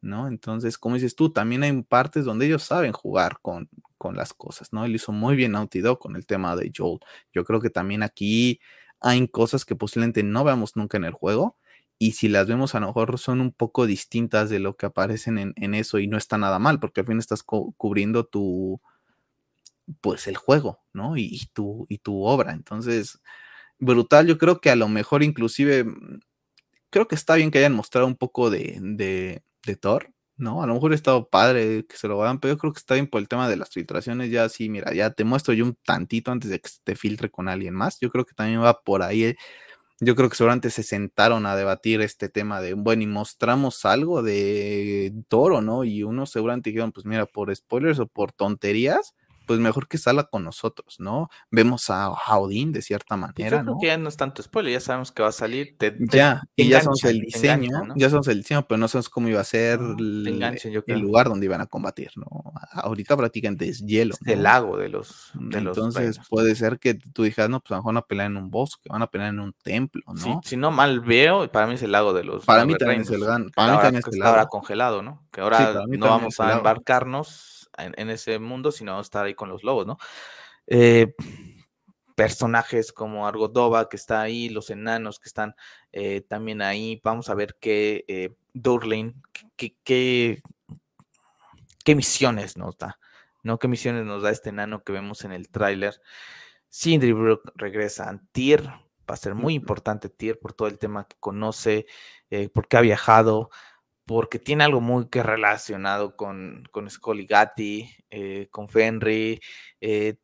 [0.00, 0.28] ¿no?
[0.28, 3.68] Entonces, como dices tú, también hay partes donde ellos saben jugar con,
[3.98, 4.84] con las cosas, ¿no?
[4.84, 7.00] Él hizo muy bien Naughty Dog con el tema de Joel.
[7.32, 8.60] Yo creo que también aquí
[9.00, 11.56] hay cosas que posiblemente no veamos nunca en el juego.
[11.98, 15.52] Y si las vemos, a lo mejor son un poco distintas de lo que aparecen
[15.56, 18.80] en, eso y no está nada mal, porque al fin estás cubriendo tu,
[20.00, 21.16] pues el juego, ¿no?
[21.16, 22.52] Y, tu, y tu obra.
[22.52, 23.20] Entonces,
[23.78, 26.20] brutal, yo creo que a lo mejor inclusive, mm,
[26.90, 30.62] creo que está bien que hayan mostrado un poco de, de, de Thor, ¿no?
[30.62, 32.94] A lo mejor ha estado padre que se lo vayan, pero yo creo que está
[32.94, 34.30] bien por el tema de las filtraciones.
[34.30, 37.48] Ya sí, mira, ya te muestro yo un tantito antes de que te filtre con
[37.48, 37.98] alguien más.
[38.00, 39.24] Yo creo que también va por ahí.
[39.24, 39.36] Eh.
[40.00, 44.22] Yo creo que seguramente se sentaron a debatir este tema de, bueno, y mostramos algo
[44.22, 45.84] de Toro, ¿no?
[45.84, 49.14] Y unos seguramente dijeron, pues mira, por spoilers o por tonterías,
[49.48, 51.30] pues mejor que salga con nosotros, ¿no?
[51.50, 53.56] Vemos a Odín de cierta manera.
[53.56, 55.74] yo creo que ya no es tanto spoiler, ya sabemos que va a salir.
[56.10, 59.40] ya, y ya sabemos el diseño, ya sabemos el diseño, pero no sabemos cómo iba
[59.40, 62.26] a ser el, lugar donde iban a combatir, ¿no?
[62.72, 64.14] Ahorita prácticamente es hielo.
[64.14, 65.30] Es el lago de los.
[65.32, 68.50] De Entonces puede ser que tú dijeras, no, pues a van a pelear en un
[68.50, 70.42] bosque, van a pelear en un templo, ¿no?
[70.44, 72.44] si no mal veo, para mí es el lago de los.
[72.44, 73.48] Para mí también es el gran.
[73.48, 74.32] Para mí también es el lago.
[74.32, 75.26] Ahora congelado, ¿no?
[75.32, 79.86] Que ahora no vamos a embarcarnos en, ese mundo, sino estar ahí con los lobos,
[79.86, 79.98] ¿no?
[80.66, 81.14] Eh,
[82.14, 85.54] personajes como Argodova que está ahí, los enanos que están
[85.92, 87.00] eh, también ahí.
[87.04, 89.22] Vamos a ver qué eh, Durlin,
[89.56, 90.42] qué, qué,
[91.94, 92.98] misiones nos da,
[93.42, 93.58] ¿no?
[93.58, 96.00] ¿Qué misiones nos da este enano que vemos en el tráiler?
[96.68, 101.06] Sindri Brook regresa a Tyr, va a ser muy importante Tyr por todo el tema
[101.06, 101.86] que conoce,
[102.52, 103.48] porque ha viajado,
[104.08, 109.38] porque tiene algo muy que relacionado con, con Scoligati, eh, con Fenry.
[109.82, 110.16] Eh,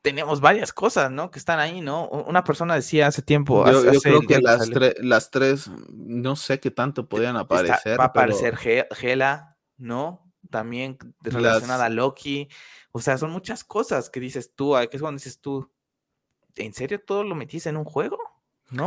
[0.00, 1.32] teníamos varias cosas, ¿no?
[1.32, 2.08] Que están ahí, ¿no?
[2.08, 3.68] Una persona decía hace tiempo.
[3.68, 4.70] Yo, creo que las,
[5.00, 7.98] las, tres, no sé qué tanto podían aparecer.
[7.98, 10.32] va a aparecer Gela, ¿no?
[10.48, 12.48] También relacionada a Loki.
[12.92, 15.68] O sea, son muchas cosas que dices tú, que es cuando dices tú,
[16.54, 18.35] ¿en serio todo lo metiste en un juego?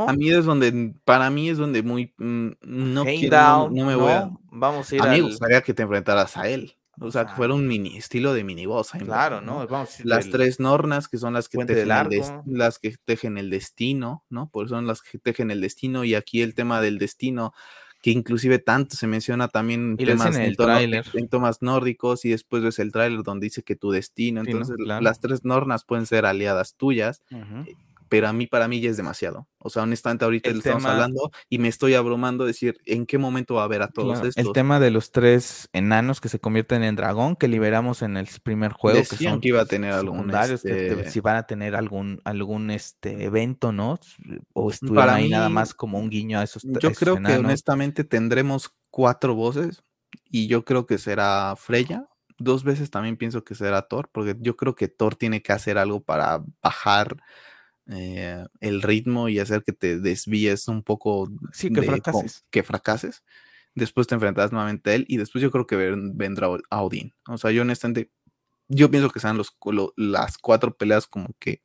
[0.07, 4.11] A mí es donde, para mí es donde muy, mm, no, quiero, no, me voy
[4.11, 4.29] a...
[4.51, 6.75] Vamos a ir A mí me gustaría que te enfrentaras a él.
[7.01, 8.91] O sea, que fuera un mini estilo de mini boss.
[8.91, 9.65] Claro, ¿no?
[10.03, 14.49] las tres nornas que son las que, tejen el las que tejen el destino, ¿no?
[14.49, 16.03] Por eso son las que tejen el destino.
[16.03, 17.53] Y aquí el tema del destino,
[18.01, 22.79] que inclusive tanto se menciona también Y temas, en el temas nórdicos y después ves
[22.79, 24.57] el tráiler donde dice que tu destino, Sí, ¿no?
[24.59, 25.01] entonces Claro.
[25.01, 27.65] las tres nornas pueden ser aliadas tuyas, Ujú.
[28.09, 29.47] Pero a mí, para mí ya es demasiado.
[29.59, 33.05] O sea, honestamente ahorita El le estamos tema- hablando y me estoy abrumando decir en
[33.05, 34.45] qué momento va a ver a todos Claro, estos.
[34.45, 38.27] El tema de los tres enanos que se convierten en dragón que liberamos en el
[38.43, 41.43] primer juego, que Decían son que iba a tener algún, que este, si van a
[41.43, 43.99] tener algún algún este evento, ¿no?
[44.53, 47.15] O estuvieron Para ahí nada mí, más como un guiño a esos, a Yo creo
[47.21, 49.83] que honestamente tendremos cuatro voces
[50.31, 52.05] y yo creo que será Freya.
[52.41, 55.77] Dos veces también pienso que será Thor, porque yo creo que Thor tiene que hacer
[55.77, 57.17] algo para bajar
[57.91, 62.45] eh, el ritmo y hacer que te desvíes un poco Sí, que de fracases.
[62.51, 63.23] que fracases.
[63.75, 67.13] Después te enfrentarás nuevamente a él y después yo creo que ven- vendrá a Odín.
[67.27, 68.11] O sea, yo honestamente,
[68.67, 71.61] yo pienso que serán los, lo- las cuatro peleas como que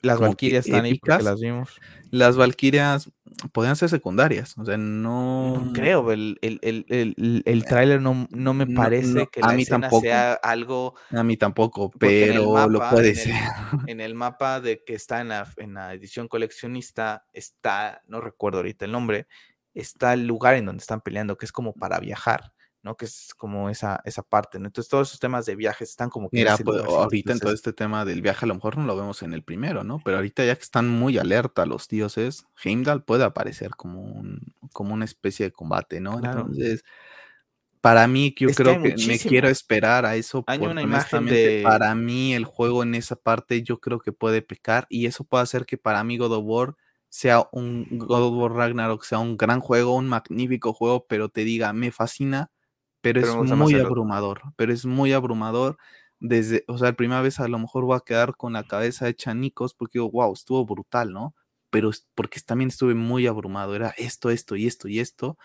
[0.00, 1.24] Las valquirias están ahí porque épicas.
[1.24, 1.80] las vimos.
[2.10, 3.10] las Valquirias
[3.52, 4.56] podrían ser secundarias.
[4.58, 5.58] O sea, no.
[5.58, 9.48] No creo, el, el, el, el, el tráiler no, no me parece no, que a
[9.48, 10.02] la mí escena tampoco.
[10.02, 13.34] sea algo A mí tampoco, pero lo puede ser.
[13.86, 18.58] en el mapa de que está en la, en la edición coleccionista, está, no recuerdo
[18.58, 19.26] ahorita el nombre,
[19.74, 22.53] está el lugar en donde están peleando, que es como para viajar,
[22.84, 22.96] ¿no?
[22.96, 24.66] Que es como esa, esa parte, ¿no?
[24.66, 27.72] Entonces todos esos temas de viajes están como que Mira, pues, ahorita en todo este
[27.72, 30.00] tema del viaje, a lo mejor no lo vemos en el primero, ¿no?
[30.04, 34.40] Pero ahorita ya que están muy alerta los dioses, Heimdall puede aparecer como, un,
[34.72, 36.18] como una especie de combate, ¿no?
[36.18, 36.40] Claro.
[36.40, 36.84] Entonces,
[37.80, 41.62] para mí, yo Es creo que me quiero esperar a eso, Hay una imagen de-
[41.64, 45.42] para mí el juego en esa parte yo creo que puede pecar y eso puede
[45.42, 46.76] hacer que para mí God of War
[47.10, 51.44] sea un God of War Ragnarok, sea un gran juego, un magnífico juego, pero te
[51.44, 52.50] diga, me fascina,
[53.12, 55.76] pero, Pero es muy abrumador, pero es muy abrumador
[56.20, 59.08] desde, o sea, la primera vez a lo mejor voy a quedar con la cabeza
[59.08, 61.34] hecha anicos porque digo, wow, estuvo brutal, ¿no?
[61.70, 65.36] Pero porque también estuve muy abrumado, era esto, esto y esto y esto,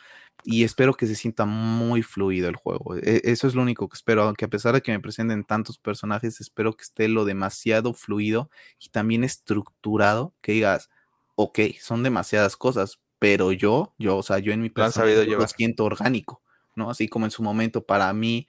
[0.43, 2.95] y espero que se sienta muy fluido el juego.
[2.97, 5.77] E- Eso es lo único que espero, aunque a pesar de que me presenten tantos
[5.79, 8.49] personajes, espero que esté lo demasiado fluido
[8.79, 10.89] y también estructurado, que digas,
[11.35, 15.05] ok, son demasiadas cosas, pero yo, yo, o sea, yo en mi persona
[15.35, 16.41] lo siento orgánico,
[16.89, 18.47] Así como en su momento para mí,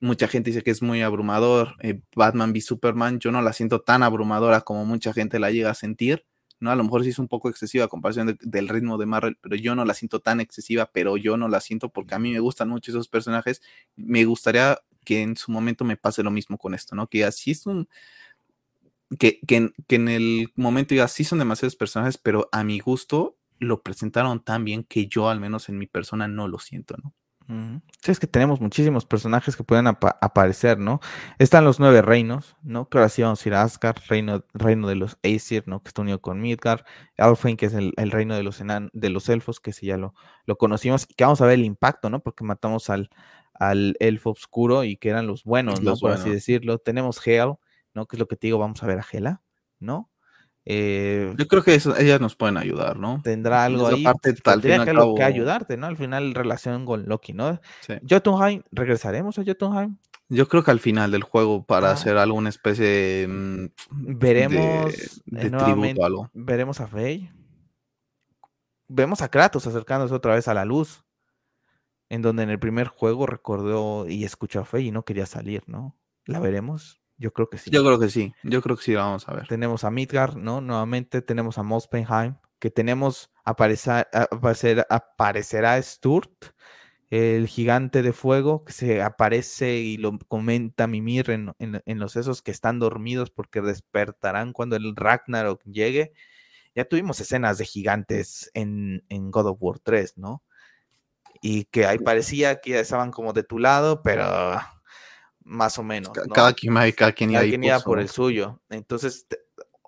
[0.00, 3.80] mucha gente dice que es muy abrumador, eh, Batman v Superman, yo no la siento
[3.82, 6.26] tan abrumadora como mucha gente la llega a sentir,
[6.60, 6.70] ¿no?
[6.70, 9.38] A lo mejor sí es un poco excesiva a comparación de- del ritmo de Marvel,
[9.40, 12.32] pero yo no la siento tan excesiva, pero yo no la siento porque a mí
[12.32, 13.62] me gustan mucho esos personajes.
[13.96, 17.08] Me gustaría que en su momento me pase lo mismo con esto, ¿no?
[17.08, 17.88] Que así es un...
[19.18, 23.36] Que, que, que en el momento diga, sí son demasiados personajes, pero a mi gusto
[23.58, 27.12] lo presentaron tan bien que yo al menos en mi persona no lo siento, ¿no?
[28.02, 31.00] Sí, es que tenemos muchísimos personajes que pueden apa- aparecer, ¿no?
[31.38, 32.88] Están los nueve reinos, ¿no?
[32.88, 35.82] Que ahora sí vamos a ir a Asgard, reino, reino de los Aesir, ¿no?
[35.82, 36.82] Que está unido con Midgard,
[37.18, 39.96] Alfheim, que es el, el reino de los enan- de los elfos, que sí ya
[39.98, 40.14] lo,
[40.46, 42.20] lo conocimos, y que vamos a ver el impacto, ¿no?
[42.22, 43.10] Porque matamos al,
[43.54, 45.90] al elfo oscuro y que eran los buenos, ¿no?
[45.92, 46.78] Los Por así decirlo.
[46.78, 47.54] Tenemos Hel,
[47.94, 48.06] ¿no?
[48.06, 49.42] Que es lo que te digo, vamos a ver a Hela,
[49.78, 50.10] ¿no?
[50.64, 53.20] Eh, Yo creo que eso, ellas nos pueden ayudar, ¿no?
[53.24, 54.02] tendrá algo ahí.
[54.04, 55.86] parte, tendría que, algo que cabo- ayudarte, ¿no?
[55.88, 57.60] Al final, relación con Loki, ¿no?
[57.80, 57.94] Sí.
[58.08, 59.96] Jotunheim, ¿regresaremos a Jotunheim?
[60.28, 61.92] Yo creo que al final del juego, para Ah.
[61.92, 63.66] hacer alguna especie de, mm,
[64.18, 64.56] Veremos
[65.26, 66.30] de, eh, de tributo algo.
[66.32, 67.28] veremos a Frey.
[68.88, 71.04] Vemos a Kratos acercándose otra vez a la luz.
[72.08, 75.62] En donde en el primer juego recordó y escuchó a Frey y no quería salir,
[75.66, 75.96] ¿no?
[76.26, 77.01] ¿La veremos?
[77.18, 77.70] Yo creo que sí.
[77.70, 79.46] Yo creo que sí, yo creo que sí vamos a ver.
[79.46, 80.60] Tenemos a Midgard, ¿no?
[80.60, 86.46] Nuevamente tenemos a Muspelheim, que tenemos aparecer, aparecer, aparecerá Sturt,
[87.10, 92.16] el gigante de fuego, que se aparece y lo comenta Mimir en, en, en los
[92.16, 96.12] esos que están dormidos porque despertarán cuando el Ragnarok llegue.
[96.74, 100.42] Ya tuvimos escenas de gigantes en, en God of War 3, ¿no?
[101.42, 104.58] Y que ahí parecía que ya estaban como de tu lado, pero
[105.44, 106.10] más o menos.
[106.12, 106.32] Ca- ¿no?
[106.34, 108.60] Cada quien, cada quien iba Cada quien por iba por el suyo.
[108.70, 109.38] Entonces, te-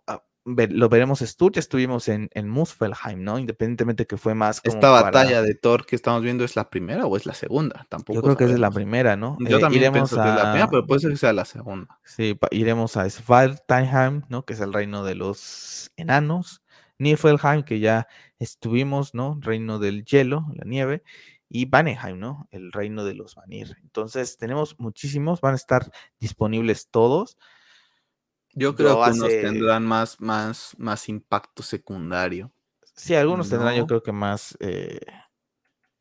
[0.06, 3.38] a- ver- lo veremos Stur, ya estuvimos en, en Muspelheim, ¿no?
[3.38, 6.68] Independientemente que fue más como Esta para- batalla de Thor que estamos viendo es la
[6.70, 8.14] primera o es la segunda, tampoco.
[8.18, 8.74] Yo creo que esa es la sabemos.
[8.76, 9.36] primera, ¿no?
[9.40, 11.32] Yo Eh, también iremos pienso que es la primera, a- pero puede ser que sea
[11.32, 11.98] la segunda.
[12.04, 14.44] Sí, iremos a Svartalheim, ¿no?
[14.44, 16.62] Que es el reino de los enanos.
[16.98, 18.06] Niflheim, que ya
[18.38, 19.36] estuvimos, ¿no?
[19.40, 21.02] Reino del hielo, la nieve.
[21.56, 22.48] Y Vanheim, ¿no?
[22.50, 23.76] El reino de los Vanir.
[23.80, 27.38] Entonces, tenemos muchísimos, van a estar disponibles todos.
[28.54, 32.50] Yo creo Yo que unos tendrán más, más, más impacto secundario.
[32.96, 34.56] Sí, algunos tendrán, yo creo que más.
[34.60, 34.98] eh,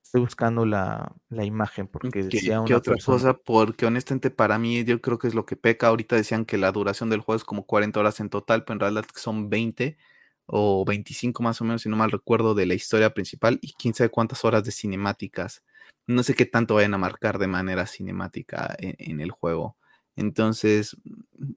[0.04, 3.34] estoy buscando la, la imagen porque ¿Qué, decía qué una otra persona- cosa?
[3.34, 5.88] Porque honestamente para mí yo creo que es lo que peca.
[5.88, 8.80] Ahorita decían que la duración del juego es como 40 horas en total, pero en
[8.82, 9.98] realidad son 20.
[10.46, 13.94] O 25 más o menos, si no mal recuerdo, de la historia principal y quién
[13.94, 15.64] sabe cuántas horas de cinemáticas.
[16.08, 19.78] No sé qué tanto vayan a marcar de manera cinemática en, en el juego.
[20.16, 20.98] Entonces,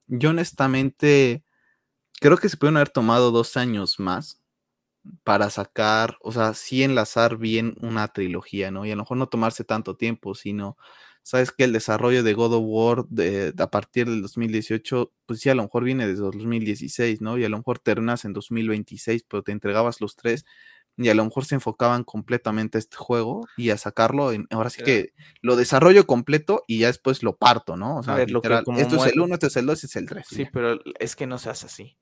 [0.07, 1.43] yo honestamente
[2.21, 4.41] creo que se pueden haber tomado dos años más
[5.25, 8.87] para sacar, o sea, sí enlazar bien una trilogía, ¿no?
[8.87, 10.77] Y a lo mejor no tomarse tanto tiempo, sino,
[11.27, 15.49] sabes que el desarrollo de God of War de, a partir del 2018, pues sí,
[15.51, 17.37] a lo mejor viene desde 2016, ¿no?
[17.37, 20.45] Y a lo mejor terminas en 2026, pero te entregabas los tres
[20.97, 24.31] y a lo mejor se enfocaban completamente a este juego y a sacarlo.
[24.31, 25.13] En, ahora sí que
[25.43, 27.97] lo desarrollo completo y ya después lo parto, ¿no?
[27.99, 28.49] O sea, ver, lo que
[28.81, 30.27] esto es el muere- 1, este es el 2, este es el 3.
[30.29, 31.99] Sí, pero es que no se hace así.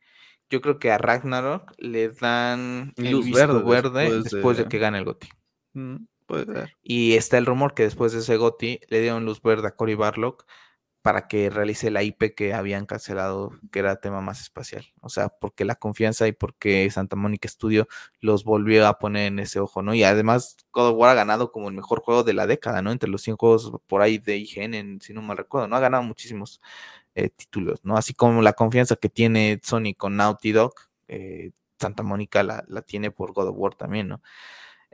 [0.50, 4.62] Yo creo que a Ragnarok le dan el Luz verde verde, después después, de...
[4.64, 5.28] de- que gane el GOTY.
[6.26, 6.76] Puede ser.
[6.82, 9.94] Y está el rumor que después de ese GOTY le dieron luz verde a Cory
[9.94, 10.44] Barlock
[11.04, 14.86] para que realice la IP que habían cancelado, que era tema más espacial.
[15.02, 17.86] O sea, porque la confianza y porque Santa Mónica Studio
[18.20, 19.92] los volvió a poner en ese ojo, ¿no?
[19.92, 22.90] Y además God of War ha ganado como el mejor juego de la década, ¿no?
[22.90, 25.76] Entre los 100 juegos por ahí de IGN, si no mal recuerdo, ¿no?
[25.76, 26.62] Ha ganado muchísimos
[27.14, 27.98] eh, títulos, ¿no?
[27.98, 30.72] Así como la confianza que tiene Sony con Naughty Dog,
[31.08, 34.22] eh, Santa Mónica la, la, tiene por God of War también, ¿no?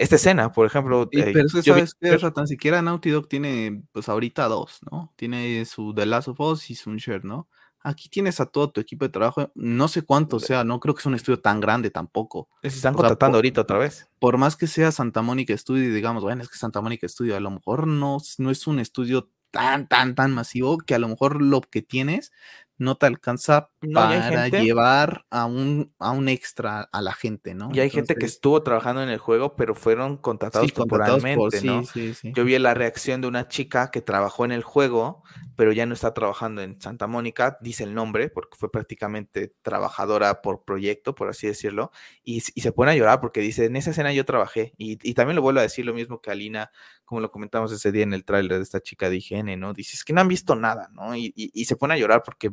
[0.01, 1.07] Esta escena, por ejemplo.
[1.13, 2.13] Y, pero es que, ¿sabes qué?
[2.13, 5.13] O sea, tan siquiera Naughty Dog tiene, pues ahorita dos, ¿no?
[5.15, 7.51] Tiene su The Last of Us y su Share, ¿no?
[7.83, 11.01] Aquí tienes a todo tu equipo de trabajo, no sé cuánto sea, no creo que
[11.01, 12.49] es un estudio tan grande tampoco.
[12.63, 14.09] Se están o contratando sea, por, ahorita otra vez.
[14.19, 17.37] Por más que sea Santa Mónica Studio y digamos, bueno, es que Santa Mónica Studio
[17.37, 21.09] a lo mejor no, no es un estudio tan, tan, tan masivo que a lo
[21.09, 22.33] mejor lo que tienes
[22.81, 27.67] no te alcanza no, para llevar a un, a un extra a la gente, ¿no?
[27.75, 31.23] Y hay Entonces, gente que estuvo trabajando en el juego, pero fueron contratados sí, contratados
[31.23, 31.85] temporalmente, por, ¿no?
[31.85, 35.23] Sí, sí, Yo vi la reacción de una chica que trabajó en el juego,
[35.57, 40.41] pero ya no está trabajando en Santa Mónica, dice el nombre, porque fue prácticamente trabajadora
[40.41, 41.93] por proyecto, por así decirlo,
[42.25, 45.13] y, y se pone a llorar porque dice, en esa escena yo trabajé, y, y,
[45.13, 46.71] también lo vuelvo a decir lo mismo que Alina,
[47.11, 49.75] como lo comentamos ese día en el tráiler de esta chica de IGN, ¿no?
[49.75, 51.17] Dice, es que no han visto nada, ¿no?
[51.17, 52.53] Y, y se pone a llorar porque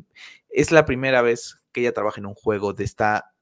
[0.49, 3.35] es la primera vez que ella trabaja en un juego de esta,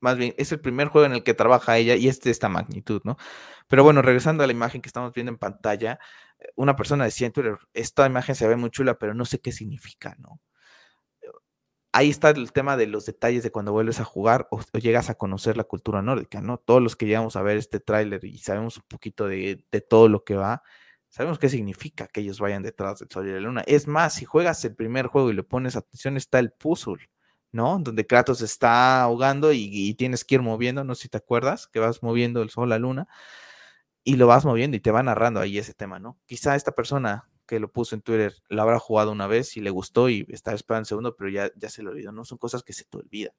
[0.00, 2.48] más bien, es el primer juego en el que trabaja ella y es de esta
[2.48, 3.18] magnitud, ¿no?
[3.68, 6.00] Pero bueno, regresando a la imagen que estamos viendo en pantalla,
[6.56, 9.52] una persona decía en Twitter, esta imagen se ve muy chula, pero no sé qué
[9.52, 10.40] significa, ¿no?
[11.94, 15.14] Ahí está el tema de los detalles de cuando vuelves a jugar o, llegas a
[15.14, 16.56] conocer la cultura nórdica, ¿no?
[16.56, 20.24] Todos los que llegamos a ver este tráiler y sabemos un poquito de, todo lo
[20.24, 20.62] que va,
[21.10, 23.62] sabemos qué significa que ellos vayan detrás del Sol y la Luna.
[23.66, 27.10] Es más, si juegas el primer juego y le pones atención, está el puzzle,
[27.52, 27.78] ¿no?
[27.78, 31.68] Donde Kratos está ahogando y, y, tienes que ir moviendo, no sé si te acuerdas,
[31.68, 33.06] que vas moviendo el Sol, la Luna,
[34.04, 36.18] y lo vas moviendo y te va narrando ahí ese tema, ¿no?
[36.26, 39.70] Quizá esta persona que lo puso en Twitter lo habrá jugado una vez y le
[39.70, 42.24] gustó y está esperando el segundo, pero ya, ya se lo olvidó, ¿no?
[42.24, 43.34] Son cosas que se te olvidan.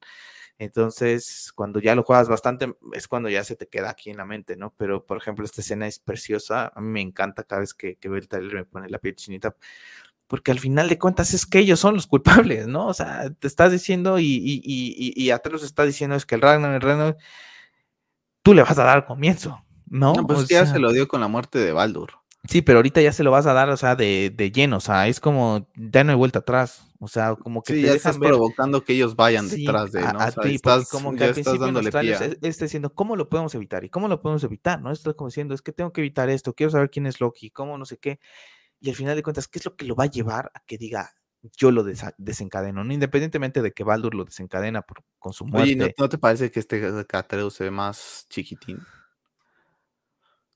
[0.58, 4.24] Entonces, cuando ya lo juegas bastante, es cuando ya se te queda aquí en la
[4.24, 4.72] mente, ¿no?
[4.76, 6.72] Pero, por ejemplo, esta escena es preciosa.
[6.74, 9.16] A mí me encanta cada vez que, que veo el trailer, me pone la piel
[9.16, 9.56] chinita.
[10.26, 12.86] Porque al final de cuentas es que ellos son los culpables, ¿no?
[12.86, 16.74] O sea, te estás diciendo y, y, y, y está diciendo es que el Ragnar,
[16.74, 17.16] el Ragnar,
[18.42, 20.14] tú le vas a dar comienzo, ¿no?
[20.14, 22.12] No, pues o ya sea, se lo dio con la muerte de Baldur.
[22.48, 24.80] Sí, pero ahorita ya se lo vas a dar, o sea, de, de lleno, o
[24.80, 27.92] sea, es como, ya no hay vuelta atrás, o sea, como que sí, te ya
[27.94, 30.18] estás ver, provocando que ellos vayan Sí, detrás de, a, ¿no?
[30.18, 31.74] a o sea, ti, estás, como que al estás principio en
[32.42, 33.82] está diciendo, ¿cómo lo podemos evitar?
[33.84, 34.80] ¿Y cómo lo podemos evitar?
[34.82, 34.92] ¿No?
[34.92, 37.78] Está como diciendo, es que tengo que evitar esto, quiero saber quién es Loki, cómo
[37.78, 38.20] no sé qué,
[38.80, 40.78] y al final de cuentas, ¿qué es lo que lo va a llevar a que
[40.78, 41.12] diga,
[41.56, 42.92] yo lo desa- desencadeno, ¿no?
[42.92, 45.72] Independientemente de que Baldur lo desencadena por, con su muerte.
[45.74, 48.78] Oye, ¿no, ¿no te parece que este Atreus se ve más chiquitín?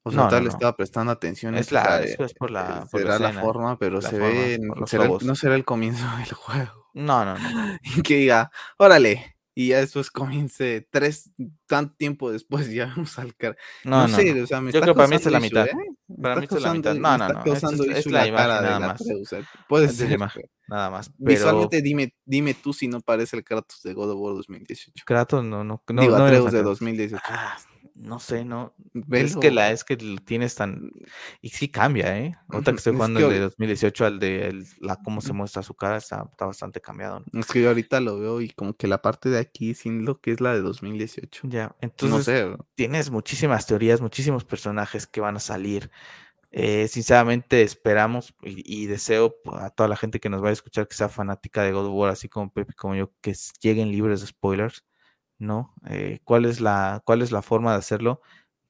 [0.09, 0.55] O sea, No, tal no, le no.
[0.57, 1.55] estaba prestando atención.
[1.55, 2.03] Es la-
[2.39, 4.61] por la- eh, por la será la escena, forma, pero la se forma, ve.
[4.87, 6.91] será el- no será el comienzo del juego.
[6.95, 7.39] No, no, no.
[7.83, 9.35] Y que diga, órale.
[9.55, 11.33] Y ya después comience tres,
[11.67, 13.57] tanto tiempo después ya vamos al car.
[13.85, 14.45] No, No, no, sé, no.
[14.45, 15.67] o sea, me Yo está creo para mí es la causando mitad.
[15.67, 15.95] ¿eh?
[16.23, 16.95] Para mí es la mitad.
[16.95, 17.45] No, no, no.
[17.93, 19.01] Es, la, la imagen cara nada más.
[19.01, 20.17] Atreus, eh, Puede Es de la ser.
[20.17, 21.09] imagen, nada más.
[21.11, 25.03] Pero Visualmente, dime, dime tú si no parece el Kratos de God of War 2018.
[25.05, 26.79] Kratos no, no, no, Digo, no Atreus de Atreus.
[26.79, 27.23] 2018.
[27.29, 27.59] Ah,
[27.99, 28.75] no sé, no.
[29.11, 30.91] Es que la es que lo tienes tan
[31.43, 32.35] y sí cambia, ¿eh?
[32.49, 35.21] Ahorita que estoy Es jugando que el de hoy- 2018 al de el- la cómo
[35.21, 37.41] se muestra su cara está, está bastante cambiado, ¿no?
[37.41, 40.21] Es que yo ahorita lo veo y como que la parte de aquí sin lo
[40.21, 41.43] que es la de 2018.
[41.49, 42.57] Ya, no entonces sé.
[42.75, 45.91] tienes muchísimas teorías, muchísimos personajes que van a salir.
[46.51, 50.89] Eh, sinceramente esperamos y, y deseo a toda la gente que nos vaya a escuchar
[50.89, 53.91] que sea fanática de God of War, así como Pepe y como yo, que lleguen
[53.91, 54.85] libres de spoilers,
[55.39, 55.75] ¿no?
[55.89, 58.21] Eh, ¿cuál es la, cuál es la forma de hacerlo?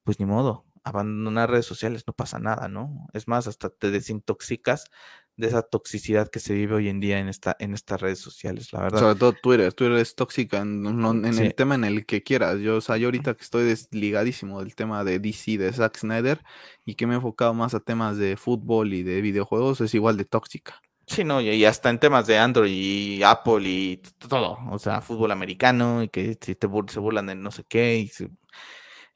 [0.05, 3.07] Pues ni modo, abandonar redes sociales no pasa nada, ¿no?
[3.13, 4.91] Es más, hasta te desintoxicas
[5.37, 8.73] de esa toxicidad que se vive hoy en día en, esta, en estas redes sociales,
[8.73, 8.99] la verdad.
[8.99, 12.59] Sobre todo Twitter, Twitter es tóxica en, en el tema en el que quieras.
[12.59, 16.43] Yo, o sea, yo ahorita que estoy desligadísimo del tema de DC, de Zack Snyder,
[16.85, 20.17] y que me he enfocado más a temas de fútbol y de videojuegos, es igual
[20.17, 20.83] de tóxica.
[21.09, 23.97] Sí, no, y hasta en temas de Android y Apple y
[24.29, 27.97] todo, o sea, fútbol americano y que si te se burlan de no sé qué,
[27.99, 28.11] y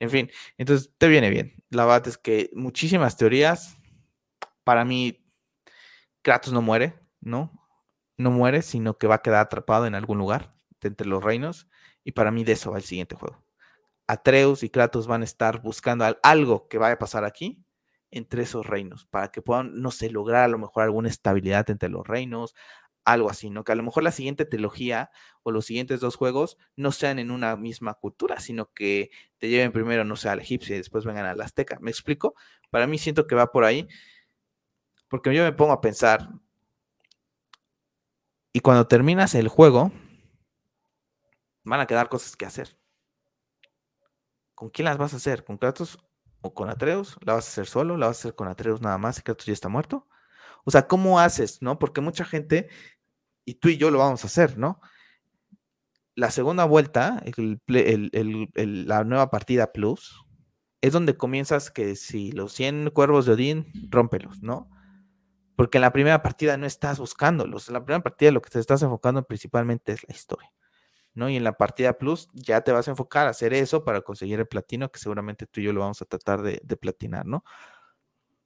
[0.01, 1.63] en fin, entonces te viene bien.
[1.71, 3.77] La verdad es que muchísimas teorías,
[4.65, 5.25] para mí
[6.23, 7.53] Kratos no muere, ¿no?
[8.17, 11.69] No muere, sino que va a quedar atrapado en algún lugar de entre los reinos.
[12.05, 13.45] Y para mí de eso va el siguiente juego.
[14.07, 17.65] Atreus y Kratos van a estar buscando algo que vaya a pasar aquí
[18.13, 21.89] entre esos reinos, para que puedan, no sé, lograr a lo mejor alguna estabilidad entre
[21.89, 22.55] los reinos,
[23.05, 23.65] algo así, ¿no?
[23.65, 25.11] Que a lo mejor la siguiente trilogía
[25.43, 29.73] o los siguientes dos juegos no sean en una misma cultura, sino que te lleven
[29.73, 31.79] primero, no sé, al egipcio y después vengan al azteca.
[31.81, 32.37] ¿Me explico?
[32.71, 33.89] Para mí siento que va por ahí.
[35.09, 36.29] Porque yo me pongo a pensar,
[38.53, 39.91] y cuando terminas el juego,
[41.65, 42.79] van a quedar cosas que hacer.
[44.55, 45.45] ¿Con quién las vas a hacer?
[45.45, 45.99] ¿Con Kratos
[46.43, 47.17] o con Atreus?
[47.23, 47.97] ¿La vas a hacer solo?
[47.97, 50.09] ¿La vas a hacer con Atreus nada más y Kratos ya está muerto?
[50.65, 51.63] O sea, ¿cómo haces?
[51.63, 51.79] ¿No?
[51.79, 52.69] Porque mucha gente,
[53.45, 54.81] y tú y yo lo vamos a hacer, ¿no?
[56.15, 60.25] La segunda vuelta, la nueva partida Plus,
[60.83, 64.69] es donde comienzas que si los 100 cuervos de Odín, rómpelos, ¿no?
[65.57, 68.59] porque en la primera partida no estás buscándolos, en la primera partida lo que te
[68.59, 70.53] estás enfocando principalmente es la historia,
[71.15, 71.29] ¿no?
[71.29, 74.41] Y en la partida plus ya te vas a enfocar a hacer eso para conseguir
[74.41, 77.45] el platino, que seguramente tú y yo lo vamos a tratar de, platinar, ¿no?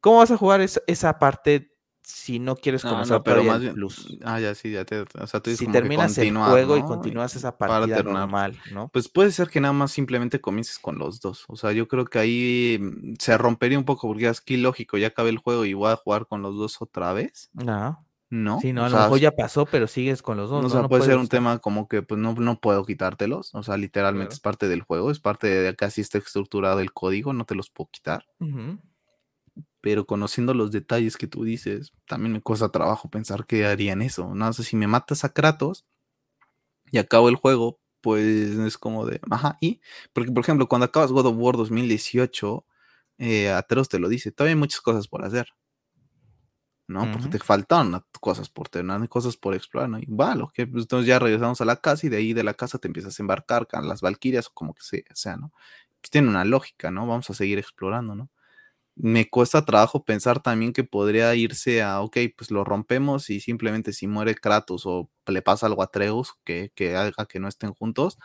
[0.01, 1.73] ¿Cómo vas a jugar esa, parte
[2.03, 4.17] si no quieres conocer pero más plus.
[4.25, 5.01] Ah, ya sí, ya te.
[5.01, 8.89] O sea, tú si terminas el juego y continúas esa partida normal, ¿no?
[8.91, 11.45] Pues puede ser que nada más simplemente comiences con los dos.
[11.49, 14.99] O sea, yo creo que ahí mm, se rompería un poco porque es que lógico,
[14.99, 17.51] ya acabé el juego y voy a jugar con los dos otra vez.
[17.55, 18.06] No.
[18.29, 18.61] No.
[18.61, 20.65] Sí, no, a lo mejor ya pasó, pero sigues con los dos.
[20.65, 23.55] O sea, puede ser un tema como que pues no, no puedo quitártelos.
[23.55, 27.33] O sea, literalmente es parte del juego, es parte de casi está estructurado el código,
[27.33, 28.25] no te los puedo quitar
[29.87, 34.35] pero conociendo los detalles que tú dices, también me cuesta trabajo pensar que harían eso.
[34.35, 35.85] No sé, si me matas a Kratos
[36.91, 39.81] y acabo el juego, pues es como de, ajá, y,
[40.13, 42.65] porque por ejemplo, cuando acabas God of War 2018,
[43.19, 45.51] eh, Atreus te lo dice, todavía hay muchas cosas por hacer.
[46.89, 47.11] ¿No?
[47.13, 49.99] Porque te faltan cosas por tener, cosas por explorar, ¿no?
[49.99, 52.45] Y va, lo que, pues, entonces ya regresamos a la casa y de ahí de
[52.45, 54.83] la casa te empiezas a embarcar con las valquirias o como que
[55.15, 55.53] sea, ¿no?
[56.01, 57.07] Pues tiene una lógica, ¿no?
[57.07, 58.31] Vamos a seguir explorando, ¿no?
[58.97, 63.93] me cuesta trabajo pensar también que podría irse a, ok, pues lo rompemos y simplemente
[63.93, 67.75] si muere Kratos o le pasa algo a Treus que, que haga que no estén
[67.75, 68.19] juntos,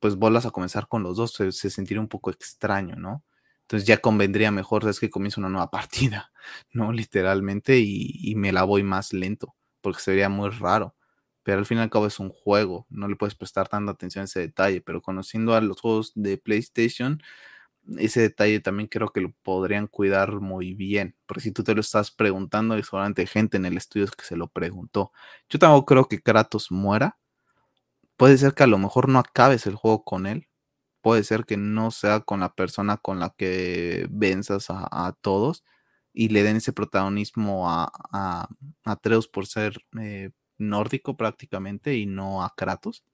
[0.00, 3.24] pues vuelvas a comenzar con los dos, se, sentiría un poco extraño, ¿no?
[3.66, 6.32] Entonces ya convendría mejor, es que comience una nueva partida,
[6.72, 6.92] ¿no?
[6.92, 10.94] Literalmente, y, me la voy más lento, porque sería muy raro.
[11.42, 14.22] Pero al fin y al cabo es un juego, no le puedes prestar tanta atención
[14.22, 17.22] a ese detalle, pero conociendo a los juegos de PlayStation,
[17.98, 21.80] ese detalle también creo que lo podrían cuidar muy bien, porque si tú te lo
[21.80, 25.12] estás preguntando, y solamente gente en el estudio que se lo preguntó.
[25.48, 27.18] Yo tampoco creo que Kratos muera.
[28.16, 30.48] Puede ser que a lo mejor no acabes el juego con él.
[31.06, 35.62] Puede ser que no sea con la persona con la que venzas a, todos
[36.12, 38.48] y le den ese protagonismo a, a,
[38.84, 43.04] Atreus por ser eh, nórdico prácticamente y no a Kratos.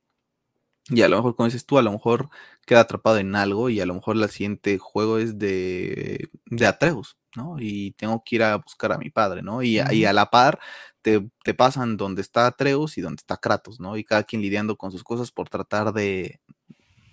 [0.88, 2.30] Y a lo mejor, como dices tú, a lo mejor
[2.64, 7.18] queda atrapado en algo y a lo mejor el siguiente juego es de, de Atreus,
[7.36, 7.56] ¿no?
[7.58, 9.62] Y tengo que ir a buscar a mi padre, ¿no?
[9.62, 10.58] Y, a la par
[11.02, 13.98] te, te, pasan donde está Atreus y donde está Kratos, ¿no?
[13.98, 16.40] Y cada quien lidiando con sus cosas por tratar de,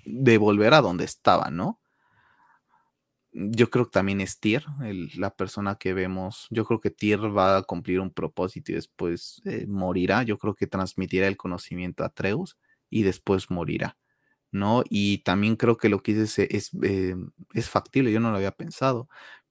[0.05, 1.79] de volver a donde estaba, ¿no?
[3.31, 4.63] Yo creo que también es Tyr,
[5.15, 6.47] la persona que vemos.
[6.49, 10.23] Yo creo que Tyr va a cumplir un propósito y después eh, morirá.
[10.23, 12.57] Yo creo que transmitirá el conocimiento a Atreus
[12.89, 13.97] y después morirá,
[14.51, 14.83] ¿no?
[14.89, 17.15] Y también creo que lo que dices es, eh,
[17.53, 19.09] es factible, yo no lo había pensado,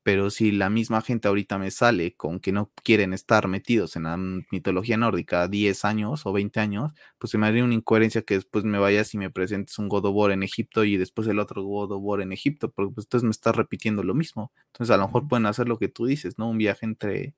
[0.09, 4.05] pero si la misma gente ahorita me sale con que no quieren estar metidos en
[4.05, 8.33] la mitología nórdica 10 años o 20 años, pues se me haría una incoherencia que
[8.33, 11.39] después me vayas y me presentes un God of War en Egipto y después el
[11.39, 14.51] otro God of War en Egipto, porque pues entonces me estás repitiendo lo mismo.
[14.69, 16.49] Entonces a lo mejor pueden hacer lo que tú dices, ¿no?
[16.49, 17.35] Un viaje entre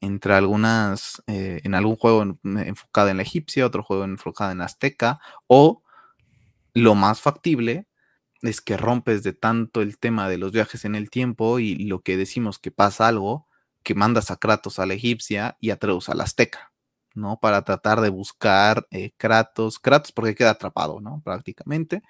[0.00, 4.64] entre algunas, eh, en algún juego enfocado en la egipcia, otro juego enfocado en la
[4.64, 5.84] azteca, o
[6.74, 7.86] lo más factible
[8.48, 12.00] es que rompes de tanto el tema de los viajes en el tiempo y lo
[12.02, 13.48] que decimos que pasa algo,
[13.82, 16.72] que mandas a Kratos a la egipcia y a Atreus a la azteca,
[17.14, 17.38] ¿no?
[17.40, 21.22] Para tratar de buscar eh, Kratos, Kratos porque queda atrapado, ¿no?
[21.24, 22.02] Prácticamente,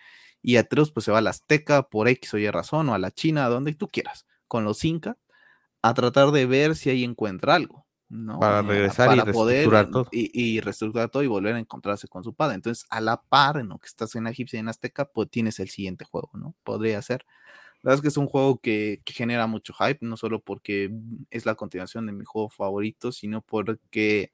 [0.43, 2.99] y Atreus pues se va a la Azteca por X o Y razón, o a
[2.99, 5.17] la China, donde tú quieras, con los Inca,
[5.83, 7.86] a tratar de ver si ahí encuentra algo.
[8.09, 8.39] ¿No?
[8.41, 10.07] Para regresar y para reestructurar todo.
[10.11, 12.55] Y, y reestructurar todo y volver a encontrarse con su padre.
[12.57, 15.59] Entonces, a la par en lo que estás en Egipcia y en Azteca, pues tienes
[15.61, 16.55] el siguiente juego, ¿no?
[16.65, 17.25] Podría ser.
[17.83, 20.91] La verdad es que es un juego que, que genera mucho hype, no solo porque
[21.31, 24.33] es la continuación de mi juego favorito, sino porque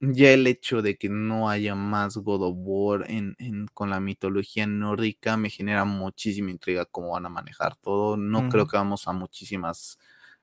[0.00, 4.00] ya el hecho de que no haya más God of War en, en- con la
[4.00, 8.16] mitología nórdica me genera muchísima intriga cómo van a manejar todo.
[8.16, 9.98] No creo que vamos a muchísimas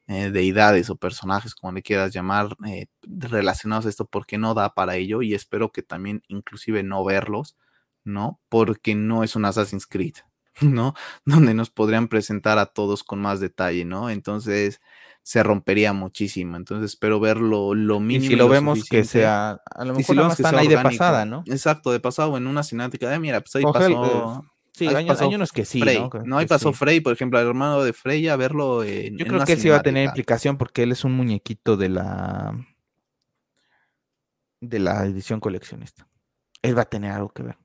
[0.07, 4.73] eh, deidades o personajes, como le quieras llamar, eh, relacionados a esto, porque no da
[4.73, 7.57] para ello y espero que también inclusive no verlos,
[8.05, 8.39] ¿no?
[8.47, 10.15] Porque no es un Assassin's Creed,
[10.61, 10.93] ¿no?
[11.25, 14.09] Donde nos podrían presentar a todos con más detalle, ¿no?
[14.09, 14.79] Entonces
[15.23, 16.55] se rompería muchísimo.
[16.55, 19.99] Entonces espero verlo lo Y mínimo si y lo lo vemos que sea, a lo
[19.99, 21.43] Y si mejor lo vemos que están ahí de pasada, ¿no?
[21.47, 24.45] Exacto, de pasado en una cinemática de mira, pues ahí pasó.
[24.77, 26.09] Sí, hay, pasó hay unos que sí, Frey, ¿no?
[26.25, 26.39] ¿no?
[26.39, 26.77] Que pasó sí.
[26.77, 29.59] Frey, por ejemplo, el hermano de Frey, a verlo en, Yo en creo que él
[29.59, 32.55] sí va a tener implicación porque él es un muñequito de la
[34.61, 36.07] de la edición coleccionista.
[36.61, 37.57] Él va a tener algo que ver.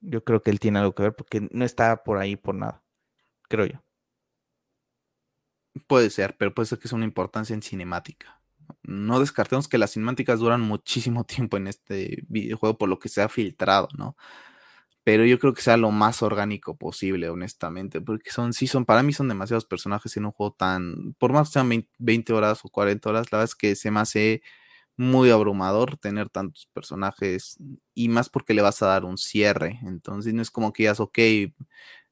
[0.00, 2.82] Yo creo que él tiene algo que ver porque no está por ahí por nada,
[3.48, 3.82] creo yo.
[5.86, 8.40] Puede ser, pero puede ser que es una importancia en cinemática.
[8.82, 13.22] No descartemos que las cinemáticas duran muchísimo tiempo en este videojuego por lo que se
[13.22, 14.16] ha filtrado, ¿no?
[15.04, 19.02] Pero yo creo que sea lo más orgánico posible, honestamente, porque son, sí son, para
[19.02, 22.64] mí son demasiados personajes en un juego tan, por más que sean 20, 20 horas
[22.64, 24.42] o 40 horas, la verdad es que se me hace
[24.96, 27.58] muy abrumador tener tantos personajes
[27.94, 31.00] y más porque le vas a dar un cierre, entonces no es como que digas,
[31.00, 31.18] ok,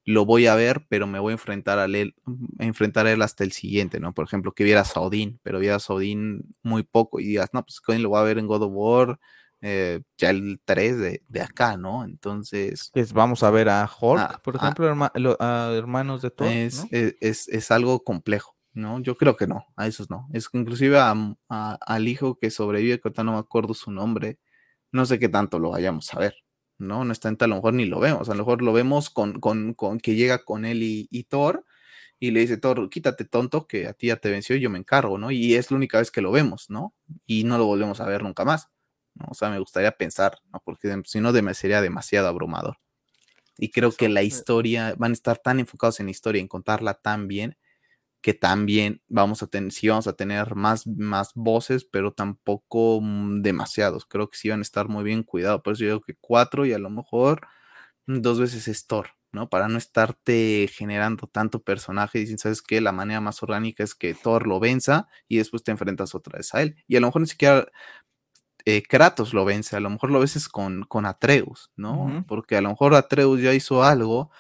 [0.04, 2.14] lo voy a ver, pero me voy a enfrentar a él,
[2.58, 4.12] a enfrentar a él hasta el siguiente, ¿no?
[4.14, 7.64] Por ejemplo, que vieras a Odín, pero vieras a Odín muy poco y digas, no,
[7.64, 9.20] pues Odín lo voy a ver en God of War,
[9.62, 12.04] eh, ya el 3 de, de, acá, ¿no?
[12.04, 12.90] Entonces...
[12.94, 16.80] Es, vamos a ver a Hulk, por ejemplo, herma, lo, a hermanos de Thor, es,
[16.80, 16.88] ¿no?
[16.90, 19.00] es, es, es, algo complejo, ¿no?
[19.00, 20.28] Yo creo que no, a esos no.
[20.32, 24.38] Es inclusive al hijo que sobrevive, que ahorita no me acuerdo su nombre,
[24.90, 26.34] no sé qué tanto lo vayamos a ver.
[26.78, 27.00] ¿no?
[27.00, 28.28] Honestamente, a lo mejor ni lo vemos.
[28.28, 31.64] A lo mejor lo vemos con, con, con que llega con él y, y, Thor
[32.18, 34.78] y le dice, Thor, quítate tonto, que a ti ya te venció y yo me
[34.78, 35.30] encargo, ¿no?
[35.30, 36.94] Y es la única vez que lo vemos, ¿no?
[37.26, 38.68] Y no lo volvemos a ver nunca más,
[39.14, 39.26] ¿no?
[39.30, 40.60] O sea, me gustaría pensar, ¿no?
[40.64, 42.78] Porque si no, sería demasiado abrumador.
[43.58, 46.48] Y creo Eso, que la historia, van a estar tan enfocados en la historia, en
[46.48, 47.56] contarla tan bien,
[48.22, 53.42] que también vamos a tener, sí vamos a tener más, más voces, pero tampoco mm,
[53.42, 54.06] demasiados.
[54.06, 55.60] Creo que sí van a estar muy bien cuidados.
[55.62, 57.46] Por eso yo digo que cuatro y a lo mejor
[58.06, 59.48] dos veces es Thor, ¿no?
[59.48, 64.14] Para no estarte generando tanto personaje y sabes que la manera más orgánica es que
[64.14, 66.76] Thor lo venza y después te enfrentas otra vez a él.
[66.86, 67.66] Y a lo mejor ni siquiera
[68.64, 72.04] eh, Kratos lo vence, a lo mejor lo vences con, con Atreus, ¿no?
[72.04, 72.26] Uh -huh.
[72.26, 74.30] Porque a lo mejor Atreus ya hizo algo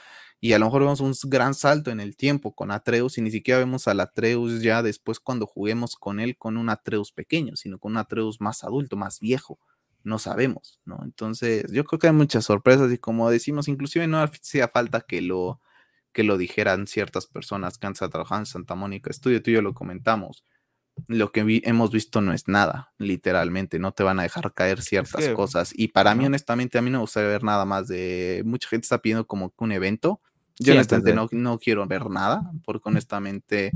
[0.40, 3.30] y a lo mejor vemos un gran salto en el tiempo con Atreus y ni
[3.30, 7.78] siquiera vemos al Atreus ya después cuando juguemos con él con un Atreus pequeño, sino
[7.78, 9.60] con un Atreus más adulto, más viejo.
[10.04, 10.98] No sabemos, ¿no?
[11.04, 15.22] Entonces, yo creo que hay muchas sorpresas y como decimos, inclusive no hacía falta que
[15.22, 15.60] lo,
[16.12, 19.62] que lo dijeran ciertas personas que han trabajado en Santa Mónica Studio, tú y yo
[19.62, 20.44] lo comentamos.
[21.08, 24.82] Lo que vi, hemos visto no es nada, literalmente, no te van a dejar caer
[24.82, 25.72] ciertas es que, cosas.
[25.74, 26.20] Y para no.
[26.20, 28.42] mí, honestamente, a mí no me gustaría ver nada más de.
[28.44, 30.20] Mucha gente está pidiendo como que un evento.
[30.58, 33.72] Yo, sí, honestamente, no, no, quiero ver nada, porque honestamente,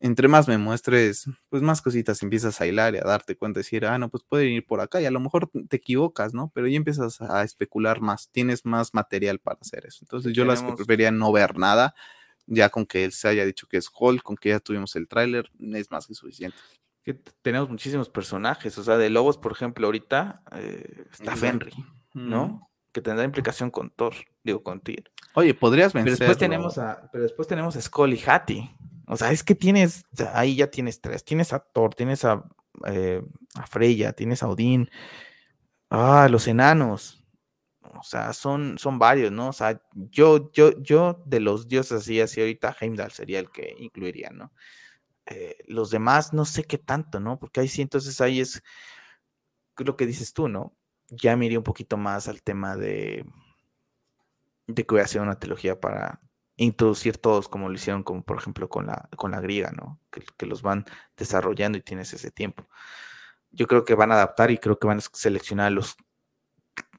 [0.00, 3.86] entre más me muestres, pues más cositas empiezas a hilar y a darte cuenta, decir,
[3.86, 6.50] ah, no, pues pueden ir por acá, y a lo mejor te equivocas, ¿no?
[6.52, 10.00] Pero ya empiezas a especular más, tienes más material para hacer eso.
[10.02, 10.62] Entonces, yo tenemos...
[10.62, 11.94] las que prefería no ver nada
[12.46, 15.08] ya con que él se haya dicho que es Hulk, con que ya tuvimos el
[15.08, 16.56] tráiler, es más que suficiente.
[17.02, 21.74] Que tenemos muchísimos personajes, o sea, de Lobos, por ejemplo, ahorita eh, está Fenry,
[22.14, 22.46] ¿no?
[22.46, 22.60] Mm.
[22.92, 25.10] Que tendrá implicación con Thor, digo, con Tyr.
[25.34, 26.16] Oye, podrías vencer.
[26.16, 28.70] Pero después tenemos a, pero después tenemos a Skull y Hattie.
[29.06, 31.24] O sea, es que tienes, ahí ya tienes tres.
[31.24, 32.44] Tienes a Thor, tienes a,
[32.86, 33.22] eh,
[33.54, 34.90] a Freya, tienes a Odín,
[35.90, 37.23] ah, los enanos.
[37.98, 39.48] O sea, son, son varios, ¿no?
[39.48, 43.74] O sea, yo, yo, yo de los dioses así, así ahorita Heimdall sería el que
[43.78, 44.52] incluiría, ¿no?
[45.26, 47.38] Eh, los demás no sé qué tanto, ¿no?
[47.38, 48.62] Porque ahí sí, entonces ahí es
[49.78, 50.76] lo que dices tú, ¿no?
[51.08, 53.24] Ya me iría un poquito más al tema de,
[54.66, 56.20] de que voy a hacer una trilogía para
[56.56, 60.00] introducir todos como lo hicieron, como por ejemplo con la, con la griega, ¿no?
[60.10, 60.84] Que, que los van
[61.16, 62.68] desarrollando y tienes ese tiempo.
[63.50, 65.96] Yo creo que van a adaptar y creo que van a seleccionar los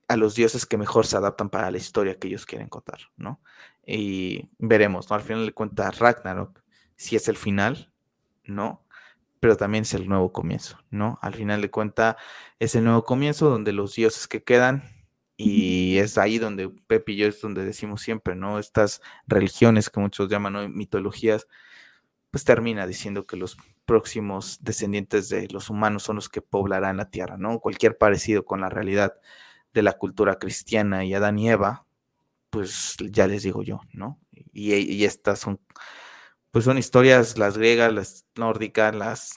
[0.08, 3.42] a los dioses que mejor se adaptan para la historia que ellos quieren contar, ¿no?
[3.86, 5.16] Y veremos, ¿no?
[5.16, 6.62] Al final de cuentas, Ragnarok,
[6.96, 7.92] si es el final,
[8.46, 8.86] ¿no?
[9.40, 11.20] Pero también es el nuevo comienzo, ¿no?
[11.22, 12.16] Al final de cuentas,
[12.60, 14.84] es el nuevo comienzo donde los dioses que quedan
[15.38, 18.60] Y es ahí donde Pepe y yo es donde decimos siempre, ¿no?
[18.60, 20.70] Estas religiones que muchos llaman ¿no?
[20.70, 21.48] mitologías,
[22.32, 27.10] pues termina diciendo que los próximos descendientes de los humanos son los que poblarán la
[27.12, 27.60] tierra, ¿no?
[27.60, 29.16] Cualquier parecido con la realidad
[29.76, 31.86] de la cultura cristiana y Adán y Eva,
[32.50, 34.20] pues ya les digo yo, ¿no?
[34.54, 35.60] Y, estas son,
[36.52, 39.36] pues son historias, las griegas, las nórdicas, las,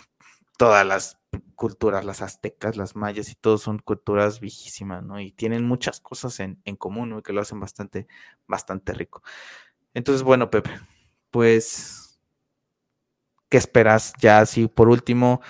[0.56, 1.18] todas las
[1.56, 5.20] culturas, las aztecas, las mayas y todos son culturas viejísimas, ¿no?
[5.20, 7.22] Y tienen muchas cosas en, en común, ¿no?
[7.22, 8.06] Que lo hacen bastante,
[8.46, 9.22] bastante rico.
[9.92, 10.70] Entonces, bueno, Pepe,
[11.30, 12.08] pues
[13.48, 14.12] ¿Qué esperas?
[14.20, 15.40] Ya así, por último,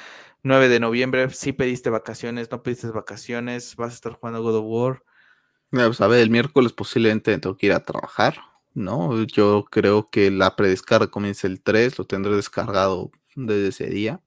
[0.43, 4.65] 9 de noviembre, si pediste vacaciones, no pediste vacaciones, vas a estar jugando God of
[4.67, 5.03] War.
[5.71, 8.39] Pues a ver, el miércoles posiblemente tengo que ir a trabajar,
[8.75, 9.23] ¿no?
[9.25, 14.21] Yo creo que la predescarga comienza el 3, lo tendré descargado desde ese día.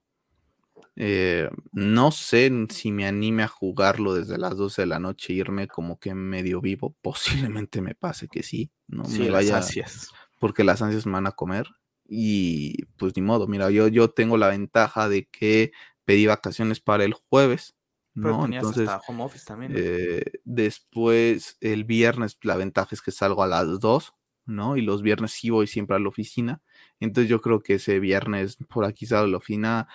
[0.94, 5.66] Eh, no sé si me anime a jugarlo desde las 12 de la noche, irme
[5.66, 6.94] como que medio vivo.
[7.02, 10.10] Posiblemente me pase que sí, no Sí, me las vaya ansias.
[10.38, 11.66] porque las ansias me van a comer.
[12.14, 15.72] Y pues ni modo, mira, yo, yo tengo la ventaja de que
[16.12, 17.74] pedí vacaciones para el jueves,
[18.14, 18.44] Pero ¿no?
[18.46, 19.78] Entonces, hasta home office también, ¿no?
[19.78, 24.14] eh, después el viernes la ventaja es que salgo a las 2,
[24.44, 24.76] ¿no?
[24.76, 26.60] Y los viernes sí voy siempre a la oficina.
[27.00, 29.88] Entonces yo creo que ese viernes por aquí salgo a la oficina.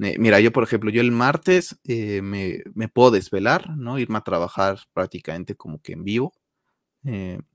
[0.00, 3.98] eh, mira, yo por ejemplo, yo el martes eh, me, me puedo desvelar, ¿no?
[3.98, 6.32] Irme a trabajar prácticamente como que en vivo.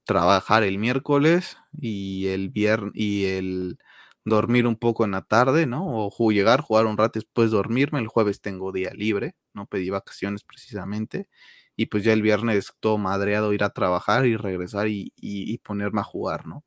[0.06, 3.78] trabajar el miércoles y el viernes y el
[4.26, 5.86] dormir un poco en la tarde, ¿no?
[6.08, 8.00] O llegar, jugar un rato, después dormirme.
[8.00, 11.30] El jueves tengo día libre, no pedí vacaciones precisamente.
[11.76, 15.58] Y pues ya el viernes todo madreado ir a trabajar y regresar y, y- y
[15.60, 16.64] ponerme a jugar, ¿no?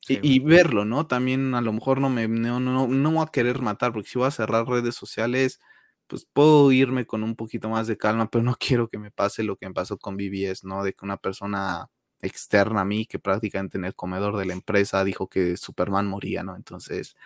[0.00, 1.06] Sí, Y, y verlo, ¿no?
[1.06, 4.18] También a lo mejor no me no, no, no voy a querer matar, porque si
[4.18, 5.60] voy a cerrar redes sociales,
[6.08, 9.42] pues puedo irme con un poquito más de calma, pero no quiero que me pase
[9.44, 10.82] lo que me pasó con BBS, ¿no?
[10.82, 11.86] De que una persona
[12.22, 16.42] externa a mí, que prácticamente en el comedor de la empresa dijo que Superman moría,
[16.44, 16.56] ¿no?
[16.56, 17.16] Entonces,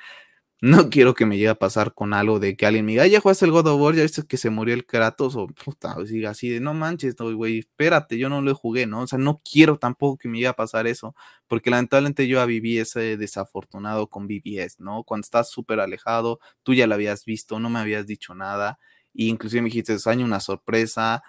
[0.62, 3.10] no quiero que me llegue a pasar con algo de que alguien me diga, "Ay,
[3.12, 5.96] ya jugaste el God of War, ya viste que se murió el Kratos, o puta,
[5.98, 9.02] o diga así de, no manches, no, güey, espérate, yo no lo jugué, ¿no?
[9.02, 11.14] O sea, no quiero tampoco que me llegue a pasar eso,
[11.48, 15.04] porque lamentablemente yo viví ese desafortunado con BBS, ¿no?
[15.04, 18.78] Cuando estás súper alejado, tú ya lo habías visto, no me habías dicho nada,
[19.12, 21.22] y inclusive me dijiste, año una sorpresa,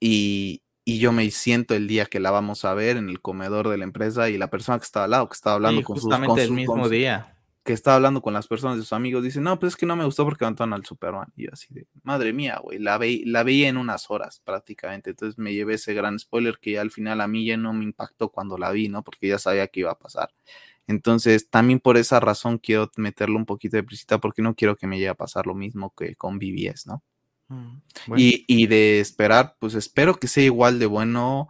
[0.00, 3.68] y, y yo me siento el día que la vamos a ver en el comedor
[3.68, 5.96] de la empresa, y la persona que estaba al lado, que estaba hablando Sí, con
[5.96, 7.36] sus, con justamente el sus, con mismo sus- día.
[7.64, 9.96] que estaba hablando con las personas de sus amigos, dice, no, pues es que no
[9.96, 11.32] me gustó porque levantaron al Superman.
[11.36, 15.10] Y yo así de, madre mía, güey, la, ve, la veía en unas horas prácticamente.
[15.10, 17.82] Entonces me llevé ese gran spoiler que ya al final a mí ya no me
[17.84, 19.02] impactó cuando la vi, ¿no?
[19.02, 20.30] Porque ya sabía que iba a pasar.
[20.86, 24.86] Entonces, también por esa razón quiero meterle un poquito de prisita porque no quiero que
[24.86, 27.02] me llegue a pasar lo mismo que con BBS, ¿no?
[27.48, 27.78] Mm.
[28.16, 31.48] Y, y de esperar, pues espero que sea igual de bueno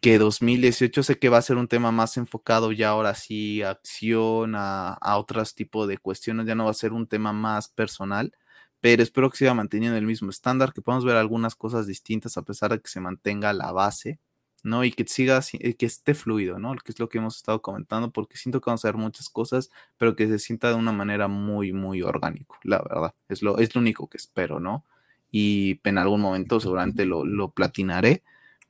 [0.00, 3.70] que 2018 sé que va a ser un tema más enfocado ya ahora sí a
[3.70, 7.68] acción, a, a otros tipos de cuestiones, ya no va a ser un tema más
[7.68, 8.32] personal,
[8.80, 12.42] pero espero que siga manteniendo el mismo estándar, que podamos ver algunas cosas distintas a
[12.42, 14.20] pesar de que se mantenga la base,
[14.62, 14.84] ¿no?
[14.84, 16.74] Y que siga, eh, que esté fluido, ¿no?
[16.76, 19.70] Que es lo que hemos estado comentando, porque siento que vamos a ver muchas cosas,
[19.98, 23.74] pero que se sienta de una manera muy, muy orgánico, la verdad, es lo, es
[23.74, 24.84] lo único que espero, ¿no?
[25.30, 28.22] Y en algún momento seguramente lo, lo platinaré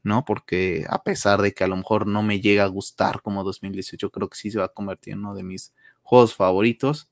[0.02, 0.24] ¿no?
[0.24, 4.10] Porque a pesar de que a lo mejor no me llega a gustar como 2018,
[4.10, 7.08] creo que sí se va a convertir en uno de mis juegos favoritos,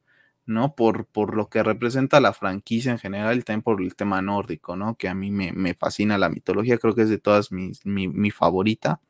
[0.50, 0.74] ¿no?
[0.74, 4.76] Por, por lo que representa la franquicia en general y también por el tema nórdico,
[4.76, 4.96] ¿no?
[4.96, 8.08] Que a mí me, me fascina la mitología, creo que es de todas mis, mi,
[8.08, 9.00] mi favorita.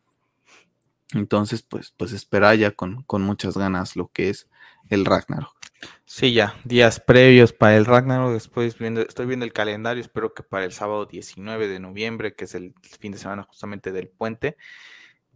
[1.13, 4.49] Entonces, pues, pues espera ya con, con muchas ganas lo que es
[4.89, 5.57] el Ragnarok.
[6.05, 10.43] Sí, ya, días previos para el Ragnarok, después viendo, estoy viendo el calendario, espero que
[10.43, 14.57] para el sábado 19 de noviembre, que es el fin de semana justamente del puente,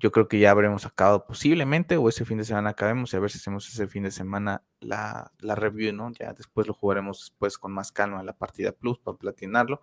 [0.04, 3.20] yo creo que ya habremos acabado posiblemente, o ese fin de semana acabemos y a
[3.20, 6.12] ver si hacemos ese fin de semana la, la review, ¿no?
[6.12, 9.80] Ya después lo jugaremos después con más calma la partida plus para platinarlo,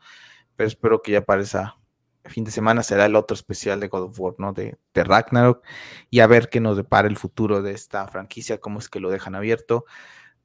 [0.55, 1.79] pero espero que ya para esa
[2.25, 4.53] fin de semana será el otro especial de God of War, ¿no?
[4.53, 5.65] De, de Ragnarok,
[6.11, 9.09] y a ver qué nos depara el futuro de esta franquicia, cómo es que lo
[9.09, 9.85] dejan abierto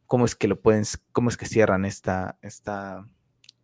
[0.07, 3.07] cómo es que lo pueden, cómo es que cierran esta, esta,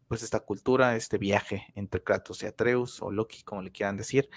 [0.08, 4.28] pues esta cultura, este viaje entre Kratos y Atreus o Loki, como le quieran decir.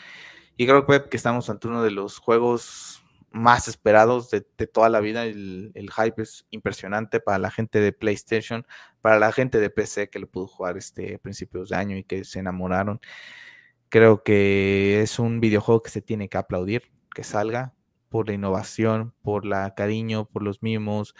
[0.58, 5.26] Y creo que estamos ante uno de los juegos más esperados de, toda la vida.
[5.26, 8.66] El, el, hype es impresionante para la gente de PlayStation,
[9.02, 12.24] para la gente de PC que lo pudo jugar este principios de año y que
[12.24, 13.02] se enamoraron.
[13.90, 16.84] Creo que es un videojuego que se tiene que aplaudir,
[17.14, 17.74] que salga
[18.10, 21.16] por la innovación, por la cariño, por los mimos,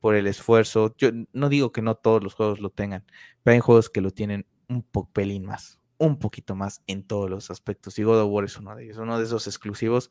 [0.00, 0.94] por el esfuerzo.
[0.98, 3.04] Yo no digo que no todos los juegos lo tengan,
[3.42, 5.79] pero hay juegos que lo tienen un pelín más.
[6.00, 7.98] Un poquito más en todos los aspectos.
[7.98, 10.10] Y God of War es uno de ellos, uno de esos exclusivos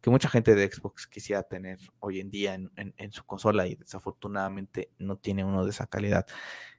[0.00, 4.90] que mucha gente de Xbox quisiera tener hoy en día en, su consola y desafortunadamente
[4.98, 6.26] no tiene uno de esa calidad.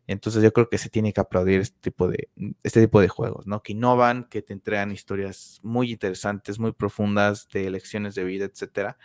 [0.08, 2.30] Entonces yo creo que se tiene que aplaudir este tipo de,
[2.64, 3.62] este tipo de juegos, ¿no?
[3.62, 8.98] Que innovan, que te entregan historias muy interesantes, muy profundas, de lecciones de vida, etcétera.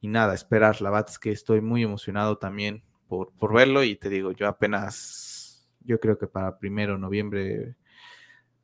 [0.00, 0.82] Y nada, esperar.
[0.82, 4.48] La verdad es que estoy muy emocionado también por, por verlo y te digo, yo
[4.48, 7.76] apenas, yo creo que para primero noviembre,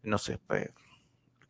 [0.02, 0.70] no sé, pues,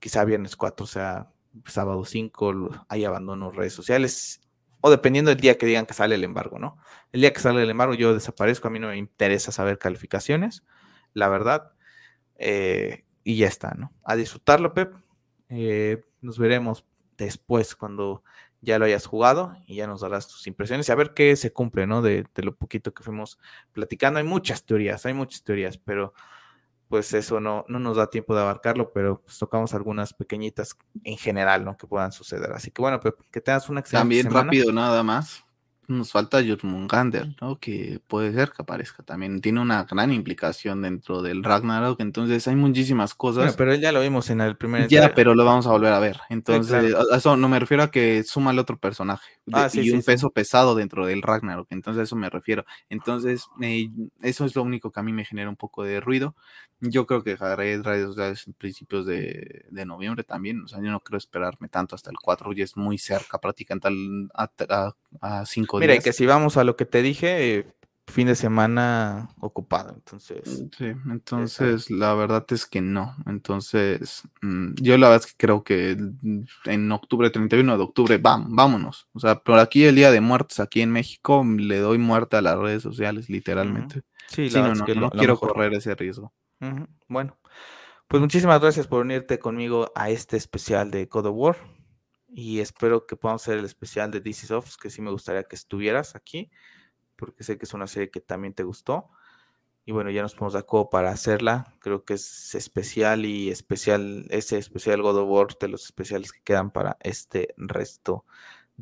[0.01, 1.31] quizá viernes 4, o sea,
[1.67, 4.41] sábado 5, hay abandono redes sociales
[4.83, 6.77] o dependiendo del día que digan que sale el embargo, ¿no?
[7.13, 10.65] El día que sale el embargo yo desaparezco, a mí no me interesa saber calificaciones,
[11.15, 11.73] la verdad,
[12.37, 13.93] eh, y ya está, ¿no?
[14.03, 14.93] A disfrutarlo, Pep.
[15.49, 16.85] Eh, nos veremos
[17.17, 18.25] después cuando
[18.61, 21.53] ya lo hayas jugado y ya nos darás tus impresiones y a ver qué se
[21.53, 22.03] cumple, ¿no?
[22.03, 23.39] De, de lo poquito que fuimos
[23.73, 24.19] platicando.
[24.19, 26.13] Hay muchas teorías, hay muchas teorías, pero
[26.93, 31.17] pues eso no, no nos da tiempo de abarcarlo, pero pues tocamos algunas pequeñitas en
[31.17, 31.75] general, ¿no?
[31.79, 32.53] Que puedan suceder.
[32.53, 35.43] Así que bueno, que tengas una excelente También rápido nada más.
[35.93, 37.59] Nos falta Jormungander, ¿no?
[37.59, 39.41] Que puede ser que aparezca también.
[39.41, 43.45] Tiene una gran implicación dentro del Ragnarok, entonces hay muchísimas cosas.
[43.45, 44.89] Bueno, pero ya lo vimos en el primer.
[44.89, 46.19] Ya, pero lo vamos a volver a ver.
[46.31, 50.31] Entonces, eso no me refiero a que suma el otro personaje ah, y un peso
[50.31, 51.67] pesado dentro del Ragnarok.
[51.71, 52.65] Entonces, eso me refiero.
[52.89, 53.47] Entonces,
[54.23, 56.35] eso es lo único que a mí me genera un poco de ruido.
[56.81, 60.63] Yo creo que dejaré redes sociales en principios de, de, noviembre también.
[60.63, 63.89] O sea, yo no creo esperarme tanto hasta el 4, ya es muy cerca, prácticamente
[64.35, 65.95] a, a, a cinco Mira.
[65.95, 67.67] Mira, que si vamos a lo que te dije,
[68.07, 70.47] fin de semana ocupado, entonces.
[70.47, 73.17] Mm, sí, entonces la verdad es que no.
[73.27, 75.97] Entonces, mm, yo la verdad es que creo que
[76.65, 79.09] en octubre, 31 de octubre, vamos, vámonos.
[79.13, 82.43] O sea, por aquí el Día de Muertos, aquí en México, le doy muerte a
[82.43, 84.03] las redes sociales, literalmente.
[84.29, 86.33] Sí, sí no, no, no, quiero correr ese riesgo.
[87.09, 87.37] Bueno,
[88.07, 91.57] pues muchísimas gracias por unirte conmigo a este especial de God of War.
[92.35, 95.55] Y espero que podamos hacer el especial de DC Soft, que sí me gustaría que
[95.55, 96.51] estuvieras aquí,
[97.17, 99.11] porque sé que es una serie que también te gustó.
[99.85, 101.77] Y bueno, ya nos ponemos de acuerdo para hacerla.
[101.81, 106.41] Creo que es especial y especial, ese especial God of War de los especiales que
[106.43, 108.25] quedan para este resto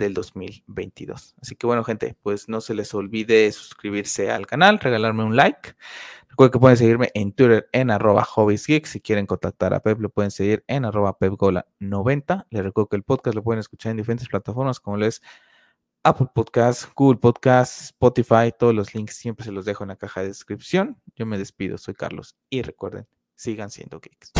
[0.05, 1.35] del 2022.
[1.40, 5.74] Así que bueno, gente, pues no se les olvide suscribirse al canal, regalarme un like.
[6.28, 8.86] Recuerden que pueden seguirme en Twitter en arroba hobbiesgeek.
[8.86, 12.47] Si quieren contactar a Pep, lo pueden seguir en arroba pepgola90.
[12.51, 15.22] Les recuerdo que el podcast lo pueden escuchar en diferentes plataformas como les
[16.02, 18.52] Apple Podcast, Google Podcast, Spotify.
[18.59, 21.01] Todos los links siempre se los dejo en la caja de descripción.
[21.14, 22.36] Yo me despido, soy Carlos.
[22.48, 24.32] Y recuerden, sigan siendo geeks.